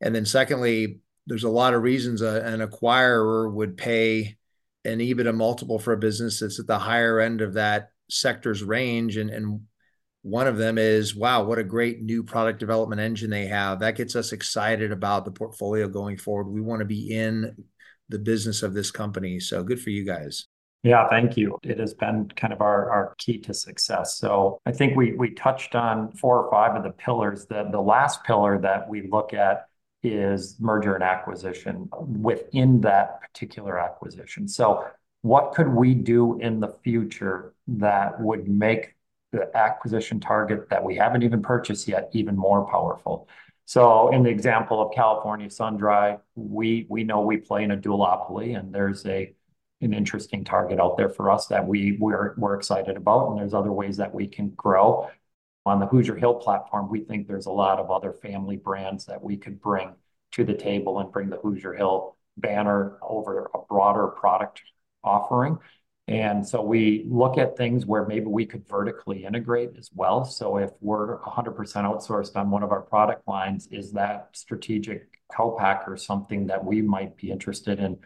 And 0.00 0.14
then 0.14 0.24
secondly, 0.24 1.00
there's 1.26 1.44
a 1.44 1.48
lot 1.48 1.74
of 1.74 1.82
reasons 1.82 2.20
an 2.20 2.60
acquirer 2.60 3.52
would 3.52 3.76
pay 3.76 4.36
an 4.84 4.98
EBITDA 4.98 5.34
multiple 5.34 5.78
for 5.78 5.92
a 5.92 5.98
business 5.98 6.40
that's 6.40 6.60
at 6.60 6.66
the 6.66 6.78
higher 6.78 7.20
end 7.20 7.40
of 7.40 7.54
that 7.54 7.90
sector's 8.10 8.62
range. 8.62 9.16
And 9.16 9.62
one 10.22 10.46
of 10.46 10.58
them 10.58 10.78
is, 10.78 11.16
wow, 11.16 11.44
what 11.44 11.58
a 11.58 11.64
great 11.64 12.02
new 12.02 12.22
product 12.22 12.58
development 12.58 13.00
engine 13.00 13.30
they 13.30 13.46
have. 13.46 13.80
That 13.80 13.96
gets 13.96 14.16
us 14.16 14.32
excited 14.32 14.92
about 14.92 15.24
the 15.24 15.30
portfolio 15.30 15.88
going 15.88 16.18
forward. 16.18 16.50
We 16.50 16.60
want 16.60 16.80
to 16.80 16.86
be 16.86 17.14
in 17.14 17.64
the 18.08 18.18
business 18.18 18.62
of 18.62 18.74
this 18.74 18.90
company. 18.90 19.40
So 19.40 19.62
good 19.62 19.80
for 19.80 19.90
you 19.90 20.04
guys. 20.04 20.46
Yeah, 20.82 21.08
thank 21.08 21.38
you. 21.38 21.58
It 21.62 21.78
has 21.78 21.94
been 21.94 22.30
kind 22.36 22.52
of 22.52 22.60
our, 22.60 22.90
our 22.90 23.14
key 23.16 23.38
to 23.38 23.54
success. 23.54 24.18
So 24.18 24.60
I 24.66 24.72
think 24.72 24.94
we 24.94 25.12
we 25.12 25.30
touched 25.30 25.74
on 25.74 26.12
four 26.12 26.44
or 26.44 26.50
five 26.50 26.76
of 26.76 26.82
the 26.82 26.90
pillars. 26.90 27.46
The 27.46 27.66
the 27.72 27.80
last 27.80 28.22
pillar 28.24 28.60
that 28.60 28.86
we 28.86 29.08
look 29.08 29.32
at 29.32 29.64
is 30.04 30.56
merger 30.60 30.94
and 30.94 31.02
acquisition 31.02 31.88
within 32.06 32.80
that 32.82 33.20
particular 33.20 33.78
acquisition. 33.78 34.46
So 34.46 34.86
what 35.22 35.54
could 35.54 35.68
we 35.68 35.94
do 35.94 36.38
in 36.38 36.60
the 36.60 36.68
future 36.84 37.54
that 37.66 38.20
would 38.20 38.46
make 38.46 38.94
the 39.34 39.50
acquisition 39.56 40.20
target 40.20 40.68
that 40.70 40.82
we 40.82 40.94
haven't 40.94 41.24
even 41.24 41.42
purchased 41.42 41.88
yet 41.88 42.08
even 42.12 42.36
more 42.36 42.66
powerful. 42.70 43.28
So 43.64 44.12
in 44.12 44.22
the 44.22 44.30
example 44.30 44.80
of 44.80 44.94
California 44.94 45.50
Sun-Dry, 45.50 46.18
we 46.36 46.86
we 46.88 47.02
know 47.02 47.22
we 47.22 47.38
play 47.38 47.64
in 47.64 47.72
a 47.72 47.76
duopoly, 47.76 48.56
and 48.58 48.72
there's 48.72 49.04
an 49.04 49.34
interesting 49.80 50.44
target 50.44 50.78
out 50.78 50.96
there 50.96 51.08
for 51.08 51.30
us 51.30 51.48
that 51.48 51.66
we 51.66 51.96
we're 51.98 52.34
we're 52.36 52.54
excited 52.54 52.96
about, 52.96 53.30
and 53.30 53.38
there's 53.38 53.54
other 53.54 53.72
ways 53.72 53.96
that 53.96 54.14
we 54.14 54.28
can 54.28 54.50
grow. 54.50 55.10
On 55.66 55.80
the 55.80 55.86
Hoosier 55.86 56.16
Hill 56.16 56.34
platform, 56.34 56.90
we 56.90 57.00
think 57.00 57.26
there's 57.26 57.46
a 57.46 57.50
lot 57.52 57.78
of 57.78 57.90
other 57.90 58.12
family 58.12 58.56
brands 58.56 59.06
that 59.06 59.22
we 59.22 59.36
could 59.36 59.60
bring 59.60 59.94
to 60.32 60.44
the 60.44 60.54
table 60.54 60.98
and 61.00 61.10
bring 61.10 61.30
the 61.30 61.38
Hoosier 61.38 61.72
Hill 61.72 62.16
banner 62.36 62.98
over 63.02 63.50
a 63.54 63.58
broader 63.68 64.08
product 64.08 64.60
offering. 65.02 65.58
And 66.06 66.46
so 66.46 66.60
we 66.60 67.06
look 67.08 67.38
at 67.38 67.56
things 67.56 67.86
where 67.86 68.04
maybe 68.04 68.26
we 68.26 68.44
could 68.44 68.68
vertically 68.68 69.24
integrate 69.24 69.70
as 69.78 69.88
well. 69.94 70.26
So 70.26 70.58
if 70.58 70.70
we're 70.80 71.18
100% 71.20 71.56
outsourced 71.56 72.36
on 72.36 72.50
one 72.50 72.62
of 72.62 72.72
our 72.72 72.82
product 72.82 73.26
lines, 73.26 73.68
is 73.70 73.92
that 73.92 74.28
strategic 74.32 75.08
co-packer 75.34 75.96
something 75.96 76.46
that 76.48 76.62
we 76.62 76.82
might 76.82 77.16
be 77.16 77.30
interested 77.30 77.78
in 77.78 77.96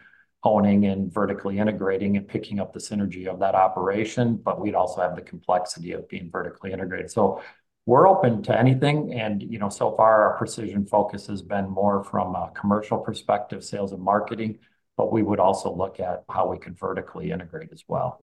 owning 0.43 0.85
and 0.85 1.13
vertically 1.13 1.59
integrating 1.59 2.17
and 2.17 2.27
picking 2.27 2.59
up 2.59 2.73
the 2.73 2.79
synergy 2.79 3.27
of 3.27 3.39
that 3.39 3.55
operation? 3.55 4.35
But 4.37 4.59
we'd 4.59 4.75
also 4.75 5.01
have 5.01 5.15
the 5.15 5.21
complexity 5.21 5.91
of 5.91 6.07
being 6.07 6.29
vertically 6.31 6.71
integrated. 6.71 7.11
So 7.11 7.41
we're 7.85 8.07
open 8.07 8.43
to 8.43 8.57
anything. 8.57 9.13
And 9.13 9.41
you 9.41 9.59
know, 9.59 9.69
so 9.69 9.95
far, 9.95 10.23
our 10.29 10.37
precision 10.37 10.85
focus 10.85 11.27
has 11.27 11.41
been 11.41 11.69
more 11.69 12.03
from 12.03 12.35
a 12.35 12.51
commercial 12.55 12.97
perspective, 12.97 13.63
sales 13.63 13.91
and 13.91 14.01
marketing 14.01 14.59
but 14.99 15.13
we 15.13 15.23
would 15.23 15.39
also 15.39 15.73
look 15.73 16.01
at 16.01 16.25
how 16.29 16.45
we 16.45 16.57
could 16.57 16.77
vertically 16.77 17.31
integrate 17.31 17.69
as 17.71 17.85
well. 17.87 18.19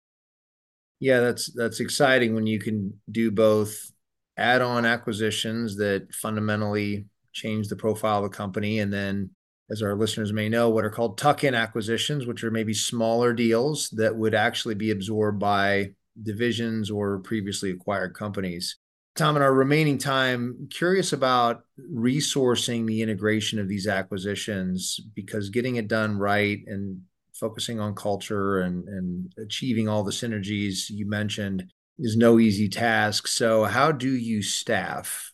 Yeah, 0.99 1.19
that's 1.19 1.53
that's 1.53 1.79
exciting 1.79 2.33
when 2.33 2.47
you 2.47 2.59
can 2.59 2.99
do 3.11 3.29
both 3.29 3.91
add-on 4.37 4.83
acquisitions 4.83 5.75
that 5.75 6.11
fundamentally 6.15 7.05
change 7.31 7.67
the 7.67 7.75
profile 7.75 8.23
of 8.25 8.31
the 8.31 8.35
company, 8.35 8.79
and 8.79 8.91
then, 8.91 9.29
as 9.69 9.81
our 9.81 9.95
listeners 9.95 10.33
may 10.33 10.49
know, 10.49 10.69
what 10.69 10.85
are 10.85 10.89
called 10.89 11.17
tuck-in 11.17 11.55
acquisitions, 11.55 12.25
which 12.25 12.43
are 12.43 12.51
maybe 12.51 12.73
smaller 12.73 13.33
deals 13.33 13.89
that 13.91 14.15
would 14.15 14.35
actually 14.35 14.75
be 14.75 14.91
absorbed 14.91 15.39
by 15.39 15.91
divisions 16.21 16.91
or 16.91 17.19
previously 17.19 17.71
acquired 17.71 18.13
companies. 18.13 18.77
Tom, 19.15 19.35
in 19.35 19.43
our 19.43 19.53
remaining 19.53 19.97
time, 19.97 20.67
curious 20.71 21.13
about 21.13 21.63
resourcing 21.91 22.87
the 22.87 23.01
integration 23.01 23.59
of 23.59 23.67
these 23.67 23.87
acquisitions 23.87 24.99
because 25.15 25.49
getting 25.49 25.75
it 25.75 25.87
done 25.87 26.17
right 26.17 26.59
and 26.65 27.01
focusing 27.33 27.79
on 27.79 27.93
culture 27.95 28.61
and, 28.61 28.87
and 28.87 29.33
achieving 29.37 29.87
all 29.87 30.03
the 30.03 30.11
synergies 30.11 30.89
you 30.89 31.07
mentioned 31.07 31.71
is 31.99 32.15
no 32.15 32.39
easy 32.39 32.67
task. 32.67 33.27
So, 33.27 33.65
how 33.65 33.91
do 33.91 34.09
you 34.09 34.41
staff 34.41 35.32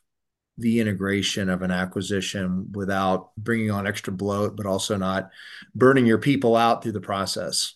the 0.60 0.80
integration 0.80 1.50
of 1.50 1.62
an 1.62 1.72
acquisition 1.72 2.72
without 2.74 3.32
bringing 3.38 3.72
on 3.72 3.88
extra 3.88 4.14
bloat, 4.14 4.56
but 4.56 4.66
also 4.66 4.98
not 4.98 5.30
burning 5.74 6.06
your 6.06 6.18
people 6.18 6.56
out 6.56 6.84
through 6.84 6.92
the 6.94 7.02
process? 7.02 7.76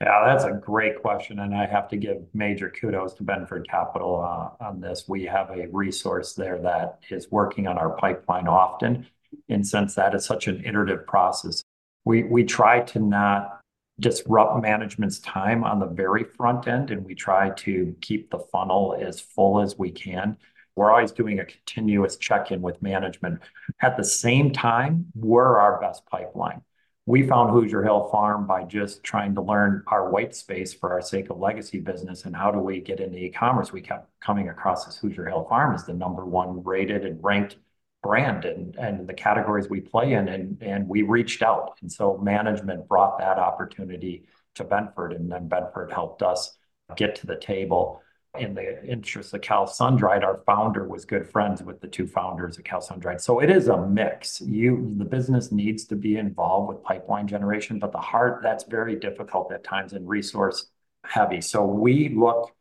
Yeah, 0.00 0.24
that's 0.26 0.44
a 0.44 0.52
great 0.52 1.00
question, 1.00 1.38
and 1.38 1.54
I 1.54 1.64
have 1.66 1.88
to 1.90 1.96
give 1.96 2.16
major 2.34 2.68
kudos 2.68 3.14
to 3.14 3.22
Benford 3.22 3.68
Capital 3.68 4.20
uh, 4.20 4.64
on 4.64 4.80
this. 4.80 5.04
We 5.08 5.24
have 5.26 5.50
a 5.50 5.68
resource 5.68 6.32
there 6.32 6.58
that 6.58 6.98
is 7.08 7.30
working 7.30 7.68
on 7.68 7.78
our 7.78 7.90
pipeline 7.90 8.48
often, 8.48 9.06
and 9.48 9.64
since 9.64 9.94
that 9.94 10.12
is 10.14 10.24
such 10.24 10.48
an 10.48 10.64
iterative 10.64 11.06
process, 11.06 11.62
we 12.04 12.24
we 12.24 12.42
try 12.42 12.80
to 12.80 12.98
not 12.98 13.60
disrupt 14.00 14.60
management's 14.60 15.20
time 15.20 15.62
on 15.62 15.78
the 15.78 15.86
very 15.86 16.24
front 16.24 16.66
end, 16.66 16.90
and 16.90 17.04
we 17.04 17.14
try 17.14 17.50
to 17.50 17.94
keep 18.00 18.28
the 18.30 18.40
funnel 18.50 18.96
as 19.00 19.20
full 19.20 19.60
as 19.60 19.78
we 19.78 19.92
can. 19.92 20.36
We're 20.76 20.90
always 20.90 21.12
doing 21.12 21.38
a 21.38 21.44
continuous 21.44 22.16
check-in 22.16 22.62
with 22.62 22.80
management. 22.82 23.40
At 23.80 23.96
the 23.96 24.04
same 24.04 24.52
time, 24.52 25.06
we're 25.14 25.58
our 25.58 25.80
best 25.80 26.06
pipeline 26.06 26.62
we 27.04 27.26
found 27.26 27.50
Hoosier 27.50 27.82
Hill 27.82 28.08
Farm 28.12 28.46
by 28.46 28.62
just 28.64 29.02
trying 29.02 29.34
to 29.34 29.42
learn 29.42 29.82
our 29.88 30.08
white 30.08 30.36
space 30.36 30.72
for 30.72 30.92
our 30.92 31.00
Saco 31.00 31.34
legacy 31.34 31.80
business 31.80 32.24
and 32.24 32.36
how 32.36 32.52
do 32.52 32.60
we 32.60 32.80
get 32.80 33.00
into 33.00 33.18
e-commerce. 33.18 33.72
We 33.72 33.80
kept 33.80 34.08
coming 34.20 34.48
across 34.48 34.86
this 34.86 34.98
Hoosier 34.98 35.26
Hill 35.26 35.46
Farm 35.48 35.74
as 35.74 35.84
the 35.84 35.94
number 35.94 36.24
one 36.24 36.62
rated 36.62 37.04
and 37.04 37.18
ranked 37.22 37.56
brand 38.04 38.44
and, 38.44 39.08
the 39.08 39.14
categories 39.14 39.68
we 39.68 39.80
play 39.80 40.12
in. 40.12 40.28
And, 40.28 40.62
and 40.62 40.88
we 40.88 41.02
reached 41.02 41.42
out. 41.42 41.76
And 41.82 41.90
so 41.90 42.18
management 42.18 42.86
brought 42.86 43.18
that 43.18 43.38
opportunity 43.38 44.24
to 44.54 44.64
Benford, 44.64 45.16
and 45.16 45.30
then 45.30 45.48
Benford 45.48 45.90
helped 45.90 46.22
us 46.22 46.56
get 46.94 47.16
to 47.16 47.26
the 47.26 47.36
table 47.36 48.00
in 48.38 48.54
the 48.54 48.82
interest 48.84 49.34
of 49.34 49.42
Cal 49.42 49.66
Sun-Dried, 49.66 50.24
our 50.24 50.40
founder 50.46 50.88
was 50.88 51.04
good 51.04 51.28
friends 51.28 51.62
with 51.62 51.80
the 51.80 51.86
two 51.86 52.06
founders 52.06 52.56
of 52.56 52.64
Cal 52.64 52.80
Sun-Dried. 52.80 53.20
So 53.20 53.40
it 53.40 53.50
is 53.50 53.68
a 53.68 53.86
mix. 53.86 54.40
You 54.40 54.94
the 54.96 55.04
business 55.04 55.52
needs 55.52 55.84
to 55.86 55.96
be 55.96 56.16
involved 56.16 56.68
with 56.68 56.82
pipeline 56.82 57.26
generation, 57.26 57.78
but 57.78 57.92
the 57.92 57.98
heart 57.98 58.40
that's 58.42 58.64
very 58.64 58.96
difficult 58.96 59.52
at 59.52 59.64
times 59.64 59.92
and 59.92 60.08
resource 60.08 60.70
heavy. 61.04 61.42
So 61.42 61.64
we 61.64 62.08
look 62.08 62.54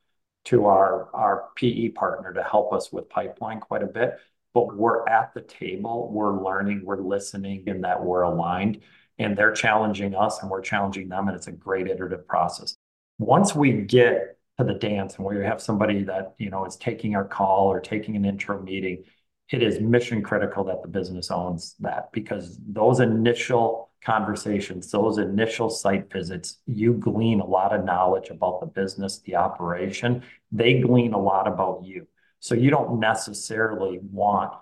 to 0.46 0.66
our 0.66 1.10
our 1.14 1.50
PE 1.56 1.90
partner 1.90 2.34
to 2.34 2.44
help 2.44 2.74
us 2.74 2.92
with 2.92 3.08
pipeline 3.08 3.62
quite 3.62 3.84
a 3.84 3.88
bit, 3.88 4.18
but 4.54 4.76
we're 4.76 5.08
at 5.08 5.34
the 5.34 5.42
table, 5.42 6.12
we're 6.12 6.44
learning, 6.44 6.82
we're 6.84 7.02
listening, 7.02 7.64
and 7.68 7.86
that 7.86 8.04
we're 8.04 8.24
aligned, 8.24 8.82
and 9.20 9.38
they're 9.38 9.54
challenging 9.54 10.16
us 10.16 10.42
and 10.42 10.52
we're 10.52 10.62
challenging 10.62 11.08
them, 11.08 11.30
and 11.30 11.38
it's 11.38 11.48
a 11.48 11.52
great 11.54 11.88
iterative 11.88 12.28
process. 12.28 12.76
Once 13.20 13.56
we 13.56 13.72
get 13.72 14.38
to 14.58 14.64
the 14.64 14.74
dance 14.74 15.16
and 15.16 15.26
where 15.26 15.36
you 15.36 15.42
have 15.42 15.62
somebody 15.62 16.04
that 16.04 16.36
you 16.38 16.50
know 16.50 16.66
is 16.66 16.76
taking 16.76 17.16
our 17.16 17.26
call 17.26 17.68
or 17.68 17.80
taking 17.80 18.16
an 18.16 18.26
intro 18.26 18.62
meeting 18.62 19.04
it 19.50 19.62
is 19.62 19.80
mission 19.80 20.22
critical 20.22 20.64
that 20.64 20.82
the 20.82 20.88
business 20.88 21.32
owns 21.32 21.76
that 21.80 22.12
because 22.12 22.60
those 22.68 23.00
initial 23.00 23.90
conversations 24.04 24.92
those 24.92 25.18
initial 25.18 25.70
site 25.70 26.12
visits 26.12 26.60
you 26.66 26.94
glean 26.94 27.40
a 27.40 27.46
lot 27.46 27.74
of 27.74 27.86
knowledge 27.86 28.30
about 28.30 28.60
the 28.60 28.66
business 28.66 29.22
the 29.26 29.36
operation. 29.36 30.24
They 30.52 30.80
glean 30.80 31.14
a 31.14 31.20
lot 31.20 31.48
about 31.48 31.84
you. 31.84 32.08
So 32.40 32.56
you 32.56 32.70
don't 32.70 33.00
necessarily 33.00 34.00
want 34.02 34.54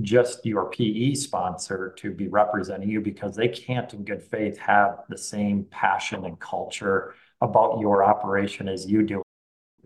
just 0.00 0.44
your 0.46 0.70
PE 0.70 1.14
sponsor 1.14 1.94
to 1.98 2.10
be 2.10 2.28
representing 2.28 2.88
you 2.88 3.00
because 3.00 3.36
they 3.36 3.48
can't 3.48 3.92
in 3.92 4.04
good 4.04 4.22
faith 4.22 4.58
have 4.58 5.00
the 5.08 5.18
same 5.18 5.64
passion 5.70 6.24
and 6.24 6.38
culture 6.40 7.14
about 7.42 7.80
your 7.80 8.04
operation 8.04 8.68
as 8.68 8.88
you 8.90 9.02
do. 9.02 9.22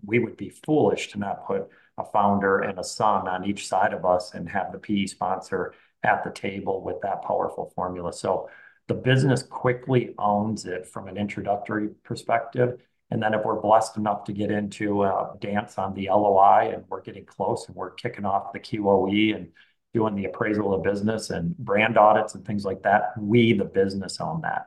We 0.05 0.19
would 0.19 0.37
be 0.37 0.51
foolish 0.51 1.11
to 1.13 1.19
not 1.19 1.47
put 1.47 1.69
a 1.99 2.05
founder 2.05 2.61
and 2.61 2.79
a 2.79 2.85
son 2.85 3.27
on 3.27 3.45
each 3.45 3.67
side 3.67 3.95
of 3.95 4.05
us 4.05 4.35
and 4.35 4.49
have 4.49 4.71
the 4.71 4.79
PE 4.79 5.07
sponsor 5.07 5.73
at 6.05 6.23
the 6.23 6.31
table 6.31 6.83
with 6.83 7.01
that 7.03 7.23
powerful 7.23 7.73
formula. 7.75 8.13
So 8.13 8.51
the 8.87 8.95
business 8.95 9.43
quickly 9.43 10.15
owns 10.19 10.67
it 10.67 10.87
from 10.87 11.09
an 11.09 11.17
introductory 11.17 11.89
perspective. 12.05 12.81
And 13.11 13.23
then 13.23 13.35
if 13.35 13.45
we're 13.45 13.61
blessed 13.61 13.97
enough 13.97 14.25
to 14.25 14.33
get 14.33 14.51
into 14.51 15.05
a 15.05 15.35
dance 15.41 15.79
on 15.79 15.95
the 15.95 16.09
LOI 16.09 16.73
and 16.75 16.85
we're 16.89 17.03
getting 17.03 17.25
close 17.25 17.67
and 17.67 17.75
we're 17.75 17.93
kicking 17.93 18.27
off 18.27 18.53
the 18.53 18.61
QOE 18.61 19.35
and 19.35 19.49
doing 19.95 20.15
the 20.15 20.27
appraisal 20.27 20.75
of 20.75 20.83
business 20.83 21.31
and 21.31 21.57
brand 21.57 21.97
audits 21.97 22.35
and 22.35 22.45
things 22.45 22.65
like 22.65 22.83
that, 22.83 23.13
we, 23.19 23.55
the 23.55 23.65
business, 23.65 24.21
own 24.21 24.43
that. 24.43 24.67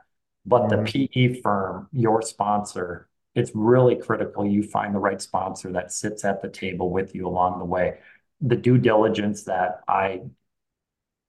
But 0.50 0.68
the 0.68 0.76
mm. 0.76 1.10
PE 1.12 1.40
firm, 1.42 1.88
your 1.92 2.22
sponsor, 2.22 3.08
it's 3.36 3.52
really 3.54 3.94
critical 3.94 4.44
you 4.44 4.64
find 4.64 4.92
the 4.92 4.98
right 4.98 5.22
sponsor 5.22 5.70
that 5.72 5.92
sits 5.92 6.24
at 6.24 6.42
the 6.42 6.48
table 6.48 6.90
with 6.90 7.14
you 7.14 7.26
along 7.26 7.60
the 7.60 7.64
way. 7.64 7.98
the 8.42 8.56
due 8.56 8.78
diligence 8.78 9.44
that 9.44 9.80
I 9.86 10.22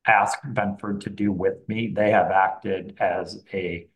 asked 0.08 0.44
Benford 0.54 1.02
to 1.02 1.10
do 1.10 1.32
with 1.32 1.68
me, 1.68 1.92
they 1.94 2.10
have 2.12 2.32
acted 2.32 2.96
as 3.00 3.44
a 3.54 3.88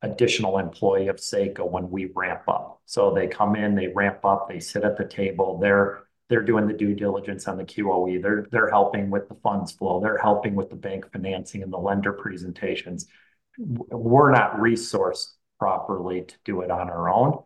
additional 0.00 0.58
employee 0.58 1.08
of 1.08 1.20
Saco 1.20 1.64
when 1.64 1.90
we 1.90 2.06
ramp 2.06 2.42
up. 2.48 2.80
So 2.86 3.14
they 3.14 3.28
come 3.28 3.54
in, 3.54 3.74
they 3.76 3.88
ramp 3.88 4.24
up, 4.24 4.48
they 4.48 4.58
sit 4.58 4.84
at 4.84 4.96
the 4.96 5.04
table, 5.06 5.58
they're 5.58 6.02
they're 6.28 6.42
doing 6.42 6.66
the 6.66 6.72
due 6.72 6.94
diligence 6.94 7.46
on 7.46 7.58
the 7.58 7.64
QOE. 7.64 8.22
They're 8.22 8.46
they're 8.50 8.70
helping 8.70 9.10
with 9.10 9.28
the 9.28 9.34
funds 9.36 9.70
flow. 9.70 10.00
They're 10.00 10.18
helping 10.18 10.54
with 10.54 10.70
the 10.70 10.76
bank 10.76 11.12
financing 11.12 11.62
and 11.62 11.72
the 11.72 11.78
lender 11.78 12.14
presentations. 12.14 13.06
We're 13.58 14.30
not 14.32 14.56
resourced 14.56 15.32
properly 15.58 16.22
to 16.22 16.34
do 16.44 16.60
it 16.62 16.70
on 16.70 16.90
our 16.90 17.08
own. 17.08 17.42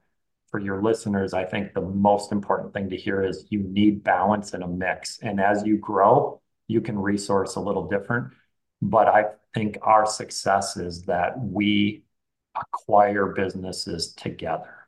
For 0.50 0.60
your 0.60 0.82
listeners, 0.82 1.34
I 1.34 1.44
think 1.44 1.74
the 1.74 1.80
most 1.80 2.32
important 2.32 2.72
thing 2.72 2.88
to 2.90 2.96
hear 2.96 3.22
is 3.22 3.46
you 3.50 3.60
need 3.60 4.04
balance 4.04 4.54
and 4.54 4.62
a 4.62 4.68
mix. 4.68 5.18
And 5.20 5.40
as 5.40 5.64
you 5.66 5.76
grow, 5.76 6.40
you 6.68 6.80
can 6.80 6.98
resource 6.98 7.56
a 7.56 7.60
little 7.60 7.88
different. 7.88 8.32
But 8.80 9.08
I 9.08 9.24
think 9.54 9.78
our 9.82 10.06
success 10.06 10.76
is 10.76 11.02
that 11.02 11.38
we 11.38 12.04
acquire 12.54 13.26
businesses 13.26 14.12
together. 14.12 14.86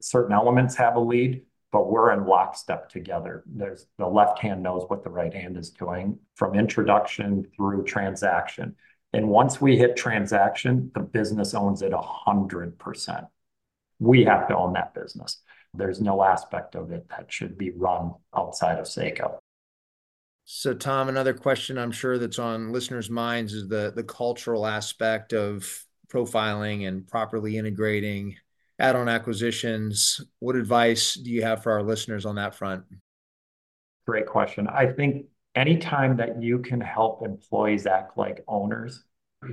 Certain 0.00 0.32
elements 0.32 0.74
have 0.76 0.96
a 0.96 1.00
lead, 1.00 1.42
but 1.72 1.90
we're 1.90 2.12
in 2.12 2.26
lockstep 2.26 2.88
together. 2.88 3.42
There's 3.46 3.86
the 3.98 4.06
left 4.06 4.38
hand 4.38 4.62
knows 4.62 4.84
what 4.88 5.02
the 5.02 5.10
right 5.10 5.32
hand 5.32 5.56
is 5.56 5.70
doing 5.70 6.18
from 6.34 6.54
introduction 6.54 7.46
through 7.56 7.84
transaction. 7.84 8.76
And 9.14 9.28
once 9.28 9.60
we 9.60 9.76
hit 9.76 9.96
transaction, 9.96 10.90
the 10.92 11.00
business 11.00 11.54
owns 11.54 11.82
it 11.82 11.92
100%. 11.92 13.28
We 14.00 14.24
have 14.24 14.48
to 14.48 14.56
own 14.56 14.72
that 14.72 14.92
business. 14.92 15.40
There's 15.72 16.00
no 16.00 16.24
aspect 16.24 16.74
of 16.74 16.90
it 16.90 17.08
that 17.10 17.32
should 17.32 17.56
be 17.56 17.70
run 17.70 18.14
outside 18.36 18.80
of 18.80 18.88
Saco. 18.88 19.38
So, 20.46 20.74
Tom, 20.74 21.08
another 21.08 21.32
question 21.32 21.78
I'm 21.78 21.92
sure 21.92 22.18
that's 22.18 22.40
on 22.40 22.72
listeners' 22.72 23.08
minds 23.08 23.54
is 23.54 23.68
the 23.68 23.92
the 23.94 24.02
cultural 24.02 24.66
aspect 24.66 25.32
of 25.32 25.64
profiling 26.12 26.86
and 26.86 27.06
properly 27.06 27.56
integrating 27.56 28.36
add-on 28.80 29.08
acquisitions. 29.08 30.20
What 30.40 30.56
advice 30.56 31.14
do 31.14 31.30
you 31.30 31.42
have 31.42 31.62
for 31.62 31.70
our 31.70 31.84
listeners 31.84 32.26
on 32.26 32.34
that 32.34 32.56
front? 32.56 32.82
Great 34.06 34.26
question. 34.26 34.66
I 34.66 34.86
think 34.92 35.26
anytime 35.54 36.16
that 36.16 36.42
you 36.42 36.58
can 36.58 36.80
help 36.80 37.24
employees 37.24 37.86
act 37.86 38.16
like 38.16 38.44
owners, 38.48 39.04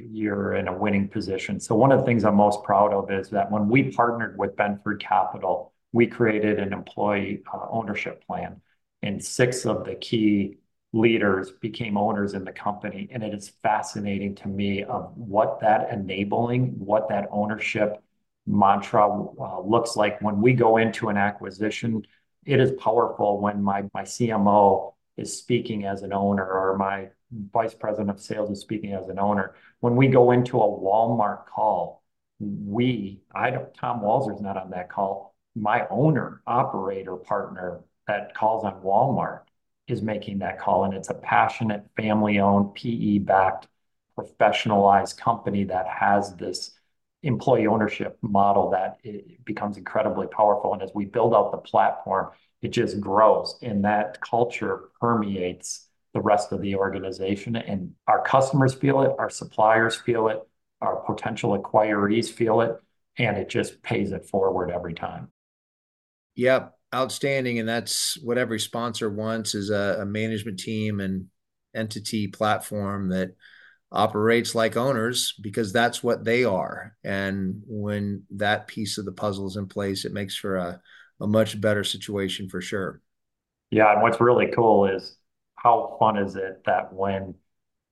you're 0.10 0.56
in 0.56 0.68
a 0.68 0.78
winning 0.78 1.08
position. 1.08 1.60
So 1.60 1.76
one 1.76 1.91
of 1.91 1.99
the 1.99 2.06
things 2.06 2.24
I'm 2.24 2.36
most 2.36 2.64
proud 2.64 2.93
of 2.93 3.12
is 3.12 3.30
that 3.30 3.52
when 3.52 3.68
we 3.68 3.91
partnered 3.91 4.38
with 4.38 4.56
Benford 4.56 4.99
Capital, 4.99 5.74
we 5.91 6.08
created 6.08 6.60
an 6.60 6.74
employee 6.74 7.43
uh, 7.54 7.68
ownership 7.70 8.26
plan, 8.26 8.62
and 9.02 9.24
six 9.24 9.66
of 9.66 9.86
the 9.86 9.95
key 9.95 10.58
leaders 10.93 11.52
became 11.52 11.97
owners 11.97 12.34
in 12.34 12.43
the 12.43 12.52
company. 12.52 13.10
And 13.12 13.24
it 13.24 13.34
is 13.34 13.49
fascinating 13.62 14.36
to 14.36 14.47
me 14.47 14.84
of 14.84 15.16
what 15.16 15.60
that 15.62 15.91
enabling, 15.91 16.80
what 16.80 17.10
that 17.10 17.28
ownership 17.32 18.02
mantra 18.45 19.08
uh, 19.08 19.62
looks 19.62 19.95
like 19.95 20.22
when 20.22 20.41
we 20.41 20.54
go 20.54 20.78
into 20.78 21.10
an 21.10 21.18
acquisition. 21.18 22.04
It 22.45 22.60
is 22.60 22.72
powerful 22.72 23.39
when 23.39 23.62
my 23.62 23.84
my 23.93 24.04
CMO 24.04 24.93
is 25.18 25.38
speaking 25.38 25.86
as 25.86 26.03
an 26.03 26.14
owner 26.14 26.45
or 26.45 26.78
my 26.78 27.09
vice 27.53 27.74
president 27.74 28.09
of 28.09 28.20
sales 28.20 28.49
is 28.49 28.62
speaking 28.62 28.93
as 28.93 29.07
an 29.07 29.20
owner. 29.20 29.55
When 29.80 29.95
we 29.95 30.07
go 30.07 30.32
into 30.32 30.57
a 30.57 30.68
Walmart 30.68 31.45
call, 31.45 32.03
we, 32.39 33.22
I 33.34 33.51
don't, 33.51 33.74
Tom 33.74 34.01
Walzer's 34.01 34.41
not 34.41 34.57
on 34.57 34.72
that 34.72 34.89
call. 34.89 35.36
My 35.55 35.86
owner, 35.89 36.41
operator 36.47 37.16
partner 37.16 37.82
that 38.07 38.34
calls 38.36 38.64
on 38.64 38.82
Walmart 38.82 39.41
is 39.88 40.01
making 40.01 40.39
that 40.39 40.59
call. 40.59 40.86
And 40.86 40.93
it's 40.93 41.09
a 41.09 41.14
passionate, 41.14 41.86
family 41.95 42.39
owned, 42.39 42.74
PE 42.76 43.20
backed, 43.20 43.68
professionalized 44.18 45.18
company 45.18 45.66
that 45.66 45.88
has 45.88 46.36
this 46.36 46.72
employee 47.24 47.67
ownership 47.67 48.17
model 48.22 48.72
that 48.72 48.97
it 49.03 49.43
becomes 49.45 49.78
incredibly 49.78 50.28
powerful. 50.28 50.74
And 50.74 50.82
as 50.82 50.91
we 50.93 51.05
build 51.05 51.34
out 51.34 51.51
the 51.51 51.57
platform, 51.57 52.32
it 52.61 52.69
just 52.69 52.99
grows 52.99 53.57
and 53.61 53.86
that 53.86 54.22
culture 54.22 54.89
permeates 54.99 55.88
the 56.13 56.22
rest 56.22 56.51
of 56.51 56.61
the 56.61 56.76
organization. 56.76 57.55
And 57.55 57.93
our 58.07 58.24
customers 58.24 58.74
feel 58.74 59.01
it, 59.01 59.11
our 59.17 59.30
suppliers 59.30 59.95
feel 59.95 60.28
it, 60.28 60.39
our 60.82 60.97
potential 60.97 61.53
acquirees 61.59 62.30
feel 62.32 62.61
it, 62.61 62.76
and 63.17 63.38
it 63.38 63.49
just 63.49 63.82
pays 63.82 64.11
it 64.11 64.26
forward 64.26 64.72
every 64.72 64.93
time. 64.93 65.30
Yep 66.36 66.74
outstanding 66.93 67.59
and 67.59 67.69
that's 67.69 68.17
what 68.22 68.38
every 68.38 68.59
sponsor 68.59 69.09
wants 69.09 69.55
is 69.55 69.69
a, 69.69 69.99
a, 70.01 70.05
management 70.05 70.59
team 70.59 70.99
and 70.99 71.28
entity 71.74 72.28
platform 72.28 73.09
that 73.09 73.30
operates 73.91 74.55
like 74.55 74.77
owners 74.77 75.33
because 75.41 75.73
that's 75.73 76.01
what 76.01 76.23
they 76.23 76.43
are 76.43 76.95
and 77.03 77.61
when 77.67 78.23
that 78.31 78.67
piece 78.67 78.97
of 78.97 79.05
the 79.05 79.11
puzzle 79.11 79.47
is 79.47 79.57
in 79.57 79.67
place 79.67 80.05
it 80.05 80.13
makes 80.13 80.35
for 80.35 80.55
a, 80.55 80.81
a 81.19 81.27
much 81.27 81.59
better 81.59 81.83
situation 81.83 82.47
for 82.47 82.61
sure 82.61 83.01
yeah 83.69 83.91
and 83.91 84.01
what's 84.01 84.21
really 84.21 84.47
cool 84.55 84.85
is 84.85 85.17
how 85.55 85.95
fun 85.99 86.17
is 86.17 86.35
it 86.35 86.61
that 86.65 86.93
when 86.93 87.35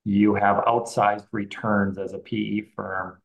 you 0.05 0.33
have 0.33 0.63
outsized 0.65 1.27
returns 1.31 1.97
as 1.97 2.13
a 2.13 2.19
pe 2.19 2.61
firm 2.75 3.19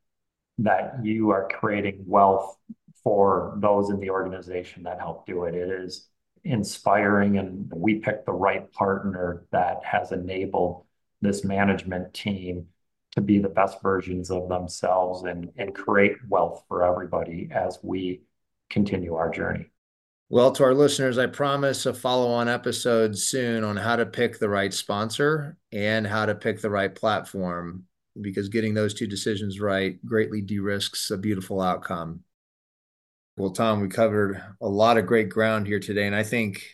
that 0.59 0.95
you 1.03 1.31
are 1.31 1.49
creating 1.49 2.05
wealth 2.07 2.57
for 3.03 3.55
those 3.59 3.91
in 3.91 4.01
the 4.01 4.11
organization 4.11 4.83
that 4.85 4.99
help 4.99 5.27
do 5.27 5.45
it. 5.45 5.55
It 5.55 5.69
is 5.69 6.09
inspiring, 6.43 7.39
and 7.39 7.71
we 7.75 7.97
picked 7.97 8.27
the 8.27 8.33
right 8.33 8.71
partner 8.73 9.47
that 9.53 9.85
has 9.85 10.13
enabled 10.13 10.85
this 11.25 11.45
management 11.45 12.15
team 12.15 12.67
to 13.13 13.21
be 13.21 13.39
the 13.39 13.49
best 13.49 13.81
versions 13.83 14.31
of 14.31 14.49
themselves 14.49 15.25
and, 15.25 15.51
and 15.57 15.75
create 15.75 16.17
wealth 16.29 16.65
for 16.69 16.85
everybody 16.85 17.49
as 17.53 17.79
we 17.83 18.23
continue 18.71 19.15
our 19.15 19.31
journey. 19.31 19.67
Well, 20.31 20.51
to 20.53 20.65
our 20.65 20.75
listeners, 20.75 21.19
I 21.19 21.27
promise 21.27 21.87
a 21.87 21.95
follow 21.95 22.31
on 22.31 22.49
episode 22.49 23.17
soon 23.17 23.63
on 23.63 23.77
how 23.77 23.97
to 23.97 24.07
pick 24.07 24.39
the 24.39 24.49
right 24.49 24.73
sponsor 24.73 25.57
and 25.71 26.07
how 26.07 26.27
to 26.27 26.35
pick 26.35 26.61
the 26.61 26.71
right 26.71 26.93
platform 26.93 27.85
because 28.21 28.49
getting 28.49 28.75
those 28.75 28.95
two 28.95 29.07
decisions 29.07 29.61
right 29.61 30.05
greatly 30.05 30.41
de 30.41 30.59
risks 30.59 31.11
a 31.11 31.19
beautiful 31.19 31.61
outcome. 31.61 32.21
Well, 33.37 33.51
Tom, 33.51 33.81
we 33.81 33.89
covered 33.89 34.43
a 34.61 34.69
lot 34.69 34.97
of 34.97 35.07
great 35.07 35.29
ground 35.29 35.67
here 35.67 35.81
today. 35.81 36.07
And 36.07 36.15
I 36.15 36.23
think 36.23 36.65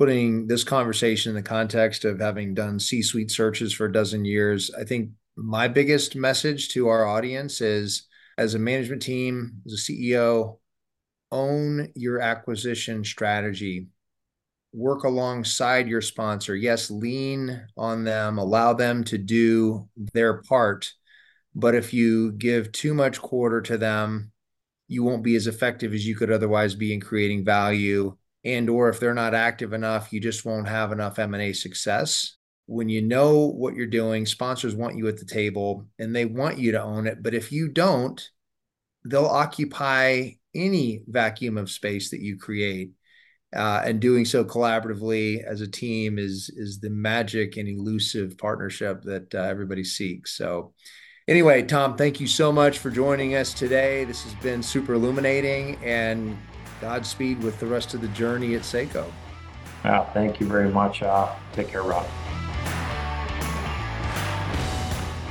putting 0.00 0.46
this 0.46 0.64
conversation 0.64 1.28
in 1.28 1.36
the 1.36 1.42
context 1.42 2.06
of 2.06 2.18
having 2.18 2.54
done 2.54 2.80
C 2.80 3.02
suite 3.02 3.30
searches 3.30 3.74
for 3.74 3.84
a 3.84 3.92
dozen 3.92 4.24
years, 4.24 4.70
I 4.70 4.82
think 4.82 5.10
my 5.36 5.68
biggest 5.68 6.16
message 6.16 6.70
to 6.70 6.88
our 6.88 7.04
audience 7.04 7.60
is 7.60 8.08
as 8.38 8.54
a 8.54 8.58
management 8.58 9.02
team, 9.02 9.60
as 9.66 9.74
a 9.74 9.76
CEO, 9.76 10.58
own 11.30 11.92
your 11.94 12.18
acquisition 12.18 13.04
strategy. 13.04 13.88
Work 14.72 15.04
alongside 15.04 15.86
your 15.86 16.00
sponsor. 16.00 16.56
Yes, 16.56 16.90
lean 16.90 17.66
on 17.76 18.02
them, 18.02 18.38
allow 18.38 18.72
them 18.72 19.04
to 19.04 19.18
do 19.18 19.86
their 20.14 20.40
part. 20.40 20.94
But 21.54 21.74
if 21.74 21.92
you 21.92 22.32
give 22.32 22.72
too 22.72 22.94
much 22.94 23.20
quarter 23.20 23.60
to 23.60 23.76
them, 23.76 24.32
you 24.88 25.04
won't 25.04 25.22
be 25.22 25.36
as 25.36 25.46
effective 25.46 25.92
as 25.92 26.06
you 26.06 26.16
could 26.16 26.32
otherwise 26.32 26.74
be 26.74 26.94
in 26.94 27.02
creating 27.02 27.44
value 27.44 28.16
and 28.44 28.70
or 28.70 28.88
if 28.88 29.00
they're 29.00 29.14
not 29.14 29.34
active 29.34 29.72
enough 29.72 30.12
you 30.12 30.20
just 30.20 30.44
won't 30.44 30.68
have 30.68 30.92
enough 30.92 31.18
m&a 31.18 31.52
success. 31.52 32.36
When 32.66 32.88
you 32.88 33.02
know 33.02 33.46
what 33.48 33.74
you're 33.74 33.86
doing 33.86 34.26
sponsors 34.26 34.74
want 34.74 34.96
you 34.96 35.08
at 35.08 35.18
the 35.18 35.24
table 35.24 35.86
and 35.98 36.14
they 36.14 36.24
want 36.24 36.58
you 36.58 36.72
to 36.72 36.82
own 36.82 37.06
it 37.06 37.22
but 37.22 37.34
if 37.34 37.52
you 37.52 37.68
don't 37.68 38.28
they'll 39.04 39.26
occupy 39.26 40.30
any 40.54 41.02
vacuum 41.06 41.56
of 41.56 41.70
space 41.70 42.10
that 42.10 42.20
you 42.20 42.36
create. 42.36 42.92
Uh, 43.54 43.82
and 43.84 43.98
doing 43.98 44.24
so 44.24 44.44
collaboratively 44.44 45.42
as 45.42 45.60
a 45.60 45.66
team 45.66 46.20
is 46.20 46.52
is 46.56 46.78
the 46.78 46.88
magic 46.88 47.56
and 47.56 47.68
elusive 47.68 48.38
partnership 48.38 49.02
that 49.02 49.34
uh, 49.34 49.38
everybody 49.38 49.82
seeks. 49.82 50.36
So 50.36 50.72
Anyway, 51.28 51.62
Tom, 51.62 51.96
thank 51.96 52.18
you 52.18 52.26
so 52.26 52.50
much 52.50 52.78
for 52.78 52.90
joining 52.90 53.36
us 53.36 53.54
today. 53.54 54.02
This 54.02 54.24
has 54.24 54.34
been 54.42 54.64
super 54.64 54.94
illuminating 54.94 55.76
and 55.76 56.36
Godspeed 56.80 57.42
with 57.42 57.58
the 57.60 57.66
rest 57.66 57.94
of 57.94 58.00
the 58.00 58.08
journey 58.08 58.54
at 58.54 58.64
Saco. 58.64 59.12
Yeah, 59.84 60.04
thank 60.12 60.40
you 60.40 60.46
very 60.46 60.70
much. 60.70 61.02
Uh, 61.02 61.34
take 61.52 61.68
care, 61.68 61.82
Rob. 61.82 62.06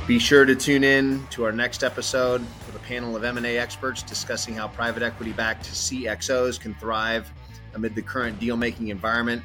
Be 0.06 0.18
sure 0.18 0.44
to 0.44 0.56
tune 0.56 0.82
in 0.82 1.24
to 1.30 1.44
our 1.44 1.52
next 1.52 1.84
episode 1.84 2.40
with 2.66 2.74
a 2.74 2.80
panel 2.80 3.14
of 3.14 3.22
M&A 3.22 3.58
experts 3.58 4.02
discussing 4.02 4.54
how 4.54 4.66
private 4.66 5.04
equity-backed 5.04 5.64
CXOs 5.66 6.58
can 6.58 6.74
thrive 6.74 7.30
amid 7.74 7.94
the 7.94 8.02
current 8.02 8.40
deal-making 8.40 8.88
environment 8.88 9.42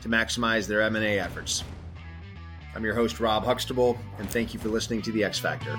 to 0.00 0.08
maximize 0.08 0.66
their 0.66 0.80
M&A 0.82 1.20
efforts. 1.20 1.62
I'm 2.74 2.84
your 2.84 2.94
host, 2.94 3.20
Rob 3.20 3.44
Huxtable, 3.44 3.98
and 4.18 4.28
thank 4.28 4.52
you 4.52 4.58
for 4.58 4.68
listening 4.68 5.02
to 5.02 5.12
The 5.12 5.22
X 5.22 5.38
Factor. 5.38 5.76